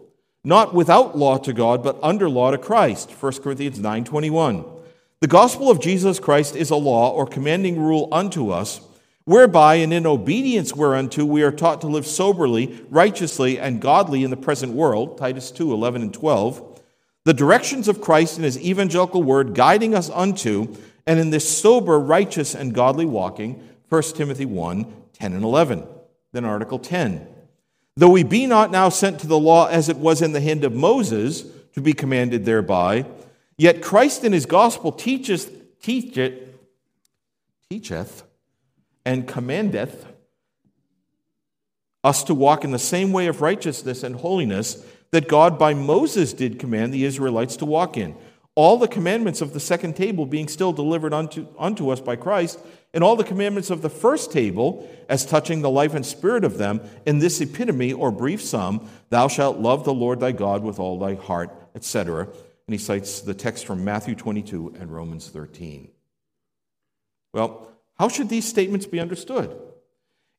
not 0.48 0.74
without 0.74 1.18
law 1.18 1.38
to 1.38 1.52
God, 1.52 1.84
but 1.84 2.00
under 2.02 2.30
law 2.30 2.52
to 2.52 2.58
Christ. 2.58 3.12
1 3.12 3.44
Corinthians 3.44 3.80
9:21. 3.80 4.64
The 5.20 5.28
gospel 5.28 5.70
of 5.70 5.82
Jesus 5.82 6.20
Christ 6.20 6.56
is 6.56 6.70
a 6.70 6.78
law 6.78 7.12
or 7.12 7.26
commanding 7.26 7.82
rule 7.82 8.08
unto 8.14 8.50
us, 8.50 8.80
whereby 9.26 9.76
and 9.76 9.92
in 9.92 10.08
obedience 10.08 10.74
whereunto 10.74 11.26
we 11.26 11.44
are 11.44 11.52
taught 11.52 11.82
to 11.82 11.88
live 11.88 12.08
soberly, 12.08 12.80
righteously, 12.90 13.60
and 13.60 13.82
godly 13.82 14.24
in 14.24 14.30
the 14.30 14.38
present 14.38 14.72
world. 14.72 15.18
Titus 15.18 15.52
2, 15.52 15.74
11 15.74 16.02
and 16.02 16.14
12. 16.14 16.62
The 17.26 17.34
directions 17.34 17.90
of 17.90 18.00
Christ 18.00 18.38
in 18.38 18.46
his 18.46 18.58
evangelical 18.58 19.24
word 19.24 19.54
guiding 19.54 19.94
us 19.94 20.10
unto, 20.10 20.74
and 21.06 21.20
in 21.20 21.30
this 21.30 21.50
sober, 21.50 22.00
righteous, 22.00 22.56
and 22.56 22.74
godly 22.74 23.06
walking. 23.06 23.62
1 23.90 24.02
Timothy 24.16 24.46
1, 24.46 24.86
10 25.12 25.34
and 25.34 25.44
11. 25.44 25.84
Then 26.32 26.46
Article 26.46 26.80
10. 26.80 27.28
Though 27.98 28.12
we 28.12 28.22
be 28.22 28.46
not 28.46 28.70
now 28.72 28.90
sent 28.90 29.20
to 29.22 29.28
the 29.28 29.40
law 29.40 29.66
as 29.66 29.90
it 29.90 29.98
was 29.98 30.22
in 30.22 30.32
the 30.32 30.40
hand 30.40 30.64
of 30.64 30.74
Moses, 30.74 31.44
to 31.74 31.82
be 31.82 31.94
commanded 31.94 32.46
thereby, 32.46 33.06
yet 33.58 33.82
Christ 33.82 34.24
in 34.24 34.34
his 34.34 34.46
gospel 34.46 34.92
teacheth, 34.92 35.80
teacheth, 35.82 36.34
teacheth 37.70 38.24
and 39.04 39.28
commandeth 39.28 40.06
us 42.04 42.24
to 42.26 42.36
walk 42.36 42.64
in 42.64 42.72
the 42.72 42.80
same 42.80 43.12
way 43.12 43.28
of 43.28 43.42
righteousness 43.42 44.04
and 44.04 44.16
holiness 44.16 44.86
that 45.12 45.28
God 45.28 45.58
by 45.58 45.74
Moses 45.74 46.34
did 46.34 46.60
command 46.60 46.94
the 46.94 47.04
Israelites 47.04 47.58
to 47.58 47.66
walk 47.66 47.98
in. 47.98 48.16
All 48.58 48.78
the 48.78 48.88
commandments 48.88 49.42
of 49.42 49.54
the 49.54 49.60
second 49.60 49.96
table 49.96 50.26
being 50.26 50.48
still 50.48 50.74
delivered 50.74 51.14
unto, 51.14 51.46
unto 51.60 51.92
us 51.92 52.02
by 52.02 52.16
Christ, 52.16 52.60
and 52.92 53.04
all 53.04 53.16
the 53.16 53.24
commandments 53.24 53.70
of 53.70 53.84
the 53.84 53.90
first 53.90 54.32
table 54.32 54.90
as 55.08 55.28
touching 55.28 55.62
the 55.62 55.70
life 55.70 55.94
and 55.94 56.04
spirit 56.04 56.44
of 56.44 56.58
them 56.58 56.82
in 57.06 57.20
this 57.20 57.40
epitome 57.40 57.94
or 57.94 58.12
brief 58.12 58.42
sum 58.42 58.90
thou 59.12 59.28
shalt 59.28 59.60
love 59.60 59.84
the 59.84 59.94
lord 59.94 60.20
thy 60.20 60.32
god 60.32 60.64
with 60.64 60.80
all 60.80 60.98
thy 60.98 61.14
heart 61.14 61.54
etc 61.76 62.24
and 62.24 62.74
he 62.74 62.78
cites 62.78 63.22
the 63.22 63.34
text 63.34 63.66
from 63.66 63.84
matthew 63.84 64.16
22 64.16 64.74
and 64.80 64.92
romans 64.92 65.28
13 65.30 65.90
well 67.34 67.68
how 68.00 68.10
should 68.10 68.30
these 68.30 68.48
statements 68.48 68.86
be 68.86 69.00
understood? 69.00 69.60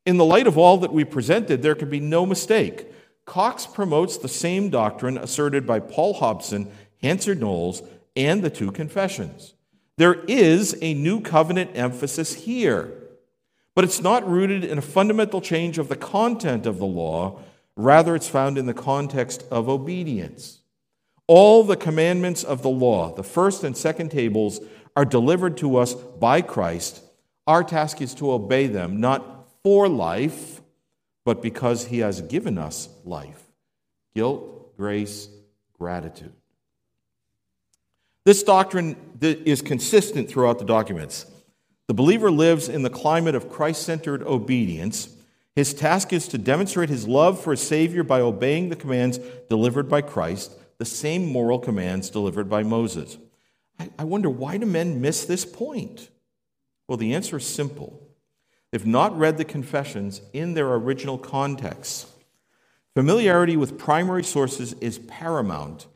In 0.05 0.17
the 0.17 0.25
light 0.25 0.47
of 0.47 0.57
all 0.57 0.77
that 0.77 0.93
we 0.93 1.03
presented 1.03 1.61
there 1.61 1.75
can 1.75 1.89
be 1.89 1.99
no 1.99 2.25
mistake. 2.25 2.87
Cox 3.25 3.67
promotes 3.67 4.17
the 4.17 4.29
same 4.29 4.69
doctrine 4.69 5.17
asserted 5.17 5.67
by 5.67 5.79
paul 5.79 6.13
hobson 6.13 6.71
Hanserd 7.03 7.39
Knollys 7.39 7.81
and 8.19 8.43
the 8.43 8.49
two 8.49 8.71
confessions 8.71 9.55
there 9.97 10.23
is 10.29 10.77
a 10.81 10.93
new 10.93 11.19
covenant 11.19 11.71
emphasis 11.73 12.33
here, 12.33 12.93
but 13.75 13.83
it's 13.83 14.01
not 14.01 14.25
rooted 14.25 14.63
in 14.63 14.77
a 14.77 14.81
fundamental 14.81 15.41
change 15.41 15.77
of 15.77 15.89
the 15.89 15.97
content 15.97 16.65
of 16.65 16.79
the 16.79 16.85
law. 16.85 17.41
Rather, 17.75 18.15
it's 18.15 18.29
found 18.29 18.57
in 18.57 18.65
the 18.65 18.73
context 18.73 19.43
of 19.51 19.67
obedience. 19.67 20.61
All 21.27 21.65
the 21.65 21.75
commandments 21.75 22.45
of 22.45 22.61
the 22.61 22.69
law, 22.69 23.13
the 23.13 23.25
first 23.25 23.65
and 23.65 23.75
second 23.75 24.09
tables, 24.09 24.61
are 24.95 25.03
delivered 25.03 25.57
to 25.57 25.75
us 25.75 25.95
by 25.95 26.41
Christ. 26.41 27.03
Our 27.45 27.61
task 27.61 28.01
is 28.01 28.13
to 28.15 28.31
obey 28.31 28.67
them, 28.67 29.01
not 29.01 29.49
for 29.63 29.89
life, 29.89 30.61
but 31.25 31.41
because 31.41 31.87
He 31.87 31.99
has 31.99 32.21
given 32.21 32.57
us 32.57 32.87
life. 33.03 33.43
Guilt, 34.15 34.77
grace, 34.77 35.27
gratitude. 35.77 36.38
This 38.25 38.43
doctrine 38.43 38.95
is 39.21 39.61
consistent 39.61 40.29
throughout 40.29 40.59
the 40.59 40.65
documents. 40.65 41.25
The 41.87 41.93
believer 41.93 42.29
lives 42.29 42.69
in 42.69 42.83
the 42.83 42.89
climate 42.89 43.35
of 43.35 43.49
Christ 43.49 43.83
centered 43.83 44.21
obedience. 44.23 45.09
His 45.55 45.73
task 45.73 46.13
is 46.13 46.27
to 46.27 46.37
demonstrate 46.37 46.89
his 46.89 47.07
love 47.07 47.41
for 47.41 47.51
his 47.51 47.61
Savior 47.61 48.03
by 48.03 48.21
obeying 48.21 48.69
the 48.69 48.75
commands 48.75 49.19
delivered 49.49 49.89
by 49.89 50.01
Christ, 50.01 50.53
the 50.77 50.85
same 50.85 51.25
moral 51.25 51.59
commands 51.59 52.09
delivered 52.09 52.49
by 52.49 52.63
Moses. 52.63 53.17
I 53.97 54.03
wonder 54.03 54.29
why 54.29 54.57
do 54.57 54.65
men 54.65 55.01
miss 55.01 55.25
this 55.25 55.45
point? 55.45 56.09
Well, 56.87 56.97
the 56.97 57.13
answer 57.13 57.37
is 57.37 57.45
simple. 57.45 58.01
They've 58.71 58.85
not 58.85 59.17
read 59.17 59.37
the 59.37 59.45
confessions 59.45 60.21
in 60.33 60.53
their 60.53 60.73
original 60.73 61.17
context. 61.17 62.07
Familiarity 62.93 63.55
with 63.57 63.79
primary 63.79 64.23
sources 64.23 64.73
is 64.73 64.99
paramount 64.99 65.87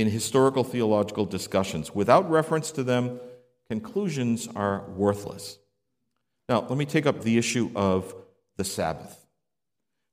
in 0.00 0.10
historical 0.10 0.64
theological 0.64 1.26
discussions. 1.26 1.94
Without 1.94 2.30
reference 2.30 2.70
to 2.72 2.82
them, 2.82 3.20
conclusions 3.68 4.48
are 4.56 4.82
worthless. 4.96 5.58
Now, 6.48 6.62
let 6.62 6.76
me 6.76 6.86
take 6.86 7.06
up 7.06 7.22
the 7.22 7.38
issue 7.38 7.70
of 7.76 8.14
the 8.56 8.64
Sabbath. 8.64 9.26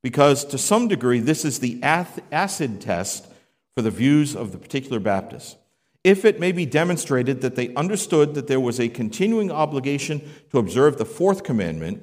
Because 0.04 0.46
to 0.46 0.58
some 0.58 0.88
degree, 0.88 1.20
this 1.20 1.44
is 1.44 1.60
the 1.60 1.82
acid 1.84 2.82
test 2.82 3.28
for 3.76 3.82
the 3.82 3.92
views 3.92 4.36
of 4.36 4.52
the 4.52 4.58
particular 4.58 5.00
Baptists. 5.00 5.56
If 6.04 6.24
it 6.24 6.40
may 6.40 6.52
be 6.52 6.66
demonstrated 6.66 7.42
that 7.42 7.56
they 7.56 7.74
understood 7.74 8.36
that 8.36 8.48
there 8.48 8.60
was 8.60 8.80
a 8.80 8.88
continuing 8.88 9.52
obligation 9.52 10.22
to 10.52 10.60
observe 10.60 10.98
the 10.98 11.06
fourth 11.06 11.44
commandment, 11.44 12.02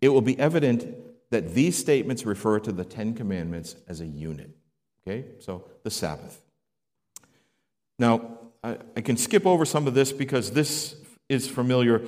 it 0.00 0.08
will 0.08 0.22
be 0.22 0.38
evident 0.38 0.86
that 1.30 1.54
these 1.54 1.78
statements 1.78 2.26
refer 2.26 2.58
to 2.60 2.72
the 2.72 2.84
Ten 2.84 3.14
Commandments 3.14 3.76
as 3.86 4.00
a 4.00 4.06
unit. 4.06 4.50
Okay? 5.06 5.26
So, 5.38 5.64
the 5.84 5.90
Sabbath. 5.90 6.42
Now, 7.98 8.38
I, 8.62 8.78
I 8.96 9.00
can 9.00 9.16
skip 9.16 9.46
over 9.46 9.64
some 9.64 9.86
of 9.86 9.94
this 9.94 10.12
because 10.12 10.50
this 10.50 10.96
is 11.28 11.48
familiar. 11.48 12.02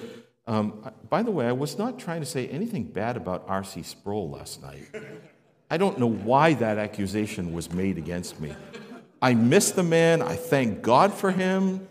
Um, 0.46 0.90
by 1.08 1.22
the 1.22 1.30
way, 1.30 1.46
I 1.46 1.52
was 1.52 1.78
not 1.78 1.98
trying 1.98 2.20
to 2.20 2.26
say 2.26 2.48
anything 2.48 2.84
bad 2.84 3.16
about 3.16 3.44
R.C. 3.48 3.82
Sproul 3.82 4.30
last 4.30 4.62
night. 4.62 4.88
I 5.70 5.76
don't 5.76 5.98
know 5.98 6.10
why 6.10 6.54
that 6.54 6.78
accusation 6.78 7.52
was 7.52 7.72
made 7.72 7.98
against 7.98 8.40
me. 8.40 8.54
I 9.22 9.34
miss 9.34 9.72
the 9.72 9.82
man. 9.82 10.22
I 10.22 10.34
thank 10.36 10.82
God 10.82 11.12
for 11.12 11.30
him. 11.30 11.88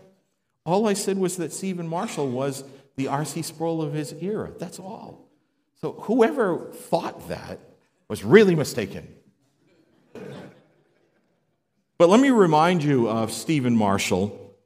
All 0.66 0.88
I 0.88 0.94
said 0.94 1.16
was 1.16 1.36
that 1.38 1.52
Stephen 1.52 1.88
Marshall 1.88 2.28
was 2.28 2.64
the 2.96 3.08
R.C. 3.08 3.42
Sproul 3.42 3.80
of 3.80 3.94
his 3.94 4.14
era. 4.20 4.52
That's 4.58 4.78
all. 4.78 5.28
So 5.80 5.92
whoever 5.92 6.70
thought 6.72 7.28
that 7.28 7.58
was 8.08 8.24
really 8.24 8.54
mistaken. 8.54 9.08
But 12.00 12.08
let 12.08 12.20
me 12.20 12.30
remind 12.30 12.82
you 12.82 13.10
of 13.10 13.30
Stephen 13.30 13.76
Marshall 13.76 14.56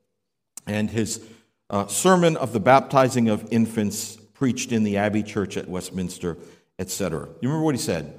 and 0.69 0.89
his 0.89 1.21
uh, 1.69 1.89
sermon 1.89 2.37
of 2.37 2.53
the 2.53 2.61
baptizing 2.61 3.29
of 3.29 3.45
infants 3.51 4.15
preached 4.35 4.71
in 4.71 4.85
the 4.85 4.99
Abbey 4.99 5.25
Church 5.25 5.57
at 5.57 5.67
Westminster, 5.67 6.37
etc. 6.79 7.27
You 7.41 7.49
remember 7.49 7.65
what 7.65 7.75
he 7.75 7.81
said? 7.81 8.15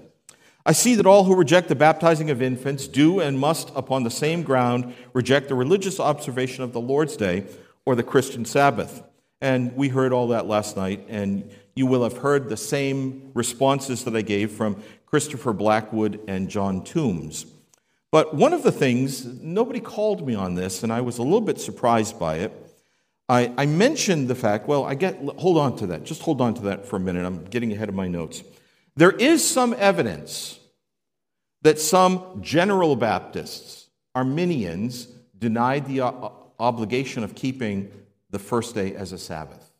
I 0.66 0.74
see 0.74 0.96
that 0.96 1.06
all 1.06 1.24
who 1.24 1.34
reject 1.34 1.70
the 1.70 1.76
baptizing 1.76 2.30
of 2.30 2.42
infants 2.42 2.90
do 2.90 3.22
and 3.22 3.40
must, 3.40 3.72
upon 3.74 4.04
the 4.04 4.12
same 4.12 4.44
ground, 4.44 4.94
reject 5.14 5.48
the 5.48 5.56
religious 5.56 5.98
observation 5.98 6.66
of 6.66 6.74
the 6.74 6.82
Lord's 6.82 7.16
Day 7.16 7.46
or 7.86 7.96
the 7.96 8.04
Christian 8.04 8.44
Sabbath. 8.44 9.02
And 9.40 9.74
we 9.78 9.88
heard 9.88 10.12
all 10.12 10.28
that 10.28 10.46
last 10.46 10.76
night, 10.76 11.06
and 11.08 11.50
you 11.74 11.86
will 11.86 12.04
have 12.04 12.18
heard 12.18 12.50
the 12.50 12.58
same 12.58 13.32
responses 13.34 14.04
that 14.04 14.14
I 14.18 14.24
gave 14.24 14.52
from 14.52 14.84
Christopher 15.06 15.54
Blackwood 15.54 16.20
and 16.28 16.50
John 16.50 16.84
Tombes. 16.84 17.46
But 18.16 18.34
one 18.34 18.54
of 18.54 18.64
the 18.64 18.72
things, 18.72 19.26
nobody 19.26 19.82
called 19.82 20.26
me 20.26 20.36
on 20.36 20.56
this, 20.56 20.84
and 20.84 20.94
I 20.94 21.02
was 21.02 21.18
a 21.18 21.22
little 21.22 21.42
bit 21.42 21.60
surprised 21.60 22.18
by 22.18 22.36
it. 22.38 22.54
I, 23.28 23.54
I, 23.58 23.66
mentioned 23.66 24.30
the 24.30 24.36
fact, 24.36 24.70
well, 24.70 24.86
I 24.86 24.96
get, 24.96 25.18
hold 25.38 25.58
on 25.58 25.76
to 25.80 25.88
that. 25.88 26.06
Just 26.06 26.22
hold 26.22 26.40
on 26.40 26.54
to 26.54 26.62
that 26.62 26.86
for 26.86 26.96
a 26.96 27.00
minute. 27.02 27.26
I'm 27.26 27.44
getting 27.44 27.74
ahead 27.74 27.90
of 27.90 27.96
my 27.96 28.08
notes. 28.08 28.42
There 28.96 29.12
is 29.12 29.46
some 29.46 29.76
evidence 29.78 30.62
that 31.64 31.78
some 31.78 32.40
general 32.40 32.96
Baptists, 32.96 33.90
Arminians, 34.16 35.08
denied 35.38 35.86
the 35.86 36.00
uh, 36.00 36.30
obligation 36.58 37.22
of 37.22 37.36
keeping 37.36 37.92
the 38.30 38.40
first 38.40 38.76
day 38.76 38.96
as 38.96 39.12
a 39.12 39.18
Sabbath. 39.18 39.74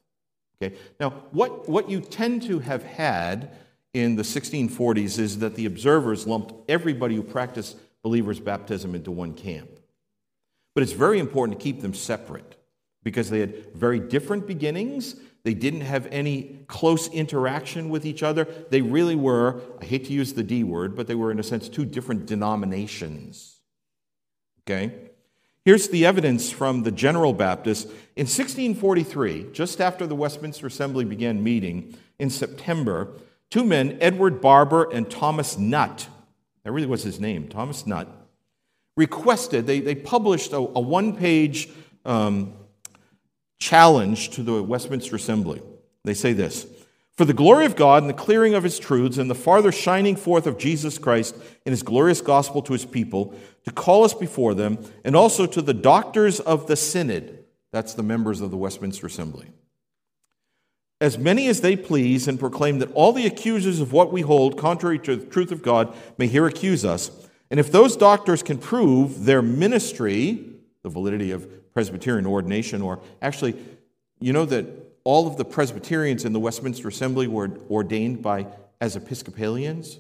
Okay? 0.62 0.76
Now, 1.00 1.12
what, 1.32 1.70
what 1.70 1.90
you 1.90 2.02
tend 2.02 2.44
to 2.48 2.60
have 2.60 2.84
had 2.84 3.56
in 3.94 4.18
the 4.18 4.24
1640s 4.24 5.20
is 5.20 5.40
that 5.40 5.56
the 5.56 5.66
observers 5.66 6.28
lumped 6.28 6.54
everybody 6.70 7.16
who 7.16 7.24
practiced 7.24 7.78
believers' 8.06 8.40
baptism 8.40 8.94
into 8.94 9.10
one 9.10 9.34
camp. 9.34 9.68
But 10.76 10.84
it's 10.84 10.92
very 10.92 11.18
important 11.18 11.58
to 11.58 11.64
keep 11.64 11.82
them 11.82 11.96
separate 11.96 12.56
because 13.02 13.32
they 13.32 13.40
had 13.40 13.74
very 13.74 14.00
different 14.00 14.46
beginnings. 14.46 15.16
They 15.44 15.56
didn't 15.56 15.82
have 15.82 16.08
any 16.12 16.60
close 16.68 17.08
interaction 17.08 17.90
with 17.90 18.06
each 18.06 18.22
other. 18.22 18.48
They 18.70 18.82
really 18.82 19.16
were, 19.16 19.60
I 19.82 19.86
hate 19.86 20.06
to 20.06 20.14
use 20.14 20.34
the 20.34 20.44
D 20.44 20.64
word, 20.64 20.96
but 20.96 21.08
they 21.08 21.16
were, 21.16 21.32
in 21.32 21.40
a 21.40 21.44
sense, 21.44 21.68
two 21.68 21.84
different 21.84 22.28
denominations. 22.28 23.58
Okay? 24.62 24.94
Here's 25.64 25.90
the 25.90 26.06
evidence 26.06 26.52
from 26.52 26.84
the 26.84 26.92
General 26.92 27.34
Baptist. 27.34 27.88
In 28.16 28.28
1643, 28.28 29.48
just 29.52 29.82
after 29.82 30.06
the 30.06 30.14
Westminster 30.14 30.68
Assembly 30.68 31.06
began 31.06 31.44
meeting 31.44 31.98
in 32.20 32.30
September, 32.30 33.14
two 33.50 33.64
men, 33.64 33.98
Edward 34.00 34.42
Barber 34.42 34.92
and 34.92 35.10
Thomas 35.10 35.58
Nutt, 35.58 36.08
that 36.66 36.72
really 36.72 36.88
was 36.88 37.04
his 37.04 37.20
name, 37.20 37.48
Thomas 37.48 37.86
Nutt, 37.86 38.08
requested, 38.98 39.68
they, 39.68 39.80
they 39.80 39.94
published 39.94 40.52
a, 40.52 40.58
a 40.58 40.80
one 40.80 41.16
page 41.16 41.70
um, 42.06 42.54
challenge 43.60 44.32
to 44.32 44.42
the 44.42 44.64
Westminster 44.64 45.16
Assembly. 45.16 45.62
They 46.04 46.16
say 46.16 46.34
this 46.34 46.66
For 47.16 47.24
the 47.24 47.34
glory 47.34 47.68
of 47.68 47.76
God 47.76 48.02
and 48.02 48.10
the 48.10 48.16
clearing 48.16 48.56
of 48.56 48.64
his 48.64 48.80
truths 48.80 49.20
and 49.20 49.30
the 49.30 49.36
farther 49.36 49.72
shining 49.72 50.16
forth 50.16 50.48
of 50.48 50.58
Jesus 50.58 50.98
Christ 50.98 51.36
in 51.66 51.72
his 51.72 51.84
glorious 51.84 52.20
gospel 52.20 52.64
to 52.64 52.74
his 52.74 52.86
people, 52.86 53.36
to 53.66 53.72
call 53.72 54.04
us 54.04 54.16
before 54.16 54.56
them, 54.56 54.80
and 55.04 55.16
also 55.16 55.46
to 55.46 55.62
the 55.62 55.74
doctors 55.74 56.40
of 56.40 56.66
the 56.66 56.76
synod, 56.76 57.46
that's 57.72 57.94
the 57.94 58.04
members 58.04 58.42
of 58.42 58.50
the 58.50 58.58
Westminster 58.58 59.06
Assembly 59.06 59.52
as 61.02 61.18
many 61.18 61.48
as 61.48 61.62
they 61.62 61.76
please 61.76 62.28
and 62.28 62.40
proclaim 62.40 62.80
that 62.80 62.92
all 62.94 63.12
the 63.12 63.26
accusers 63.26 63.80
of 63.80 63.92
what 63.92 64.14
we 64.14 64.22
hold 64.22 64.58
contrary 64.58 64.98
to 65.00 65.16
the 65.16 65.26
truth 65.26 65.52
of 65.52 65.62
God 65.62 65.94
may 66.18 66.28
here 66.28 66.46
accuse 66.46 66.86
us. 66.86 67.12
And 67.52 67.60
if 67.60 67.72
those 67.72 67.98
doctors 67.98 68.42
can 68.42 68.58
prove 68.58 69.26
their 69.26 69.42
ministry, 69.42 70.46
the 70.84 70.90
validity 70.90 71.32
of 71.32 71.74
Presbyterian 71.74 72.26
ordination, 72.26 72.82
or 72.82 73.02
actually, 73.22 73.56
you 74.20 74.32
know 74.32 74.46
that 74.46 74.66
all 75.04 75.28
of 75.28 75.38
the 75.38 75.46
Presbyterians 75.46 76.26
in 76.26 76.34
the 76.34 76.40
Westminster 76.40 76.88
Assembly 76.88 77.28
were 77.28 77.52
ordained 77.70 78.22
by 78.22 78.48
as 78.80 78.96
Episcopalians? 78.96 80.00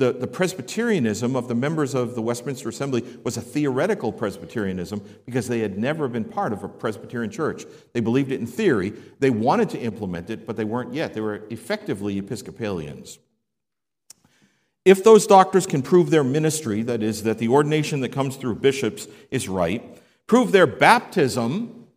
The, 0.00 0.14
the 0.14 0.26
Presbyterianism 0.26 1.36
of 1.36 1.46
the 1.46 1.54
members 1.54 1.94
of 1.94 2.14
the 2.14 2.22
Westminster 2.22 2.70
Assembly 2.70 3.04
was 3.22 3.36
a 3.36 3.42
theoretical 3.42 4.10
Presbyterianism 4.10 5.02
because 5.26 5.46
they 5.46 5.58
had 5.58 5.76
never 5.76 6.08
been 6.08 6.24
part 6.24 6.54
of 6.54 6.64
a 6.64 6.68
Presbyterian 6.70 7.30
church. 7.30 7.66
They 7.92 8.00
believed 8.00 8.32
it 8.32 8.40
in 8.40 8.46
theory. 8.46 8.94
They 9.18 9.28
wanted 9.28 9.68
to 9.70 9.78
implement 9.78 10.30
it, 10.30 10.46
but 10.46 10.56
they 10.56 10.64
weren't 10.64 10.94
yet. 10.94 11.12
They 11.12 11.20
were 11.20 11.42
effectively 11.50 12.16
Episcopalians. 12.16 13.18
If 14.86 15.04
those 15.04 15.26
doctors 15.26 15.66
can 15.66 15.82
prove 15.82 16.08
their 16.08 16.24
ministry, 16.24 16.82
that 16.84 17.02
is, 17.02 17.24
that 17.24 17.36
the 17.36 17.48
ordination 17.48 18.00
that 18.00 18.08
comes 18.08 18.36
through 18.36 18.54
bishops 18.54 19.06
is 19.30 19.50
right, 19.50 19.84
prove 20.26 20.50
their 20.50 20.66
baptism 20.66 21.88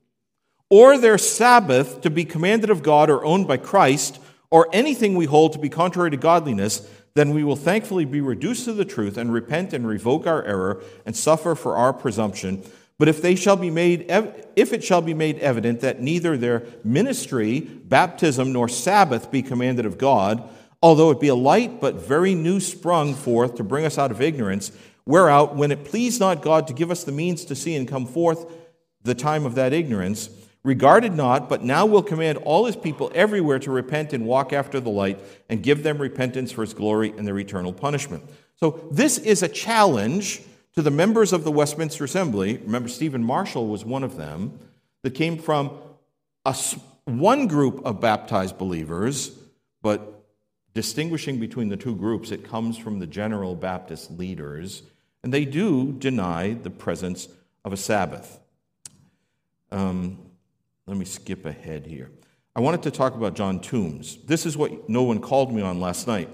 or 0.70 0.98
their 0.98 1.18
Sabbath 1.18 2.02
to 2.02 2.10
be 2.10 2.26
commanded 2.26 2.70
of 2.70 2.84
God 2.84 3.10
or 3.10 3.24
owned 3.24 3.48
by 3.48 3.56
Christ, 3.56 4.20
or 4.52 4.68
anything 4.74 5.16
we 5.16 5.26
hold 5.26 5.54
to 5.54 5.60
be 5.60 5.70
contrary 5.70 6.12
to 6.12 6.18
godliness, 6.18 6.88
then 7.16 7.32
we 7.32 7.44
will 7.44 7.56
thankfully 7.56 8.06
be 8.06 8.22
reduced 8.22 8.66
to 8.66 8.74
the 8.74 8.86
truth 8.86 9.18
and 9.18 9.32
repent 9.32 9.74
and 9.74 9.88
revoke 9.88 10.26
our 10.26 10.44
error 10.44 10.82
and 11.06 11.16
suffer 11.16 11.54
for 11.56 11.76
our 11.76 11.94
presumption. 11.94 12.64
But 12.98 13.08
if 13.08 13.22
they 13.22 13.36
shall 13.36 13.58
be 13.58 13.70
made, 13.70 14.06
if 14.56 14.74
it 14.74 14.84
shall 14.84 15.02
be 15.02 15.14
made 15.14 15.40
evident 15.40 15.82
that 15.82 16.00
neither 16.00 16.38
their 16.38 16.64
ministry, 16.84 17.60
baptism, 17.60 18.54
nor 18.54 18.68
Sabbath 18.70 19.30
be 19.30 19.42
commanded 19.42 19.86
of 19.86 19.98
God, 19.98 20.48
although 20.82 21.12
it 21.12 21.20
be 21.20 21.28
a 21.28 21.36
light 21.36 21.82
but 21.82 21.96
very 21.96 22.36
new 22.36 22.60
sprung 22.60 23.14
forth 23.14 23.56
to 23.56 23.64
bring 23.64 23.86
us 23.86 23.98
out 23.98 24.12
of 24.12 24.22
ignorance, 24.22 24.72
whereout, 25.06 25.56
when 25.56 25.72
it 25.72 25.86
pleased 25.86 26.20
not 26.20 26.42
God 26.42 26.68
to 26.68 26.74
give 26.74 26.92
us 26.92 27.04
the 27.04 27.12
means 27.12 27.46
to 27.46 27.56
see 27.56 27.76
and 27.76 27.88
come 27.88 28.06
forth 28.06 28.46
the 29.04 29.16
time 29.16 29.46
of 29.46 29.56
that 29.56 29.74
ignorance, 29.74 30.30
regarded 30.64 31.14
not, 31.14 31.50
but 31.50 31.64
now 31.64 31.86
will 31.86 32.04
command 32.04 32.38
all 32.40 32.66
his 32.66 32.76
people 32.76 33.12
everywhere 33.14 33.60
to 33.60 33.72
repent 33.72 34.14
and 34.14 34.26
walk 34.26 34.54
after 34.54 34.80
the 34.80 34.90
light 34.90 35.20
and 35.50 35.62
give 35.62 35.84
them 35.84 35.98
repentance 35.98 36.52
for 36.52 36.62
his 36.62 36.74
glory 36.74 37.14
and 37.18 37.28
their 37.28 37.38
eternal 37.38 37.74
punishment. 37.74 38.24
So, 38.56 38.88
this 38.92 39.18
is 39.18 39.44
a 39.44 39.50
challenge 39.50 40.42
to 40.76 40.82
the 40.82 40.92
members 40.92 41.34
of 41.34 41.44
the 41.44 41.52
Westminster 41.52 42.04
Assembly. 42.04 42.58
Remember, 42.58 42.88
Stephen 42.88 43.24
Marshall 43.24 43.68
was 43.68 43.84
one 43.84 44.04
of 44.04 44.16
them, 44.16 44.58
that 45.04 45.12
came 45.12 45.38
from 45.38 45.72
a, 46.46 46.56
one 47.06 47.48
group 47.48 47.86
of 47.86 48.02
baptized 48.02 48.58
believers, 48.58 49.38
but 49.82 50.26
distinguishing 50.74 51.40
between 51.40 51.70
the 51.70 51.78
two 51.78 51.96
groups, 51.96 52.32
it 52.32 52.44
comes 52.44 52.78
from 52.78 53.00
the 53.00 53.08
general 53.08 53.56
Baptist 53.56 54.12
leaders, 54.12 54.82
and 55.22 55.34
they 55.34 55.46
do 55.46 55.92
deny 55.92 56.54
the 56.54 56.70
presence 56.70 57.28
of 57.64 57.74
a 57.74 57.78
Sabbath. 57.78 58.40
Um, 59.72 60.18
let 60.88 60.98
me 60.98 61.06
skip 61.06 61.46
ahead 61.46 61.86
here. 61.86 62.12
I 62.56 62.60
wanted 62.60 62.84
to 62.84 62.92
talk 62.92 63.16
about 63.16 63.36
John 63.36 63.60
Tombes. 63.60 64.18
This 64.26 64.46
is 64.46 64.58
what 64.58 64.90
no 64.90 65.04
one 65.04 65.20
called 65.20 65.54
me 65.54 65.62
on 65.62 65.80
last 65.80 66.08
night. 66.08 66.30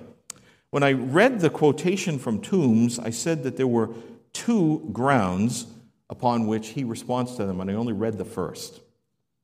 When 0.71 0.83
I 0.83 0.91
read 0.91 1.39
the 1.39 1.49
quotation 1.49 2.19
from 2.19 2.41
Tombes, 2.41 2.99
I 2.99 3.09
said 3.09 3.43
that 3.43 3.57
there 3.57 3.67
were 3.67 3.89
two 4.33 4.89
grounds 4.91 5.67
upon 6.09 6.47
which 6.47 6.69
he 6.69 6.83
responds 6.83 7.35
to 7.35 7.45
them, 7.45 7.61
and 7.61 7.71
I 7.71 7.75
only 7.75 7.93
read 7.93 8.17
the 8.17 8.25
first. 8.25 8.81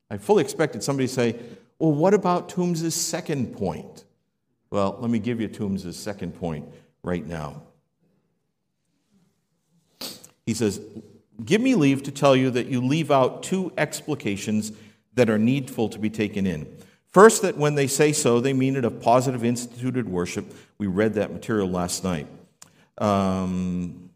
I 0.09 0.17
fully 0.17 0.43
expected 0.43 0.83
somebody 0.83 1.07
to 1.07 1.13
say, 1.13 1.39
Well, 1.79 1.91
what 1.91 2.13
about 2.13 2.49
Tombes' 2.49 2.93
second 2.93 3.55
point? 3.55 4.03
Well, 4.69 4.97
let 4.99 5.09
me 5.09 5.19
give 5.19 5.39
you 5.39 5.47
Toombs' 5.47 5.95
second 5.95 6.33
point 6.33 6.67
right 7.03 7.25
now. 7.25 7.61
He 10.45 10.53
says, 10.53 10.81
Give 11.43 11.61
me 11.61 11.75
leave 11.75 12.03
to 12.03 12.11
tell 12.11 12.35
you 12.35 12.49
that 12.51 12.67
you 12.67 12.81
leave 12.81 13.11
out 13.11 13.43
two 13.43 13.71
explications 13.77 14.71
that 15.15 15.29
are 15.29 15.37
needful 15.37 15.89
to 15.89 15.99
be 15.99 16.09
taken 16.09 16.45
in. 16.45 16.67
First, 17.09 17.41
that 17.43 17.57
when 17.57 17.75
they 17.75 17.87
say 17.87 18.11
so, 18.11 18.39
they 18.39 18.53
mean 18.53 18.75
it 18.75 18.85
of 18.85 19.01
positive 19.01 19.43
instituted 19.43 20.07
worship. 20.07 20.53
We 20.77 20.87
read 20.87 21.13
that 21.13 21.31
material 21.31 21.69
last 21.69 22.03
night. 22.03 22.27
Um, 22.97 24.09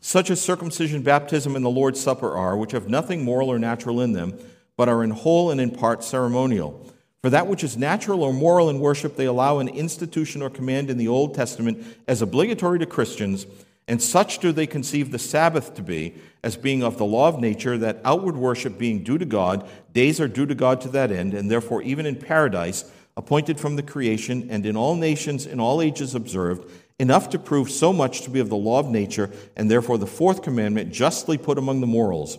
such 0.00 0.30
as 0.30 0.40
circumcision, 0.40 1.02
baptism, 1.02 1.56
and 1.56 1.64
the 1.64 1.68
Lord's 1.68 2.00
Supper 2.00 2.36
are, 2.36 2.56
which 2.56 2.70
have 2.72 2.88
nothing 2.88 3.24
moral 3.24 3.50
or 3.50 3.58
natural 3.58 4.00
in 4.00 4.12
them, 4.12 4.38
but 4.76 4.88
are 4.88 5.02
in 5.02 5.10
whole 5.10 5.50
and 5.50 5.60
in 5.60 5.72
part 5.72 6.04
ceremonial. 6.04 6.92
For 7.22 7.30
that 7.30 7.48
which 7.48 7.64
is 7.64 7.76
natural 7.76 8.22
or 8.22 8.32
moral 8.32 8.70
in 8.70 8.78
worship, 8.78 9.16
they 9.16 9.24
allow 9.24 9.58
an 9.58 9.66
institution 9.66 10.42
or 10.42 10.50
command 10.50 10.90
in 10.90 10.96
the 10.96 11.08
Old 11.08 11.34
Testament 11.34 11.84
as 12.06 12.22
obligatory 12.22 12.78
to 12.78 12.86
Christians, 12.86 13.46
and 13.88 14.02
such 14.02 14.38
do 14.38 14.52
they 14.52 14.66
conceive 14.66 15.10
the 15.10 15.18
Sabbath 15.18 15.74
to 15.74 15.82
be, 15.82 16.14
as 16.42 16.56
being 16.56 16.82
of 16.82 16.98
the 16.98 17.04
law 17.04 17.28
of 17.28 17.40
nature, 17.40 17.78
that 17.78 18.00
outward 18.04 18.36
worship 18.36 18.78
being 18.78 19.04
due 19.04 19.18
to 19.18 19.24
God, 19.24 19.68
days 19.92 20.20
are 20.20 20.28
due 20.28 20.46
to 20.46 20.54
God 20.54 20.80
to 20.80 20.88
that 20.88 21.12
end, 21.12 21.34
and 21.34 21.50
therefore, 21.50 21.82
even 21.82 22.06
in 22.06 22.16
paradise, 22.16 22.90
appointed 23.16 23.58
from 23.58 23.76
the 23.76 23.82
creation, 23.82 24.48
and 24.50 24.66
in 24.66 24.76
all 24.76 24.96
nations, 24.96 25.46
in 25.46 25.60
all 25.60 25.80
ages 25.80 26.14
observed, 26.14 26.70
enough 26.98 27.30
to 27.30 27.38
prove 27.38 27.70
so 27.70 27.92
much 27.92 28.22
to 28.22 28.30
be 28.30 28.40
of 28.40 28.48
the 28.48 28.56
law 28.56 28.80
of 28.80 28.88
nature, 28.88 29.30
and 29.56 29.70
therefore 29.70 29.98
the 29.98 30.06
fourth 30.06 30.42
commandment 30.42 30.92
justly 30.92 31.38
put 31.38 31.58
among 31.58 31.80
the 31.80 31.86
morals. 31.86 32.38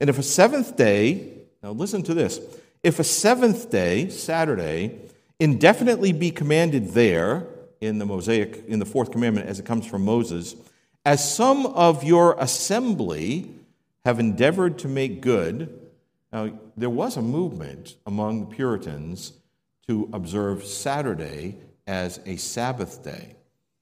And 0.00 0.10
if 0.10 0.18
a 0.18 0.22
seventh 0.22 0.76
day, 0.76 1.32
now 1.62 1.70
listen 1.70 2.02
to 2.04 2.14
this, 2.14 2.40
if 2.82 2.98
a 2.98 3.04
seventh 3.04 3.70
day, 3.70 4.08
Saturday, 4.08 4.98
indefinitely 5.38 6.12
be 6.12 6.30
commanded 6.30 6.90
there 6.90 7.46
in 7.80 7.98
the 7.98 8.06
Mosaic, 8.06 8.64
in 8.66 8.78
the 8.78 8.86
fourth 8.86 9.10
commandment 9.10 9.46
as 9.46 9.58
it 9.58 9.66
comes 9.66 9.86
from 9.86 10.04
Moses, 10.04 10.56
as 11.04 11.34
some 11.34 11.66
of 11.66 12.04
your 12.04 12.34
assembly 12.38 13.50
have 14.04 14.18
endeavored 14.20 14.78
to 14.78 14.88
make 14.88 15.20
good. 15.20 15.90
Now, 16.32 16.58
there 16.76 16.90
was 16.90 17.16
a 17.16 17.22
movement 17.22 17.96
among 18.06 18.40
the 18.40 18.54
Puritans 18.54 19.32
to 19.86 20.08
observe 20.12 20.64
Saturday 20.64 21.58
as 21.86 22.20
a 22.26 22.36
Sabbath 22.36 23.02
day. 23.02 23.36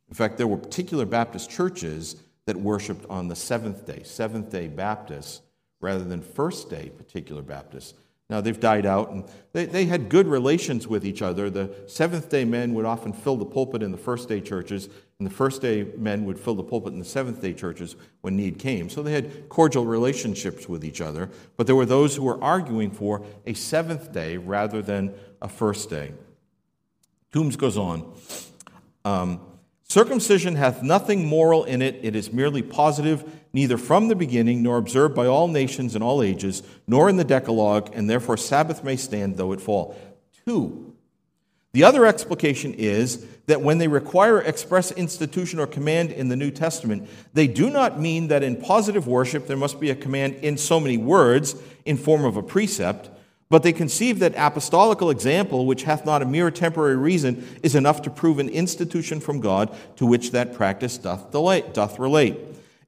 In 0.08 0.14
fact, 0.14 0.38
there 0.38 0.46
were 0.46 0.56
particular 0.56 1.04
Baptist 1.04 1.50
churches 1.50 2.16
that 2.46 2.56
worshiped 2.56 3.04
on 3.10 3.28
the 3.28 3.36
seventh 3.36 3.84
day, 3.84 4.02
Seventh 4.04 4.50
day 4.50 4.68
Baptists, 4.68 5.42
rather 5.80 6.04
than 6.04 6.22
first 6.22 6.70
day 6.70 6.90
particular 6.96 7.42
Baptists. 7.42 7.94
Now, 8.28 8.40
they've 8.40 8.58
died 8.58 8.86
out, 8.86 9.10
and 9.12 9.24
they, 9.52 9.66
they 9.66 9.84
had 9.84 10.08
good 10.08 10.26
relations 10.26 10.88
with 10.88 11.06
each 11.06 11.22
other. 11.22 11.48
The 11.48 11.72
Seventh 11.86 12.28
day 12.28 12.44
men 12.44 12.74
would 12.74 12.84
often 12.84 13.12
fill 13.12 13.36
the 13.36 13.44
pulpit 13.44 13.84
in 13.84 13.92
the 13.92 13.98
first 13.98 14.28
day 14.28 14.40
churches, 14.40 14.88
and 15.18 15.26
the 15.26 15.32
first 15.32 15.62
day 15.62 15.86
men 15.96 16.24
would 16.24 16.38
fill 16.38 16.54
the 16.54 16.62
pulpit 16.62 16.92
in 16.92 16.98
the 16.98 17.04
seventh 17.04 17.40
day 17.40 17.54
churches 17.54 17.96
when 18.20 18.36
need 18.36 18.58
came. 18.58 18.90
So 18.90 19.02
they 19.02 19.12
had 19.12 19.48
cordial 19.48 19.86
relationships 19.86 20.68
with 20.68 20.84
each 20.84 21.00
other, 21.00 21.30
but 21.56 21.66
there 21.66 21.76
were 21.76 21.86
those 21.86 22.16
who 22.16 22.24
were 22.24 22.42
arguing 22.42 22.90
for 22.90 23.24
a 23.46 23.54
seventh 23.54 24.12
day 24.12 24.36
rather 24.36 24.82
than 24.82 25.14
a 25.40 25.48
first 25.48 25.88
day. 25.88 26.12
Tombes 27.32 27.56
goes 27.56 27.78
on. 27.78 28.12
Um, 29.04 29.40
Circumcision 29.88 30.56
hath 30.56 30.82
nothing 30.82 31.24
moral 31.24 31.62
in 31.62 31.80
it, 31.80 32.00
it 32.02 32.16
is 32.16 32.32
merely 32.32 32.60
positive, 32.60 33.24
neither 33.56 33.78
from 33.78 34.08
the 34.08 34.14
beginning, 34.14 34.62
nor 34.62 34.76
observed 34.76 35.14
by 35.14 35.26
all 35.26 35.48
nations 35.48 35.96
in 35.96 36.02
all 36.02 36.22
ages, 36.22 36.62
nor 36.86 37.08
in 37.08 37.16
the 37.16 37.24
Decalogue, 37.24 37.90
and 37.94 38.08
therefore 38.08 38.36
Sabbath 38.36 38.84
may 38.84 38.96
stand 38.96 39.38
though 39.38 39.52
it 39.52 39.62
fall. 39.62 39.96
Two. 40.44 40.92
The 41.72 41.82
other 41.82 42.04
explication 42.04 42.74
is 42.74 43.24
that 43.46 43.62
when 43.62 43.78
they 43.78 43.88
require 43.88 44.42
express 44.42 44.92
institution 44.92 45.58
or 45.58 45.66
command 45.66 46.12
in 46.12 46.28
the 46.28 46.36
New 46.36 46.50
Testament, 46.50 47.08
they 47.32 47.46
do 47.46 47.70
not 47.70 47.98
mean 47.98 48.28
that 48.28 48.42
in 48.42 48.56
positive 48.60 49.06
worship 49.06 49.46
there 49.46 49.56
must 49.56 49.80
be 49.80 49.88
a 49.88 49.94
command 49.94 50.34
in 50.36 50.58
so 50.58 50.78
many 50.78 50.98
words 50.98 51.56
in 51.86 51.96
form 51.96 52.26
of 52.26 52.36
a 52.36 52.42
precept, 52.42 53.08
but 53.48 53.62
they 53.62 53.72
conceive 53.72 54.18
that 54.18 54.34
apostolical 54.34 55.08
example, 55.10 55.64
which 55.64 55.84
hath 55.84 56.04
not 56.04 56.20
a 56.20 56.26
mere 56.26 56.50
temporary 56.50 56.96
reason, 56.96 57.46
is 57.62 57.74
enough 57.74 58.02
to 58.02 58.10
prove 58.10 58.38
an 58.38 58.50
institution 58.50 59.18
from 59.18 59.40
God 59.40 59.74
to 59.96 60.04
which 60.04 60.32
that 60.32 60.52
practice 60.52 60.98
doth 60.98 61.98
relate. 61.98 62.36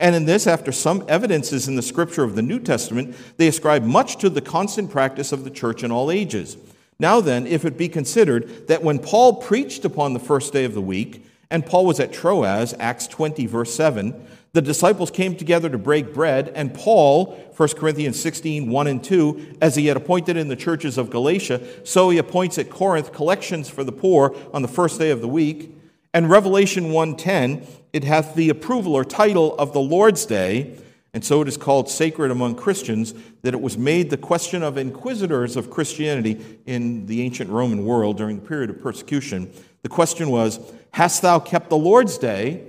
And 0.01 0.15
in 0.15 0.27
this, 0.27 0.47
after 0.47 0.71
some 0.71 1.05
evidences 1.09 1.67
in 1.67 1.75
the 1.75 1.83
scripture 1.83 2.23
of 2.23 2.37
the 2.37 2.43
New 2.43 2.61
Testament, 2.61 3.17
they 3.37 3.49
ascribe 3.49 3.83
much 3.83 4.17
to 4.19 4.31
the 4.31 4.41
constant 4.41 4.91
practice 4.91 5.33
of 5.33 5.45
the 5.45 5.51
church 5.51 5.83
in 5.83 5.91
all 5.91 6.11
ages. 6.11 6.57
Now 7.01 7.21
then, 7.21 7.47
if 7.47 7.65
it 7.65 7.77
be 7.77 7.89
considered 7.89 8.69
that 8.69 8.83
when 8.83 8.99
Paul 8.99 9.35
preached 9.35 9.85
upon 9.85 10.13
the 10.13 10.21
first 10.21 10.53
day 10.53 10.65
of 10.65 10.75
the 10.75 10.81
week, 10.81 11.25
and 11.51 11.65
Paul 11.67 11.87
was 11.87 11.99
at 11.99 12.13
Troas, 12.13 12.75
Acts 12.79 13.07
20, 13.07 13.47
verse 13.47 13.75
7, 13.75 14.27
the 14.53 14.63
disciples 14.63 15.11
came 15.11 15.37
together 15.37 15.69
to 15.69 15.79
break 15.79 16.15
bread, 16.15 16.51
and 16.55 16.75
Paul, 16.75 17.35
1 17.57 17.69
Corinthians 17.71 18.21
16, 18.21 18.71
1 18.71 18.87
and 18.87 19.03
2, 19.05 19.57
as 19.61 19.77
he 19.77 19.87
had 19.87 19.97
appointed 19.97 20.37
in 20.37 20.49
the 20.49 20.57
churches 20.57 20.97
of 20.97 21.11
Galatia, 21.11 21.61
so 21.85 22.11
he 22.11 22.19
appoints 22.19 22.59
at 22.59 22.71
Corinth 22.71 23.13
collections 23.13 23.69
for 23.69 23.85
the 23.85 23.93
poor 23.93 24.35
on 24.53 24.63
the 24.63 24.69
first 24.69 24.99
day 24.99 25.11
of 25.11 25.21
the 25.21 25.29
week. 25.29 25.78
And 26.15 26.31
Revelation 26.31 26.91
1:10, 26.91 27.67
it 27.93 28.05
hath 28.05 28.35
the 28.35 28.49
approval 28.49 28.95
or 28.95 29.05
title 29.05 29.55
of 29.57 29.73
the 29.73 29.81
Lord's 29.81 30.25
day, 30.25 30.75
and 31.13 31.25
so 31.25 31.43
it 31.43 31.49
is 31.49 31.57
called 31.57 31.89
sacred 31.89 32.31
among 32.31 32.55
Christians, 32.55 33.15
that 33.43 33.55
it 33.55 33.61
was 33.61 33.77
made 33.77 34.11
the 34.11 34.17
question 34.17 34.63
of 34.63 34.77
inquisitors 34.77 35.57
of 35.57 35.71
Christianity 35.71 36.39
in 36.67 37.07
the 37.07 37.23
ancient 37.23 37.51
Roman 37.51 37.85
world 37.85 38.17
during 38.17 38.41
the 38.41 38.47
period 38.47 38.71
of 38.71 38.83
persecution. 38.83 39.51
The 39.83 39.89
question 39.89 40.31
was, 40.31 40.61
Hast 40.93 41.23
thou 41.23 41.39
kept 41.39 41.71
the 41.71 41.77
Lord's 41.77 42.19
day? 42.19 42.63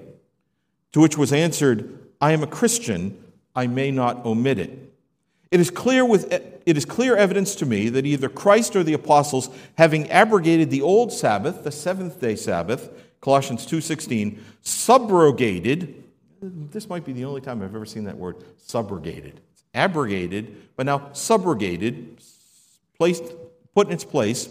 To 0.93 0.99
which 0.99 1.17
was 1.17 1.31
answered, 1.31 1.99
I 2.19 2.31
am 2.31 2.43
a 2.43 2.47
Christian, 2.47 3.17
I 3.55 3.67
may 3.67 3.91
not 3.91 4.25
omit 4.25 4.59
it. 4.59 4.93
It 5.51 5.59
is 5.59 5.69
clear, 5.71 6.05
with, 6.05 6.31
it 6.31 6.77
is 6.77 6.85
clear 6.85 7.15
evidence 7.15 7.55
to 7.55 7.65
me 7.65 7.89
that 7.89 8.05
either 8.05 8.29
Christ 8.29 8.75
or 8.75 8.83
the 8.83 8.93
apostles, 8.93 9.49
having 9.77 10.09
abrogated 10.11 10.69
the 10.69 10.81
old 10.81 11.11
Sabbath, 11.11 11.63
the 11.63 11.71
seventh 11.71 12.19
day 12.19 12.35
Sabbath, 12.35 12.89
Colossians 13.21 13.65
2.16, 13.65 14.39
subrogated, 14.63 15.93
this 16.41 16.87
might 16.87 17.03
be 17.03 17.11
the 17.11 17.25
only 17.25 17.41
time 17.41 17.61
I've 17.61 17.75
ever 17.75 17.85
seen 17.85 18.05
that 18.05 18.17
word, 18.17 18.37
subrogated. 18.65 19.33
It's 19.51 19.63
abrogated, 19.73 20.55
but 20.75 20.85
now 20.85 20.99
subrogated, 21.11 22.23
placed, 22.97 23.23
put 23.75 23.87
in 23.87 23.93
its 23.93 24.05
place, 24.05 24.49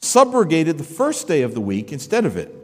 subrogated 0.00 0.78
the 0.78 0.84
first 0.84 1.28
day 1.28 1.42
of 1.42 1.54
the 1.54 1.60
week 1.60 1.92
instead 1.92 2.24
of 2.24 2.36
it. 2.36 2.54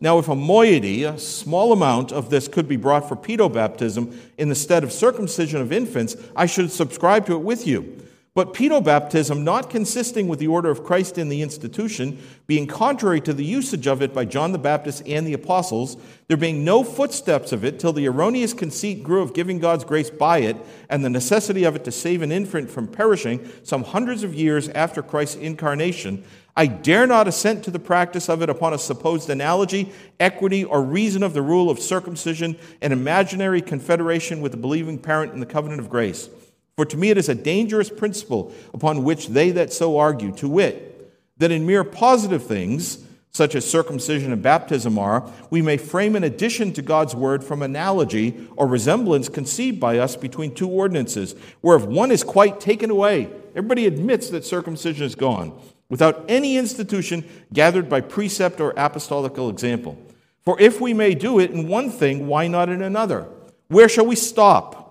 Now, 0.00 0.18
if 0.18 0.28
a 0.28 0.34
moiety, 0.34 1.04
a 1.04 1.18
small 1.18 1.72
amount 1.72 2.12
of 2.12 2.30
this 2.30 2.48
could 2.48 2.68
be 2.68 2.76
brought 2.76 3.08
for 3.08 3.16
pedobaptism 3.16 4.14
in 4.36 4.48
the 4.48 4.54
stead 4.54 4.84
of 4.84 4.92
circumcision 4.92 5.60
of 5.60 5.72
infants, 5.72 6.16
I 6.34 6.46
should 6.46 6.70
subscribe 6.70 7.26
to 7.26 7.34
it 7.34 7.42
with 7.42 7.66
you. 7.66 8.05
But 8.36 8.52
pedobaptism, 8.52 9.44
not 9.44 9.70
consisting 9.70 10.28
with 10.28 10.40
the 10.40 10.48
order 10.48 10.68
of 10.68 10.84
Christ 10.84 11.16
in 11.16 11.30
the 11.30 11.40
institution, 11.40 12.22
being 12.46 12.66
contrary 12.66 13.18
to 13.22 13.32
the 13.32 13.46
usage 13.46 13.86
of 13.86 14.02
it 14.02 14.12
by 14.12 14.26
John 14.26 14.52
the 14.52 14.58
Baptist 14.58 15.02
and 15.06 15.26
the 15.26 15.32
apostles, 15.32 15.96
there 16.28 16.36
being 16.36 16.62
no 16.62 16.84
footsteps 16.84 17.52
of 17.52 17.64
it 17.64 17.80
till 17.80 17.94
the 17.94 18.06
erroneous 18.06 18.52
conceit 18.52 19.02
grew 19.02 19.22
of 19.22 19.32
giving 19.32 19.58
God's 19.58 19.84
grace 19.84 20.10
by 20.10 20.40
it, 20.40 20.58
and 20.90 21.02
the 21.02 21.08
necessity 21.08 21.64
of 21.64 21.76
it 21.76 21.84
to 21.86 21.90
save 21.90 22.20
an 22.20 22.30
infant 22.30 22.70
from 22.70 22.88
perishing 22.88 23.50
some 23.62 23.84
hundreds 23.84 24.22
of 24.22 24.34
years 24.34 24.68
after 24.68 25.02
Christ's 25.02 25.36
incarnation, 25.36 26.22
I 26.54 26.66
dare 26.66 27.06
not 27.06 27.26
assent 27.26 27.64
to 27.64 27.70
the 27.70 27.78
practice 27.78 28.28
of 28.28 28.42
it 28.42 28.50
upon 28.50 28.74
a 28.74 28.78
supposed 28.78 29.30
analogy, 29.30 29.94
equity, 30.20 30.62
or 30.62 30.82
reason 30.82 31.22
of 31.22 31.32
the 31.32 31.40
rule 31.40 31.70
of 31.70 31.78
circumcision, 31.78 32.58
an 32.82 32.92
imaginary 32.92 33.62
confederation 33.62 34.42
with 34.42 34.52
the 34.52 34.58
believing 34.58 34.98
parent 34.98 35.32
in 35.32 35.40
the 35.40 35.46
covenant 35.46 35.80
of 35.80 35.88
grace. 35.88 36.28
For 36.76 36.84
to 36.84 36.96
me 36.96 37.10
it 37.10 37.18
is 37.18 37.28
a 37.28 37.34
dangerous 37.34 37.88
principle 37.88 38.52
upon 38.74 39.02
which 39.02 39.28
they 39.28 39.50
that 39.52 39.72
so 39.72 39.98
argue, 39.98 40.32
to 40.36 40.48
wit, 40.48 41.10
that 41.38 41.50
in 41.50 41.66
mere 41.66 41.84
positive 41.84 42.44
things, 42.44 43.04
such 43.30 43.54
as 43.54 43.68
circumcision 43.68 44.32
and 44.32 44.42
baptism 44.42 44.98
are, 44.98 45.30
we 45.50 45.60
may 45.60 45.76
frame 45.76 46.16
an 46.16 46.24
addition 46.24 46.72
to 46.72 46.82
God's 46.82 47.14
word 47.14 47.44
from 47.44 47.62
analogy 47.62 48.48
or 48.56 48.66
resemblance 48.66 49.28
conceived 49.28 49.78
by 49.78 49.98
us 49.98 50.16
between 50.16 50.54
two 50.54 50.68
ordinances, 50.68 51.34
where 51.60 51.76
if 51.76 51.84
one 51.84 52.10
is 52.10 52.24
quite 52.24 52.60
taken 52.60 52.90
away, 52.90 53.30
everybody 53.54 53.86
admits 53.86 54.30
that 54.30 54.44
circumcision 54.44 55.04
is 55.04 55.14
gone 55.14 55.58
without 55.88 56.24
any 56.28 56.56
institution 56.56 57.24
gathered 57.52 57.88
by 57.88 58.00
precept 58.00 58.60
or 58.60 58.72
apostolical 58.76 59.50
example. 59.50 59.98
For 60.44 60.58
if 60.60 60.80
we 60.80 60.94
may 60.94 61.14
do 61.14 61.38
it 61.38 61.50
in 61.50 61.68
one 61.68 61.90
thing, 61.90 62.26
why 62.26 62.48
not 62.48 62.68
in 62.68 62.82
another? 62.82 63.28
Where 63.68 63.88
shall 63.88 64.06
we 64.06 64.16
stop? 64.16 64.85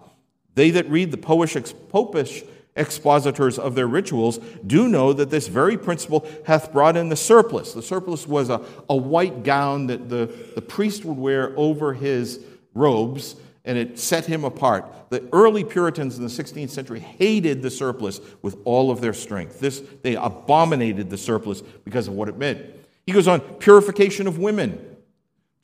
They 0.55 0.71
that 0.71 0.89
read 0.89 1.11
the 1.11 1.17
popish 1.17 2.43
expositors 2.75 3.59
of 3.59 3.75
their 3.75 3.87
rituals 3.87 4.39
do 4.65 4.87
know 4.89 5.13
that 5.13 5.29
this 5.29 5.47
very 5.47 5.77
principle 5.77 6.27
hath 6.45 6.71
brought 6.73 6.97
in 6.97 7.09
the 7.09 7.15
surplice. 7.15 7.73
The 7.73 7.81
surplice 7.81 8.27
was 8.27 8.49
a, 8.49 8.61
a 8.89 8.95
white 8.95 9.43
gown 9.43 9.87
that 9.87 10.09
the, 10.09 10.29
the 10.55 10.61
priest 10.61 11.05
would 11.05 11.17
wear 11.17 11.53
over 11.57 11.93
his 11.93 12.39
robes 12.73 13.35
and 13.63 13.77
it 13.77 13.97
set 13.97 14.25
him 14.25 14.43
apart. 14.43 14.85
The 15.09 15.27
early 15.33 15.63
Puritans 15.63 16.17
in 16.17 16.23
the 16.23 16.29
16th 16.29 16.69
century 16.69 16.99
hated 16.99 17.61
the 17.61 17.71
surplice 17.71 18.21
with 18.41 18.57
all 18.63 18.91
of 18.91 19.01
their 19.01 19.13
strength. 19.13 19.59
This, 19.59 19.81
they 20.03 20.15
abominated 20.15 21.09
the 21.09 21.17
surplice 21.17 21.61
because 21.83 22.07
of 22.07 22.13
what 22.13 22.29
it 22.29 22.37
meant. 22.37 22.63
He 23.05 23.11
goes 23.11 23.27
on, 23.27 23.39
purification 23.39 24.27
of 24.27 24.37
women. 24.37 24.94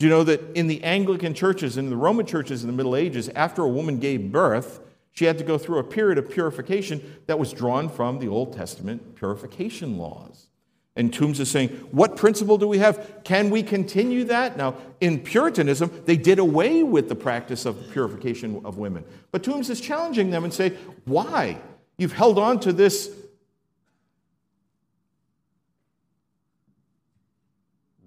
Do 0.02 0.08
you 0.08 0.10
know 0.10 0.24
that 0.24 0.42
in 0.58 0.66
the 0.66 0.84
Anglican 0.84 1.36
churches, 1.36 1.78
in 1.78 1.92
the 1.92 1.96
Roman 1.96 2.26
churches 2.26 2.64
in 2.64 2.68
the 2.68 2.76
Middle 2.76 2.96
Ages, 2.96 3.30
after 3.36 3.62
a 3.62 3.70
woman 3.70 4.00
gave 4.00 4.32
birth, 4.32 4.80
she 5.12 5.26
had 5.26 5.38
to 5.38 5.44
go 5.44 5.60
through 5.60 5.78
a 5.78 5.84
period 5.84 6.18
of 6.18 6.32
purification 6.32 7.22
that 7.28 7.38
was 7.38 7.54
drawn 7.54 7.88
from 7.88 8.18
the 8.18 8.28
Old 8.28 8.52
Testament 8.52 9.14
purification 9.14 10.00
laws. 10.00 10.48
And 10.96 11.14
Tombes 11.14 11.40
is 11.40 11.52
saying, 11.52 11.70
what 11.92 12.16
principle 12.16 12.58
do 12.58 12.68
we 12.68 12.80
have? 12.80 13.20
Can 13.24 13.52
we 13.52 13.62
continue 13.62 14.24
that? 14.24 14.58
Now, 14.58 14.74
in 15.02 15.20
Puritanism, 15.20 15.92
they 16.06 16.18
did 16.18 16.40
away 16.40 16.82
with 16.82 17.08
the 17.08 17.14
practice 17.14 17.68
of 17.68 17.92
purification 17.92 18.60
of 18.66 18.80
women. 18.80 19.06
But 19.32 19.44
Tombes 19.44 19.70
is 19.70 19.80
challenging 19.80 20.32
them 20.32 20.44
and 20.44 20.52
say, 20.52 20.70
why? 21.06 21.60
You've 22.00 22.14
held 22.14 22.40
on 22.40 22.60
to 22.62 22.74
this 22.74 23.12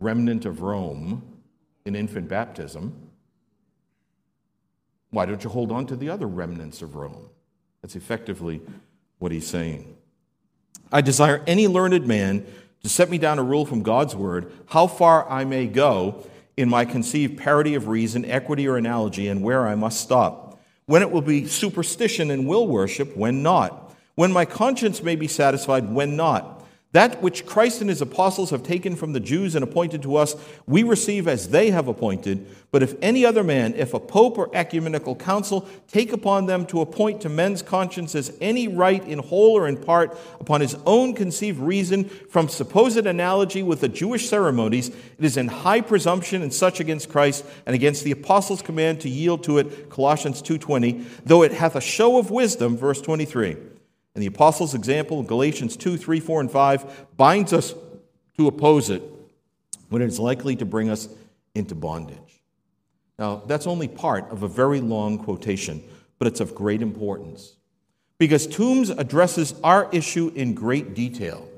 remnant 0.00 0.44
of 0.44 0.60
Rome 0.60 1.30
in 1.84 1.94
infant 1.94 2.28
baptism. 2.28 3.10
Why 5.10 5.26
don't 5.26 5.44
you 5.44 5.50
hold 5.50 5.70
on 5.70 5.86
to 5.86 5.96
the 5.96 6.10
other 6.10 6.26
remnants 6.26 6.82
of 6.82 6.94
Rome? 6.94 7.28
That's 7.82 7.96
effectively 7.96 8.60
what 9.18 9.32
he's 9.32 9.46
saying. 9.46 9.96
I 10.90 11.00
desire 11.00 11.42
any 11.46 11.68
learned 11.68 12.06
man 12.06 12.46
to 12.82 12.88
set 12.88 13.10
me 13.10 13.18
down 13.18 13.38
a 13.38 13.42
rule 13.42 13.64
from 13.64 13.82
God's 13.82 14.14
word, 14.14 14.52
how 14.66 14.86
far 14.86 15.28
I 15.30 15.44
may 15.44 15.66
go 15.66 16.26
in 16.56 16.68
my 16.68 16.84
conceived 16.84 17.38
parity 17.38 17.74
of 17.74 17.88
reason, 17.88 18.24
equity, 18.24 18.68
or 18.68 18.76
analogy, 18.76 19.28
and 19.28 19.42
where 19.42 19.66
I 19.66 19.74
must 19.74 20.00
stop. 20.00 20.60
When 20.86 21.02
it 21.02 21.10
will 21.10 21.22
be 21.22 21.46
superstition 21.46 22.30
and 22.30 22.46
will 22.46 22.66
worship, 22.68 23.16
when 23.16 23.42
not. 23.42 23.94
when 24.14 24.32
my 24.32 24.44
conscience 24.44 25.02
may 25.02 25.16
be 25.16 25.28
satisfied, 25.28 25.92
when 25.92 26.16
not. 26.16 26.53
That 26.94 27.20
which 27.20 27.44
Christ 27.44 27.80
and 27.80 27.90
his 27.90 28.00
apostles 28.00 28.50
have 28.50 28.62
taken 28.62 28.94
from 28.94 29.14
the 29.14 29.18
Jews 29.18 29.56
and 29.56 29.64
appointed 29.64 30.00
to 30.02 30.14
us, 30.14 30.36
we 30.64 30.84
receive 30.84 31.26
as 31.26 31.48
they 31.48 31.72
have 31.72 31.88
appointed. 31.88 32.46
But 32.70 32.84
if 32.84 32.94
any 33.02 33.26
other 33.26 33.42
man, 33.42 33.74
if 33.74 33.94
a 33.94 33.98
pope 33.98 34.38
or 34.38 34.48
ecumenical 34.54 35.16
council, 35.16 35.68
take 35.88 36.12
upon 36.12 36.46
them 36.46 36.64
to 36.66 36.82
appoint 36.82 37.20
to 37.22 37.28
men's 37.28 37.62
consciences 37.62 38.30
any 38.40 38.68
right 38.68 39.04
in 39.08 39.18
whole 39.18 39.56
or 39.56 39.66
in 39.66 39.76
part 39.76 40.16
upon 40.38 40.60
his 40.60 40.76
own 40.86 41.14
conceived 41.14 41.58
reason 41.58 42.04
from 42.04 42.48
supposed 42.48 43.04
analogy 43.04 43.64
with 43.64 43.80
the 43.80 43.88
Jewish 43.88 44.28
ceremonies, 44.28 44.90
it 44.90 45.24
is 45.24 45.36
in 45.36 45.48
high 45.48 45.80
presumption 45.80 46.42
and 46.42 46.54
such 46.54 46.78
against 46.78 47.08
Christ 47.08 47.44
and 47.66 47.74
against 47.74 48.04
the 48.04 48.12
apostles' 48.12 48.62
command 48.62 49.00
to 49.00 49.08
yield 49.08 49.42
to 49.44 49.58
it, 49.58 49.90
Colossians 49.90 50.40
2.20, 50.42 51.04
though 51.24 51.42
it 51.42 51.50
hath 51.50 51.74
a 51.74 51.80
show 51.80 52.18
of 52.20 52.30
wisdom, 52.30 52.76
verse 52.76 53.00
23. 53.00 53.56
And 54.14 54.22
the 54.22 54.28
apostles' 54.28 54.74
example, 54.74 55.22
Galatians 55.22 55.76
2, 55.76 55.96
3, 55.96 56.20
4, 56.20 56.40
and 56.42 56.50
5, 56.50 57.16
binds 57.16 57.52
us 57.52 57.74
to 58.36 58.46
oppose 58.46 58.90
it 58.90 59.02
when 59.88 60.02
it 60.02 60.06
is 60.06 60.18
likely 60.18 60.56
to 60.56 60.64
bring 60.64 60.88
us 60.88 61.08
into 61.54 61.74
bondage. 61.74 62.42
Now, 63.18 63.42
that's 63.46 63.66
only 63.66 63.88
part 63.88 64.30
of 64.30 64.42
a 64.42 64.48
very 64.48 64.80
long 64.80 65.18
quotation, 65.18 65.82
but 66.18 66.28
it's 66.28 66.40
of 66.40 66.54
great 66.54 66.82
importance. 66.82 67.56
Because 68.18 68.46
Tombes 68.46 68.90
addresses 68.90 69.54
our 69.62 69.88
issue 69.92 70.32
in 70.34 70.54
great 70.54 70.94
detail. 70.94 71.48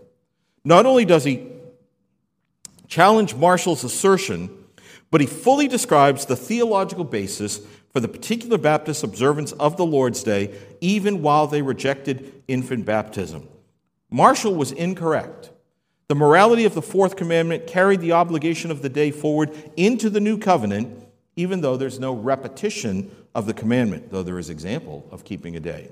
Not 0.65 0.87
only 0.87 1.05
does 1.05 1.25
he 1.25 1.47
challenge 2.89 3.35
Marshall's 3.35 3.85
assertion, 3.85 4.51
but 5.11 5.21
he 5.21 5.27
fully 5.27 5.69
describes 5.69 6.27
the 6.27 6.37
theological 6.37 7.05
basis 7.05 7.61
for 7.97 8.01
the 8.01 8.09
particular 8.09 8.59
Baptist 8.59 9.03
observance 9.03 9.53
of 9.53 9.79
the 9.79 9.87
Lord's 9.87 10.23
Day, 10.23 10.55
even 10.83 11.23
while 11.23 11.47
they 11.47 11.63
rejected 11.63 12.43
infant 12.47 12.85
baptism. 12.85 13.49
Marshall 14.11 14.55
was 14.55 14.71
incorrect. 14.71 15.51
The 16.09 16.15
morality 16.15 16.67
of 16.67 16.75
the 16.75 16.83
fourth 16.83 17.17
commandment 17.17 17.67
carried 17.67 18.03
the 18.03 18.13
obligation 18.13 18.71
of 18.71 18.83
the 18.83 18.91
day 18.91 19.11
forward 19.11 19.51
into 19.79 20.11
the 20.11 20.21
new 20.21 20.37
covenant, 20.37 21.09
even 21.37 21.63
though 21.63 21.79
there's 21.79 21.99
no 21.99 22.13
repetition 22.13 23.11
of 23.35 23.47
the 23.47 23.55
commandment, 23.55 24.11
though 24.11 24.23
there 24.23 24.39
is 24.39 24.51
example 24.51 25.09
of 25.11 25.25
keeping 25.25 25.57
a 25.57 25.61
day. 25.61 25.89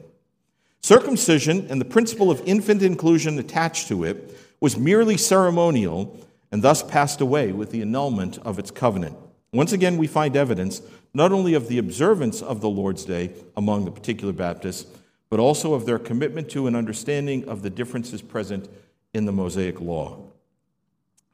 Circumcision 0.83 1.67
and 1.71 1.81
the 1.81 1.87
principle 1.87 2.31
of 2.31 2.43
infant 2.45 2.83
inclusion 2.83 3.39
attached 3.39 3.89
to 3.89 4.05
it 4.05 4.39
was 4.61 4.77
merely 4.77 5.17
ceremonial 5.17 6.23
and 6.53 6.61
thus 6.61 6.83
passed 6.83 7.23
away 7.23 7.51
with 7.51 7.71
the 7.71 7.81
annulment 7.81 8.37
of 8.45 8.59
its 8.59 8.71
covenant. 8.71 9.17
Once 9.55 9.73
again, 9.73 9.97
we 9.97 10.07
find 10.07 10.37
evidence 10.37 10.83
not 11.15 11.33
only 11.33 11.55
of 11.55 11.69
the 11.69 11.79
observance 11.79 12.43
of 12.43 12.61
the 12.61 12.69
Lord's 12.69 13.05
Day 13.05 13.33
among 13.57 13.85
the 13.85 13.91
particular 13.93 14.33
Baptists, 14.33 14.87
but 15.31 15.41
also 15.41 15.75
of 15.75 15.87
their 15.87 15.99
commitment 15.99 16.51
to 16.51 16.67
and 16.67 16.77
understanding 16.77 17.49
of 17.49 17.63
the 17.63 17.71
differences 17.71 18.21
present 18.21 18.69
in 19.15 19.25
the 19.25 19.33
Mosaic 19.33 19.81
Law. 19.81 20.19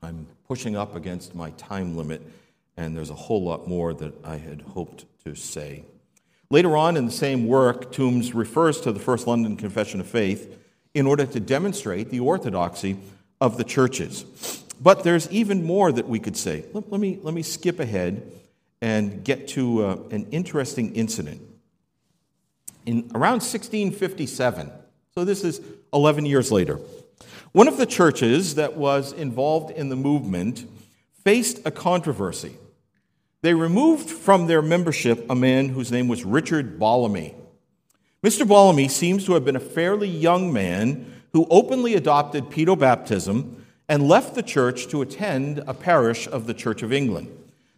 I'm 0.03 0.27
pushing 0.47 0.77
up 0.77 0.95
against 0.95 1.35
my 1.35 1.51
time 1.53 1.97
limit, 1.97 2.23
and 2.77 2.97
there's 2.97 3.11
a 3.11 3.15
whole 3.15 3.43
lot 3.43 3.67
more 3.67 3.95
that 3.95 4.15
I 4.25 4.37
had 4.37 4.63
hoped 4.63 5.07
to 5.25 5.35
say. 5.35 5.85
Later 6.51 6.77
on 6.77 6.97
in 6.97 7.07
the 7.07 7.13
same 7.13 7.47
work, 7.47 7.93
Tombes 7.93 8.35
refers 8.35 8.81
to 8.83 8.93
the 8.93 9.01
First 9.01 9.27
London 9.27 9.57
Confession 9.57 10.01
of 10.01 10.07
Faith 10.07 10.57
in 10.95 11.07
order 11.07 11.25
to 11.25 11.41
demonstrate 11.41 12.11
the 12.11 12.21
orthodoxy 12.21 12.99
of 13.41 13.57
the 13.57 13.65
churches. 13.65 14.25
But 14.81 15.05
there's 15.05 15.31
even 15.31 15.65
more 15.65 15.93
that 15.93 16.09
we 16.09 16.19
could 16.19 16.37
say. 16.37 16.65
Let, 16.73 16.91
let 16.91 17.01
me, 17.01 17.19
let 17.23 17.35
me 17.35 17.43
skip 17.43 17.79
ahead 17.79 18.33
and 18.81 19.25
get 19.25 19.49
to 19.49 19.85
uh, 19.85 19.99
an 20.11 20.27
interesting 20.31 20.95
incident. 20.95 21.41
In 22.87 23.11
around 23.15 23.43
1657, 23.43 24.71
so 25.15 25.25
this 25.25 25.45
is 25.45 25.61
11 25.93 26.25
years 26.27 26.51
later, 26.51 26.81
one 27.53 27.69
of 27.69 27.77
the 27.77 27.87
churches 27.87 28.55
that 28.55 28.77
was 28.77 29.13
involved 29.13 29.71
in 29.71 29.89
the 29.89 29.97
movement 29.97 30.65
faced 31.25 31.61
a 31.67 31.71
controversy. 31.71 32.57
They 33.43 33.55
removed 33.55 34.11
from 34.11 34.47
their 34.47 34.63
membership 34.63 35.27
a 35.29 35.35
man 35.35 35.71
whose 35.71 35.91
name 35.91 36.09
was 36.09 36.25
Richard 36.25 36.79
Ballamy. 36.79 37.35
Mr. 38.23 38.47
Ballamy 38.47 38.89
seems 38.91 39.25
to 39.25 39.33
have 39.33 39.45
been 39.45 39.57
a 39.57 39.61
fairly 39.61 40.09
young 40.09 40.53
man 40.53 41.23
who 41.33 41.47
openly 41.51 41.95
adopted 41.95 42.45
pedobaptism 42.45 43.55
and 43.89 44.09
left 44.09 44.35
the 44.35 44.43
church 44.43 44.89
to 44.89 45.03
attend 45.03 45.59
a 45.67 45.75
parish 45.75 46.29
of 46.29 46.47
the 46.47 46.55
Church 46.55 46.83
of 46.83 46.93
England. 46.93 47.29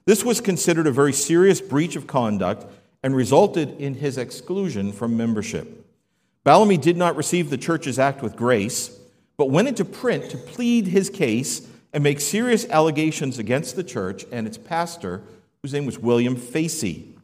This 0.05 0.25
was 0.25 0.41
considered 0.41 0.87
a 0.87 0.93
very 0.93 1.13
serious 1.13 1.61
breach 1.61 1.97
of 1.97 2.07
conduct 2.07 2.67
and 3.03 3.15
resulted 3.15 3.81
in 3.81 3.95
his 3.95 4.19
exclusion 4.19 4.93
from 4.93 5.17
membership. 5.17 5.87
Ballamy 6.45 6.81
did 6.81 6.97
not 6.97 7.17
receive 7.17 7.51
the 7.51 7.59
church's 7.59 7.99
act 7.99 8.23
with 8.23 8.37
grace, 8.37 8.99
but 9.37 9.51
went 9.51 9.69
into 9.69 9.85
print 9.85 10.31
to 10.31 10.37
plead 10.37 10.89
his 10.89 11.09
case 11.09 11.69
and 11.93 12.03
make 12.03 12.21
serious 12.21 12.69
allegations 12.69 13.39
against 13.39 13.77
the 13.77 13.85
church 13.85 14.25
and 14.33 14.47
its 14.47 14.59
pastor, 14.59 15.23
whose 15.63 15.73
name 15.73 15.87
was 15.87 15.99
William 15.99 16.35
Facey. 16.35 17.15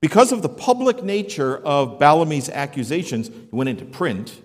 Because 0.00 0.32
of 0.32 0.42
the 0.42 0.48
public 0.48 1.02
nature 1.02 1.58
of 1.58 1.98
Ballamy's 1.98 2.48
accusations, 2.48 3.28
he 3.28 3.48
went 3.50 3.68
into 3.68 3.84
print. 3.84 4.40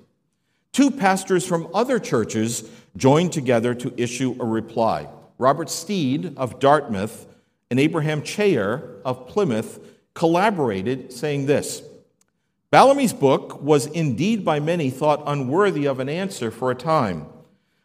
Two 0.73 0.89
pastors 0.89 1.45
from 1.45 1.67
other 1.73 1.99
churches 1.99 2.69
joined 2.97 3.31
together 3.31 3.73
to 3.75 3.93
issue 3.97 4.35
a 4.39 4.45
reply. 4.45 5.07
Robert 5.37 5.69
Steed 5.69 6.33
of 6.37 6.59
Dartmouth 6.59 7.27
and 7.71 7.79
Abraham 7.79 8.21
Cheare 8.21 8.97
of 9.05 9.27
Plymouth 9.27 9.79
collaborated, 10.13 11.11
saying 11.11 11.47
this 11.47 11.81
Ballamy's 12.69 13.13
book 13.13 13.61
was 13.61 13.87
indeed 13.87 14.45
by 14.45 14.59
many 14.59 14.89
thought 14.89 15.23
unworthy 15.25 15.87
of 15.87 15.99
an 15.99 16.09
answer 16.09 16.51
for 16.51 16.69
a 16.69 16.75
time. 16.75 17.25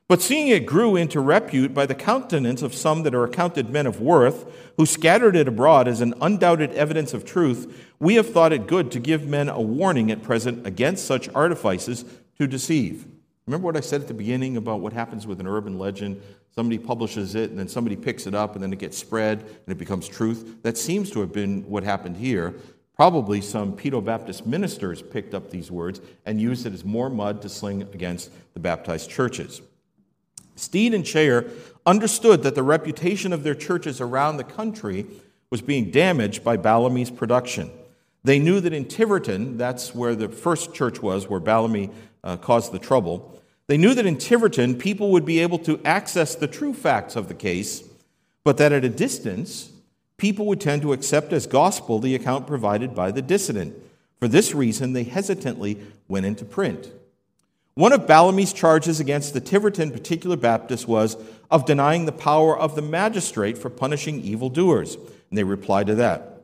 But 0.09 0.23
seeing 0.23 0.49
it 0.49 0.67
grew 0.67 0.95
into 0.95 1.21
repute 1.21 1.73
by 1.73 1.87
the 1.87 1.95
countenance 1.95 2.63
of 2.63 2.75
some 2.75 3.03
that 3.05 3.15
are 3.15 3.25
accounted 3.25 3.71
men 3.71 3.87
of 3.87 4.01
worth, 4.01 4.45
who 4.77 4.87
scattered 4.87 5.35
it 5.35 5.49
abroad 5.49 5.89
as 5.89 6.01
an 6.01 6.15
undoubted 6.21 6.73
evidence 6.73 7.13
of 7.15 7.25
truth, 7.25 7.91
we 7.99 8.15
have 8.15 8.31
thought 8.31 8.53
it 8.53 8.69
good 8.69 8.93
to 8.93 9.01
give 9.01 9.27
men 9.27 9.49
a 9.49 9.61
warning 9.61 10.11
at 10.11 10.23
present 10.23 10.67
against 10.67 11.07
such 11.07 11.29
artifices 11.35 12.05
to 12.39 12.47
deceive. 12.47 13.07
Remember 13.47 13.67
what 13.67 13.77
I 13.77 13.81
said 13.81 14.01
at 14.01 14.09
the 14.09 14.15
beginning 14.15 14.57
about 14.57 14.81
what 14.81 14.93
happens 14.93 15.25
with 15.25 15.39
an 15.39 15.47
urban 15.47 15.79
legend? 15.79 16.21
Somebody 16.53 16.79
publishes 16.79 17.37
it, 17.37 17.51
and 17.51 17.59
then 17.59 17.69
somebody 17.69 17.95
picks 17.95 18.27
it 18.27 18.35
up, 18.35 18.55
and 18.55 18.63
then 18.63 18.73
it 18.73 18.81
gets 18.81 18.99
spread, 18.99 19.41
and 19.41 19.69
it 19.69 19.79
becomes 19.79 20.09
truth. 20.09 20.63
That 20.63 20.77
seems 20.77 21.11
to 21.13 21.21
have 21.21 21.33
been 21.33 21.63
what 21.69 21.85
happened 21.85 22.17
here. 22.17 22.55
Probably 22.97 23.41
some 23.41 23.77
Pedo 23.77 24.05
Baptist 24.05 24.47
ministers 24.47 25.01
picked 25.01 25.33
up 25.33 25.51
these 25.51 25.71
words 25.71 26.01
and 26.25 26.41
used 26.41 26.67
it 26.67 26.73
as 26.73 26.85
more 26.85 27.09
mud 27.09 27.41
to 27.43 27.49
sling 27.49 27.83
against 27.83 28.33
the 28.55 28.61
baptized 28.61 29.11
churches. 29.11 29.63
Steed 30.57 30.93
and 30.93 31.05
Cheare 31.05 31.49
understood 31.85 32.43
that 32.43 32.55
the 32.57 32.63
reputation 32.65 33.33
of 33.33 33.45
their 33.45 33.55
churches 33.55 34.01
around 34.01 34.39
the 34.39 34.45
country 34.45 35.07
was 35.51 35.63
being 35.63 35.93
damaged 35.93 36.43
by 36.43 36.57
Ballamy's 36.57 37.11
production. 37.11 37.71
They 38.25 38.41
knew 38.41 38.59
that 38.61 38.73
in 38.73 38.87
Tiverton, 38.87 39.57
that's 39.57 39.95
where 39.95 40.17
the 40.17 40.29
first 40.29 40.75
church 40.75 41.01
was, 41.01 41.29
where 41.29 41.39
Ballamy 41.39 41.93
uh, 42.27 42.37
caused 42.37 42.73
the 42.73 42.79
trouble, 42.79 43.41
they 43.69 43.79
knew 43.79 43.95
that 43.95 44.05
in 44.05 44.19
Tiverton, 44.19 44.77
people 44.77 45.13
would 45.13 45.25
be 45.25 45.39
able 45.39 45.59
to 45.61 45.81
access 45.85 46.35
the 46.35 46.49
true 46.49 46.75
facts 46.75 47.17
of 47.17 47.29
the 47.29 47.35
case, 47.35 47.83
but 48.45 48.59
that 48.59 48.73
at 48.73 48.85
a 48.85 48.89
distance, 48.89 49.71
people 50.17 50.47
would 50.47 50.61
tend 50.61 50.83
to 50.83 50.93
accept 50.93 51.33
as 51.33 51.47
gospel 51.47 51.99
the 51.99 52.15
account 52.15 52.47
provided 52.47 52.95
by 52.95 53.11
the 53.11 53.23
dissident. 53.23 53.75
For 54.19 54.29
this 54.29 54.55
reason, 54.55 54.93
they 54.93 55.05
hesitantly 55.05 55.81
went 56.09 56.27
into 56.27 56.45
print. 56.45 56.91
One 57.75 57.93
of 57.93 58.07
Ballamy's 58.07 58.53
charges 58.53 59.01
against 59.01 59.35
the 59.35 59.41
Tiverton 59.41 59.91
particular 59.91 60.37
Baptist 60.37 60.89
was 60.89 61.17
of 61.51 61.67
denying 61.67 62.07
the 62.07 62.13
power 62.13 62.59
of 62.59 62.75
the 62.75 62.83
magistrate 62.83 63.59
for 63.59 63.69
punishing 63.69 64.21
evildoers. 64.23 64.95
And 64.95 65.39
they 65.39 65.45
replied 65.45 65.87
to 65.89 65.95
that. 65.97 66.36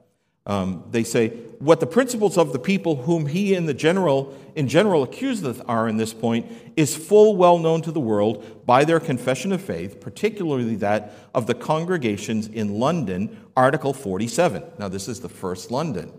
Um, 0.45 0.85
they 0.91 1.05
say, 1.05 1.29
what 1.61 1.79
the 1.79 1.87
principles 1.87 2.37
of 2.37 2.53
the 2.53 2.59
people 2.59 2.97
whom 2.97 3.27
he 3.27 3.55
in 3.55 3.67
the 3.67 3.75
general 3.75 4.37
in 4.57 4.67
general 4.67 5.07
accuseth 5.07 5.63
are 5.69 5.89
in 5.89 5.97
this 5.97 6.13
point 6.13 6.51
is 6.77 6.97
full 6.97 7.37
well 7.37 7.59
known 7.59 7.81
to 7.83 7.93
the 7.93 8.01
world 8.01 8.67
by 8.67 8.85
their 8.85 8.99
confession 8.99 9.53
of 9.53 9.63
faith, 9.63 10.01
particularly 10.01 10.75
that 10.77 11.13
of 11.33 11.47
the 11.47 11.55
congregations 11.55 12.49
in 12.49 12.81
London, 12.81 13.39
Article 13.57 13.93
47. 13.93 14.65
Now, 14.79 14.89
this 14.89 15.07
is 15.07 15.21
the 15.21 15.29
first 15.29 15.71
London. 15.71 16.13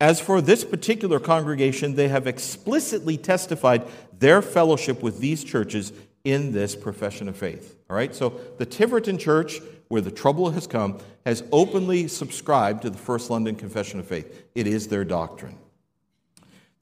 As 0.00 0.18
for 0.18 0.40
this 0.40 0.64
particular 0.64 1.20
congregation, 1.20 1.94
they 1.94 2.08
have 2.08 2.26
explicitly 2.26 3.16
testified 3.16 3.86
their 4.18 4.42
fellowship 4.42 5.02
with 5.02 5.20
these 5.20 5.44
churches 5.44 5.92
in 6.24 6.52
this 6.52 6.74
profession 6.74 7.28
of 7.28 7.36
faith. 7.36 7.76
All 7.88 7.96
right, 7.96 8.14
so 8.14 8.40
the 8.58 8.66
Tiverton 8.66 9.18
Church 9.18 9.60
where 9.94 10.02
the 10.02 10.10
trouble 10.10 10.50
has 10.50 10.66
come, 10.66 10.98
has 11.24 11.44
openly 11.52 12.08
subscribed 12.08 12.82
to 12.82 12.90
the 12.90 12.98
First 12.98 13.30
London 13.30 13.54
Confession 13.54 14.00
of 14.00 14.06
Faith. 14.08 14.42
It 14.52 14.66
is 14.66 14.88
their 14.88 15.04
doctrine. 15.04 15.56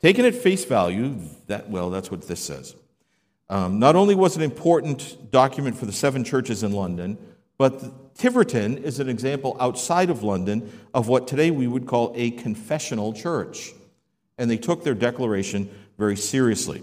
Taken 0.00 0.24
at 0.24 0.34
face 0.34 0.64
value, 0.64 1.18
that, 1.46 1.68
well, 1.68 1.90
that's 1.90 2.10
what 2.10 2.26
this 2.26 2.40
says. 2.40 2.74
Um, 3.50 3.78
not 3.78 3.96
only 3.96 4.14
was 4.14 4.34
it 4.34 4.38
an 4.38 4.50
important 4.50 5.30
document 5.30 5.76
for 5.76 5.84
the 5.84 5.92
seven 5.92 6.24
churches 6.24 6.62
in 6.62 6.72
London, 6.72 7.18
but 7.58 8.14
Tiverton 8.14 8.78
is 8.78 8.98
an 8.98 9.10
example 9.10 9.58
outside 9.60 10.08
of 10.08 10.22
London 10.22 10.72
of 10.94 11.06
what 11.06 11.28
today 11.28 11.50
we 11.50 11.66
would 11.66 11.86
call 11.86 12.14
a 12.16 12.30
confessional 12.30 13.12
church. 13.12 13.74
and 14.38 14.50
they 14.50 14.56
took 14.56 14.84
their 14.84 14.94
declaration 14.94 15.70
very 15.98 16.16
seriously. 16.16 16.82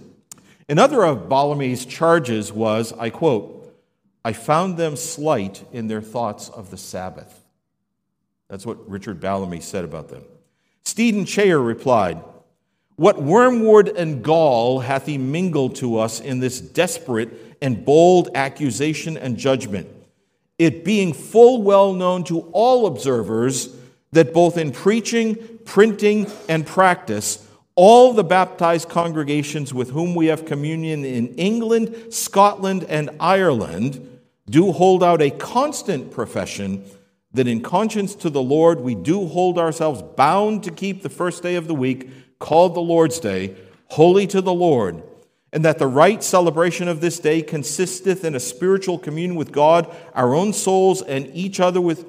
Another 0.68 1.04
of 1.04 1.28
Bellamy's 1.28 1.86
charges 1.86 2.54
was, 2.54 2.94
I 2.94 3.10
quote, 3.10 3.59
I 4.30 4.34
found 4.34 4.78
them 4.78 4.96
slight 4.96 5.66
in 5.72 5.88
their 5.88 6.04
thoughts 6.04 6.50
of 6.50 6.70
the 6.70 6.78
Sabbath. 6.78 7.44
That's 8.48 8.64
what 8.64 8.88
Richard 8.88 9.20
Ballamy 9.20 9.60
said 9.60 9.84
about 9.84 10.10
them. 10.10 10.24
Stephen 10.84 11.26
Cheare 11.26 11.58
replied, 11.58 12.24
What 12.96 13.20
wormwood 13.20 13.88
and 13.88 14.24
gall 14.24 14.82
hath 14.82 15.08
he 15.08 15.18
mingled 15.18 15.78
to 15.78 15.98
us 15.98 16.20
in 16.20 16.42
this 16.42 16.62
desperate 16.62 17.58
and 17.60 17.84
bold 17.84 18.30
accusation 18.36 19.18
and 19.18 19.36
judgment? 19.36 19.88
It 20.60 20.86
being 20.86 21.12
full 21.12 21.64
well 21.64 21.92
known 21.94 22.24
to 22.26 22.42
all 22.52 22.86
observers 22.86 23.76
that 24.12 24.32
both 24.32 24.60
in 24.60 24.72
preaching, 24.72 25.38
printing, 25.66 26.28
and 26.48 26.68
practice, 26.68 27.48
all 27.74 28.14
the 28.14 28.24
baptized 28.24 28.90
congregations 28.90 29.74
with 29.74 29.90
whom 29.90 30.14
we 30.14 30.28
have 30.28 30.46
communion 30.46 31.04
in 31.04 31.30
England, 31.30 32.14
Scotland, 32.14 32.84
and 32.84 33.10
Ireland 33.20 34.09
do 34.50 34.72
hold 34.72 35.04
out 35.04 35.22
a 35.22 35.30
constant 35.30 36.12
profession 36.12 36.84
that 37.34 37.48
in 37.48 37.62
conscience 37.62 38.16
to 38.16 38.30
the 38.30 38.42
Lord 38.42 38.82
we 38.82 38.96
do 38.96 39.28
hold 39.28 39.60
ourselves 39.60 40.02
bound 40.02 40.64
to 40.64 40.72
keep 40.72 41.02
the 41.04 41.10
first 41.10 41.44
day 41.44 41.56
of 41.56 41.68
the 41.68 41.76
week, 41.76 42.10
called 42.40 42.74
the 42.74 42.80
Lord's 42.80 43.20
Day, 43.20 43.56
holy 43.88 44.26
to 44.28 44.42
the 44.42 44.54
Lord, 44.54 45.04
and 45.52 45.66
that 45.66 45.78
the 45.78 45.88
right 45.88 46.24
celebration 46.24 46.88
of 46.88 47.02
this 47.02 47.20
day 47.20 47.42
consisteth 47.42 48.24
in 48.24 48.36
a 48.36 48.40
spiritual 48.40 48.98
communion 48.98 49.36
with 49.36 49.52
God, 49.52 49.94
our 50.14 50.34
own 50.34 50.54
souls, 50.54 51.02
and 51.02 51.28
each 51.34 51.60
other 51.60 51.82
with 51.82 52.06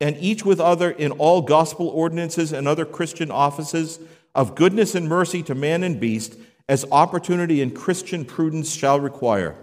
and 0.00 0.16
each 0.18 0.44
with 0.44 0.60
other 0.60 0.90
in 0.92 1.10
all 1.12 1.42
gospel 1.42 1.88
ordinances 1.88 2.52
and 2.52 2.68
other 2.68 2.84
Christian 2.84 3.32
offices 3.32 3.98
of 4.32 4.54
goodness 4.54 4.94
and 4.94 5.08
mercy 5.08 5.42
to 5.42 5.56
man 5.56 5.82
and 5.82 5.98
beast, 5.98 6.36
as 6.68 6.84
opportunity 6.92 7.60
and 7.62 7.74
Christian 7.74 8.24
prudence 8.24 8.72
shall 8.72 9.00
require. 9.00 9.56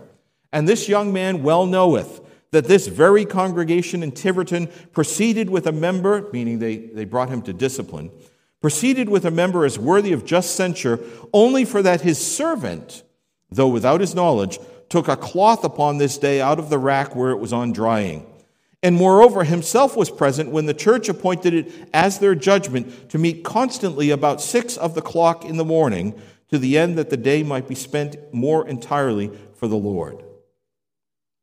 And 0.56 0.70
this 0.70 0.88
young 0.88 1.12
man 1.12 1.44
well 1.44 1.66
knoweth 1.66 2.22
that 2.52 2.64
this 2.64 2.88
very 2.88 3.26
congregation 3.26 4.02
in 4.02 4.14
Tiverton 4.14 4.68
proceeded 4.94 5.50
with 5.50 5.68
a 5.68 5.74
member, 5.74 6.30
meaning 6.32 6.60
they, 6.60 6.78
they 6.78 7.04
brought 7.04 7.28
him 7.28 7.42
to 7.42 7.52
discipline, 7.52 8.10
proceeded 8.62 9.10
with 9.10 9.26
a 9.26 9.32
member 9.32 9.66
as 9.66 9.78
worthy 9.78 10.14
of 10.14 10.24
just 10.24 10.56
censure, 10.56 11.02
only 11.34 11.66
for 11.66 11.82
that 11.82 12.00
his 12.00 12.18
servant, 12.26 13.04
though 13.52 13.68
without 13.68 14.00
his 14.00 14.16
knowledge, 14.16 14.58
took 14.88 15.10
a 15.10 15.18
cloth 15.18 15.66
upon 15.66 15.98
this 15.98 16.18
day 16.18 16.40
out 16.40 16.58
of 16.58 16.70
the 16.70 16.80
rack 16.80 17.18
where 17.18 17.32
it 17.32 17.40
was 17.40 17.52
on 17.52 17.74
drying. 17.74 18.26
And 18.82 18.96
moreover, 18.96 19.44
himself 19.44 19.98
was 19.98 20.10
present 20.10 20.52
when 20.52 20.68
the 20.68 20.74
church 20.74 21.10
appointed 21.10 21.54
it 21.54 21.90
as 21.94 22.20
their 22.20 22.34
judgment 22.34 23.10
to 23.10 23.18
meet 23.18 23.44
constantly 23.44 24.10
about 24.10 24.40
six 24.40 24.78
of 24.78 24.96
the 24.96 25.02
clock 25.02 25.44
in 25.44 25.58
the 25.58 25.66
morning, 25.66 26.18
to 26.48 26.58
the 26.58 26.78
end 26.78 26.98
that 26.98 27.10
the 27.10 27.18
day 27.18 27.44
might 27.44 27.68
be 27.68 27.76
spent 27.76 28.16
more 28.34 28.66
entirely 28.70 29.32
for 29.56 29.68
the 29.68 29.76
Lord. 29.76 30.25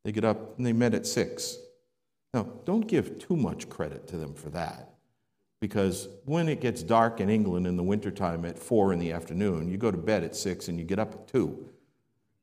They 0.05 0.13
get 0.13 0.25
up 0.25 0.57
and 0.57 0.67
they 0.67 0.73
met 0.73 0.95
at 0.95 1.07
six. 1.07 1.57
Now, 2.35 2.49
don't 2.65 2.87
give 2.87 3.19
too 3.19 3.37
much 3.37 3.69
credit 3.69 4.09
to 4.09 4.17
them 4.17 4.35
for 4.35 4.51
that. 4.51 4.89
Because 5.61 6.09
when 6.25 6.49
it 6.49 6.61
gets 6.61 6.83
dark 6.83 7.21
in 7.21 7.31
England 7.31 7.69
in 7.69 7.77
the 7.77 7.85
wintertime 7.85 8.45
at 8.45 8.59
four 8.59 8.93
in 8.93 8.99
the 8.99 9.13
afternoon, 9.13 9.69
you 9.69 9.77
go 9.77 9.93
to 9.93 9.97
bed 9.97 10.25
at 10.25 10.35
six 10.35 10.67
and 10.67 10.79
you 10.79 10.85
get 10.85 10.99
up 10.99 11.13
at 11.15 11.29
two. 11.29 11.69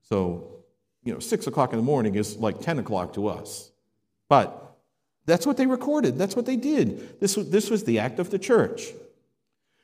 So, 0.03 0.63
you 1.03 1.13
know, 1.13 1.19
six 1.19 1.45
o'clock 1.45 1.73
in 1.73 1.77
the 1.77 1.83
morning 1.83 2.15
is 2.15 2.37
like 2.37 2.61
10 2.61 2.79
o'clock 2.79 3.13
to 3.13 3.27
us. 3.27 3.71
But 4.29 4.77
that's 5.25 5.45
what 5.45 5.57
they 5.57 5.65
recorded. 5.65 6.17
That's 6.17 6.35
what 6.35 6.45
they 6.45 6.55
did. 6.55 7.19
This 7.19 7.35
was, 7.35 7.49
this 7.49 7.69
was 7.69 7.83
the 7.83 7.99
act 7.99 8.19
of 8.19 8.29
the 8.29 8.39
church. 8.39 8.87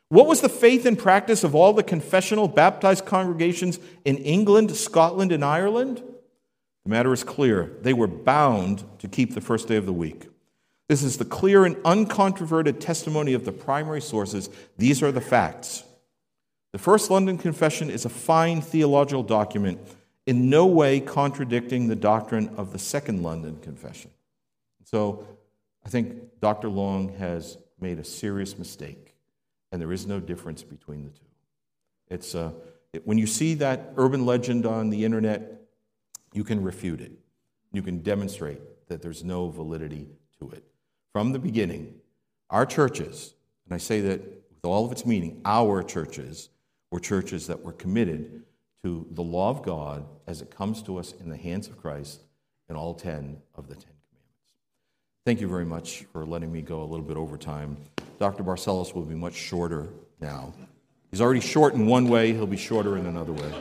What 0.09 0.27
was 0.27 0.41
the 0.41 0.49
faith 0.49 0.85
and 0.85 0.97
practice 0.97 1.43
of 1.43 1.55
all 1.55 1.73
the 1.73 1.83
confessional 1.83 2.47
baptized 2.47 3.05
congregations 3.05 3.79
in 4.05 4.17
England, 4.17 4.75
Scotland, 4.75 5.31
and 5.31 5.43
Ireland? 5.43 6.01
The 6.85 6.89
matter 6.89 7.11
is 7.11 7.23
clear. 7.23 7.71
They 7.81 7.93
were 7.93 8.07
bound 8.07 8.83
to 8.99 9.07
keep 9.07 9.33
the 9.33 9.41
first 9.41 9.67
day 9.67 9.75
of 9.75 9.87
the 9.87 9.93
week. 9.93 10.29
This 10.87 11.01
is 11.01 11.17
the 11.17 11.25
clear 11.25 11.65
and 11.65 11.75
uncontroverted 11.77 12.79
testimony 12.79 13.33
of 13.33 13.43
the 13.43 13.51
primary 13.51 14.01
sources. 14.01 14.49
These 14.77 15.01
are 15.01 15.11
the 15.11 15.21
facts. 15.21 15.83
The 16.73 16.77
First 16.77 17.09
London 17.09 17.39
Confession 17.39 17.89
is 17.89 18.05
a 18.05 18.09
fine 18.09 18.61
theological 18.61 19.23
document, 19.23 19.79
in 20.27 20.49
no 20.49 20.67
way 20.67 20.99
contradicting 20.99 21.87
the 21.87 21.95
doctrine 21.95 22.49
of 22.57 22.71
the 22.71 22.79
Second 22.79 23.23
London 23.23 23.57
Confession. 23.61 24.11
So 24.83 25.25
I 25.85 25.89
think 25.89 26.39
Dr. 26.39 26.69
Long 26.69 27.13
has 27.17 27.57
made 27.79 27.97
a 27.97 28.03
serious 28.03 28.57
mistake, 28.57 29.15
and 29.71 29.81
there 29.81 29.91
is 29.91 30.05
no 30.05 30.19
difference 30.19 30.63
between 30.63 31.03
the 31.03 31.09
two. 31.09 31.25
It's, 32.09 32.35
uh, 32.35 32.51
it, 32.93 33.07
when 33.07 33.17
you 33.17 33.27
see 33.27 33.55
that 33.55 33.93
urban 33.97 34.25
legend 34.25 34.65
on 34.65 34.89
the 34.89 35.05
internet, 35.05 35.54
you 36.35 36.43
can 36.43 36.61
refute 36.61 37.01
it. 37.01 37.13
You 37.71 37.81
can 37.81 37.99
demonstrate 37.99 38.59
that 38.87 39.01
there's 39.01 39.23
no 39.23 39.49
validity 39.49 40.07
to 40.39 40.51
it. 40.51 40.63
From 41.13 41.31
the 41.31 41.39
beginning, 41.39 41.95
our 42.49 42.65
churches, 42.65 43.33
and 43.65 43.73
I 43.73 43.77
say 43.77 44.01
that 44.01 44.21
with 44.21 44.65
all 44.65 44.85
of 44.85 44.91
its 44.91 45.05
meaning, 45.05 45.41
our 45.45 45.81
churches 45.81 46.49
were 46.91 46.99
churches 46.99 47.47
that 47.47 47.63
were 47.63 47.71
committed 47.71 48.43
to 48.83 49.07
the 49.11 49.21
law 49.21 49.49
of 49.49 49.63
God 49.63 50.05
as 50.27 50.41
it 50.41 50.51
comes 50.51 50.83
to 50.83 50.97
us 50.97 51.13
in 51.19 51.29
the 51.29 51.37
hands 51.37 51.67
of 51.67 51.77
Christ 51.77 52.21
in 52.69 52.75
all 52.75 52.93
10 52.93 53.37
of 53.55 53.67
the 53.67 53.75
10 53.75 53.83
commandments. 53.83 54.51
Thank 55.25 55.41
you 55.41 55.47
very 55.47 55.65
much 55.65 56.05
for 56.11 56.25
letting 56.25 56.51
me 56.51 56.61
go 56.61 56.83
a 56.83 56.85
little 56.85 57.05
bit 57.05 57.17
over 57.17 57.37
time. 57.37 57.77
Dr. 58.19 58.43
Barcellos 58.43 58.93
will 58.93 59.03
be 59.03 59.15
much 59.15 59.33
shorter 59.33 59.87
now. 60.19 60.53
He's 61.11 61.21
already 61.21 61.39
short 61.39 61.73
in 61.75 61.87
one 61.87 62.09
way, 62.09 62.33
he'll 62.33 62.45
be 62.45 62.57
shorter 62.57 62.97
in 62.97 63.05
another 63.05 63.31
way. 63.31 63.51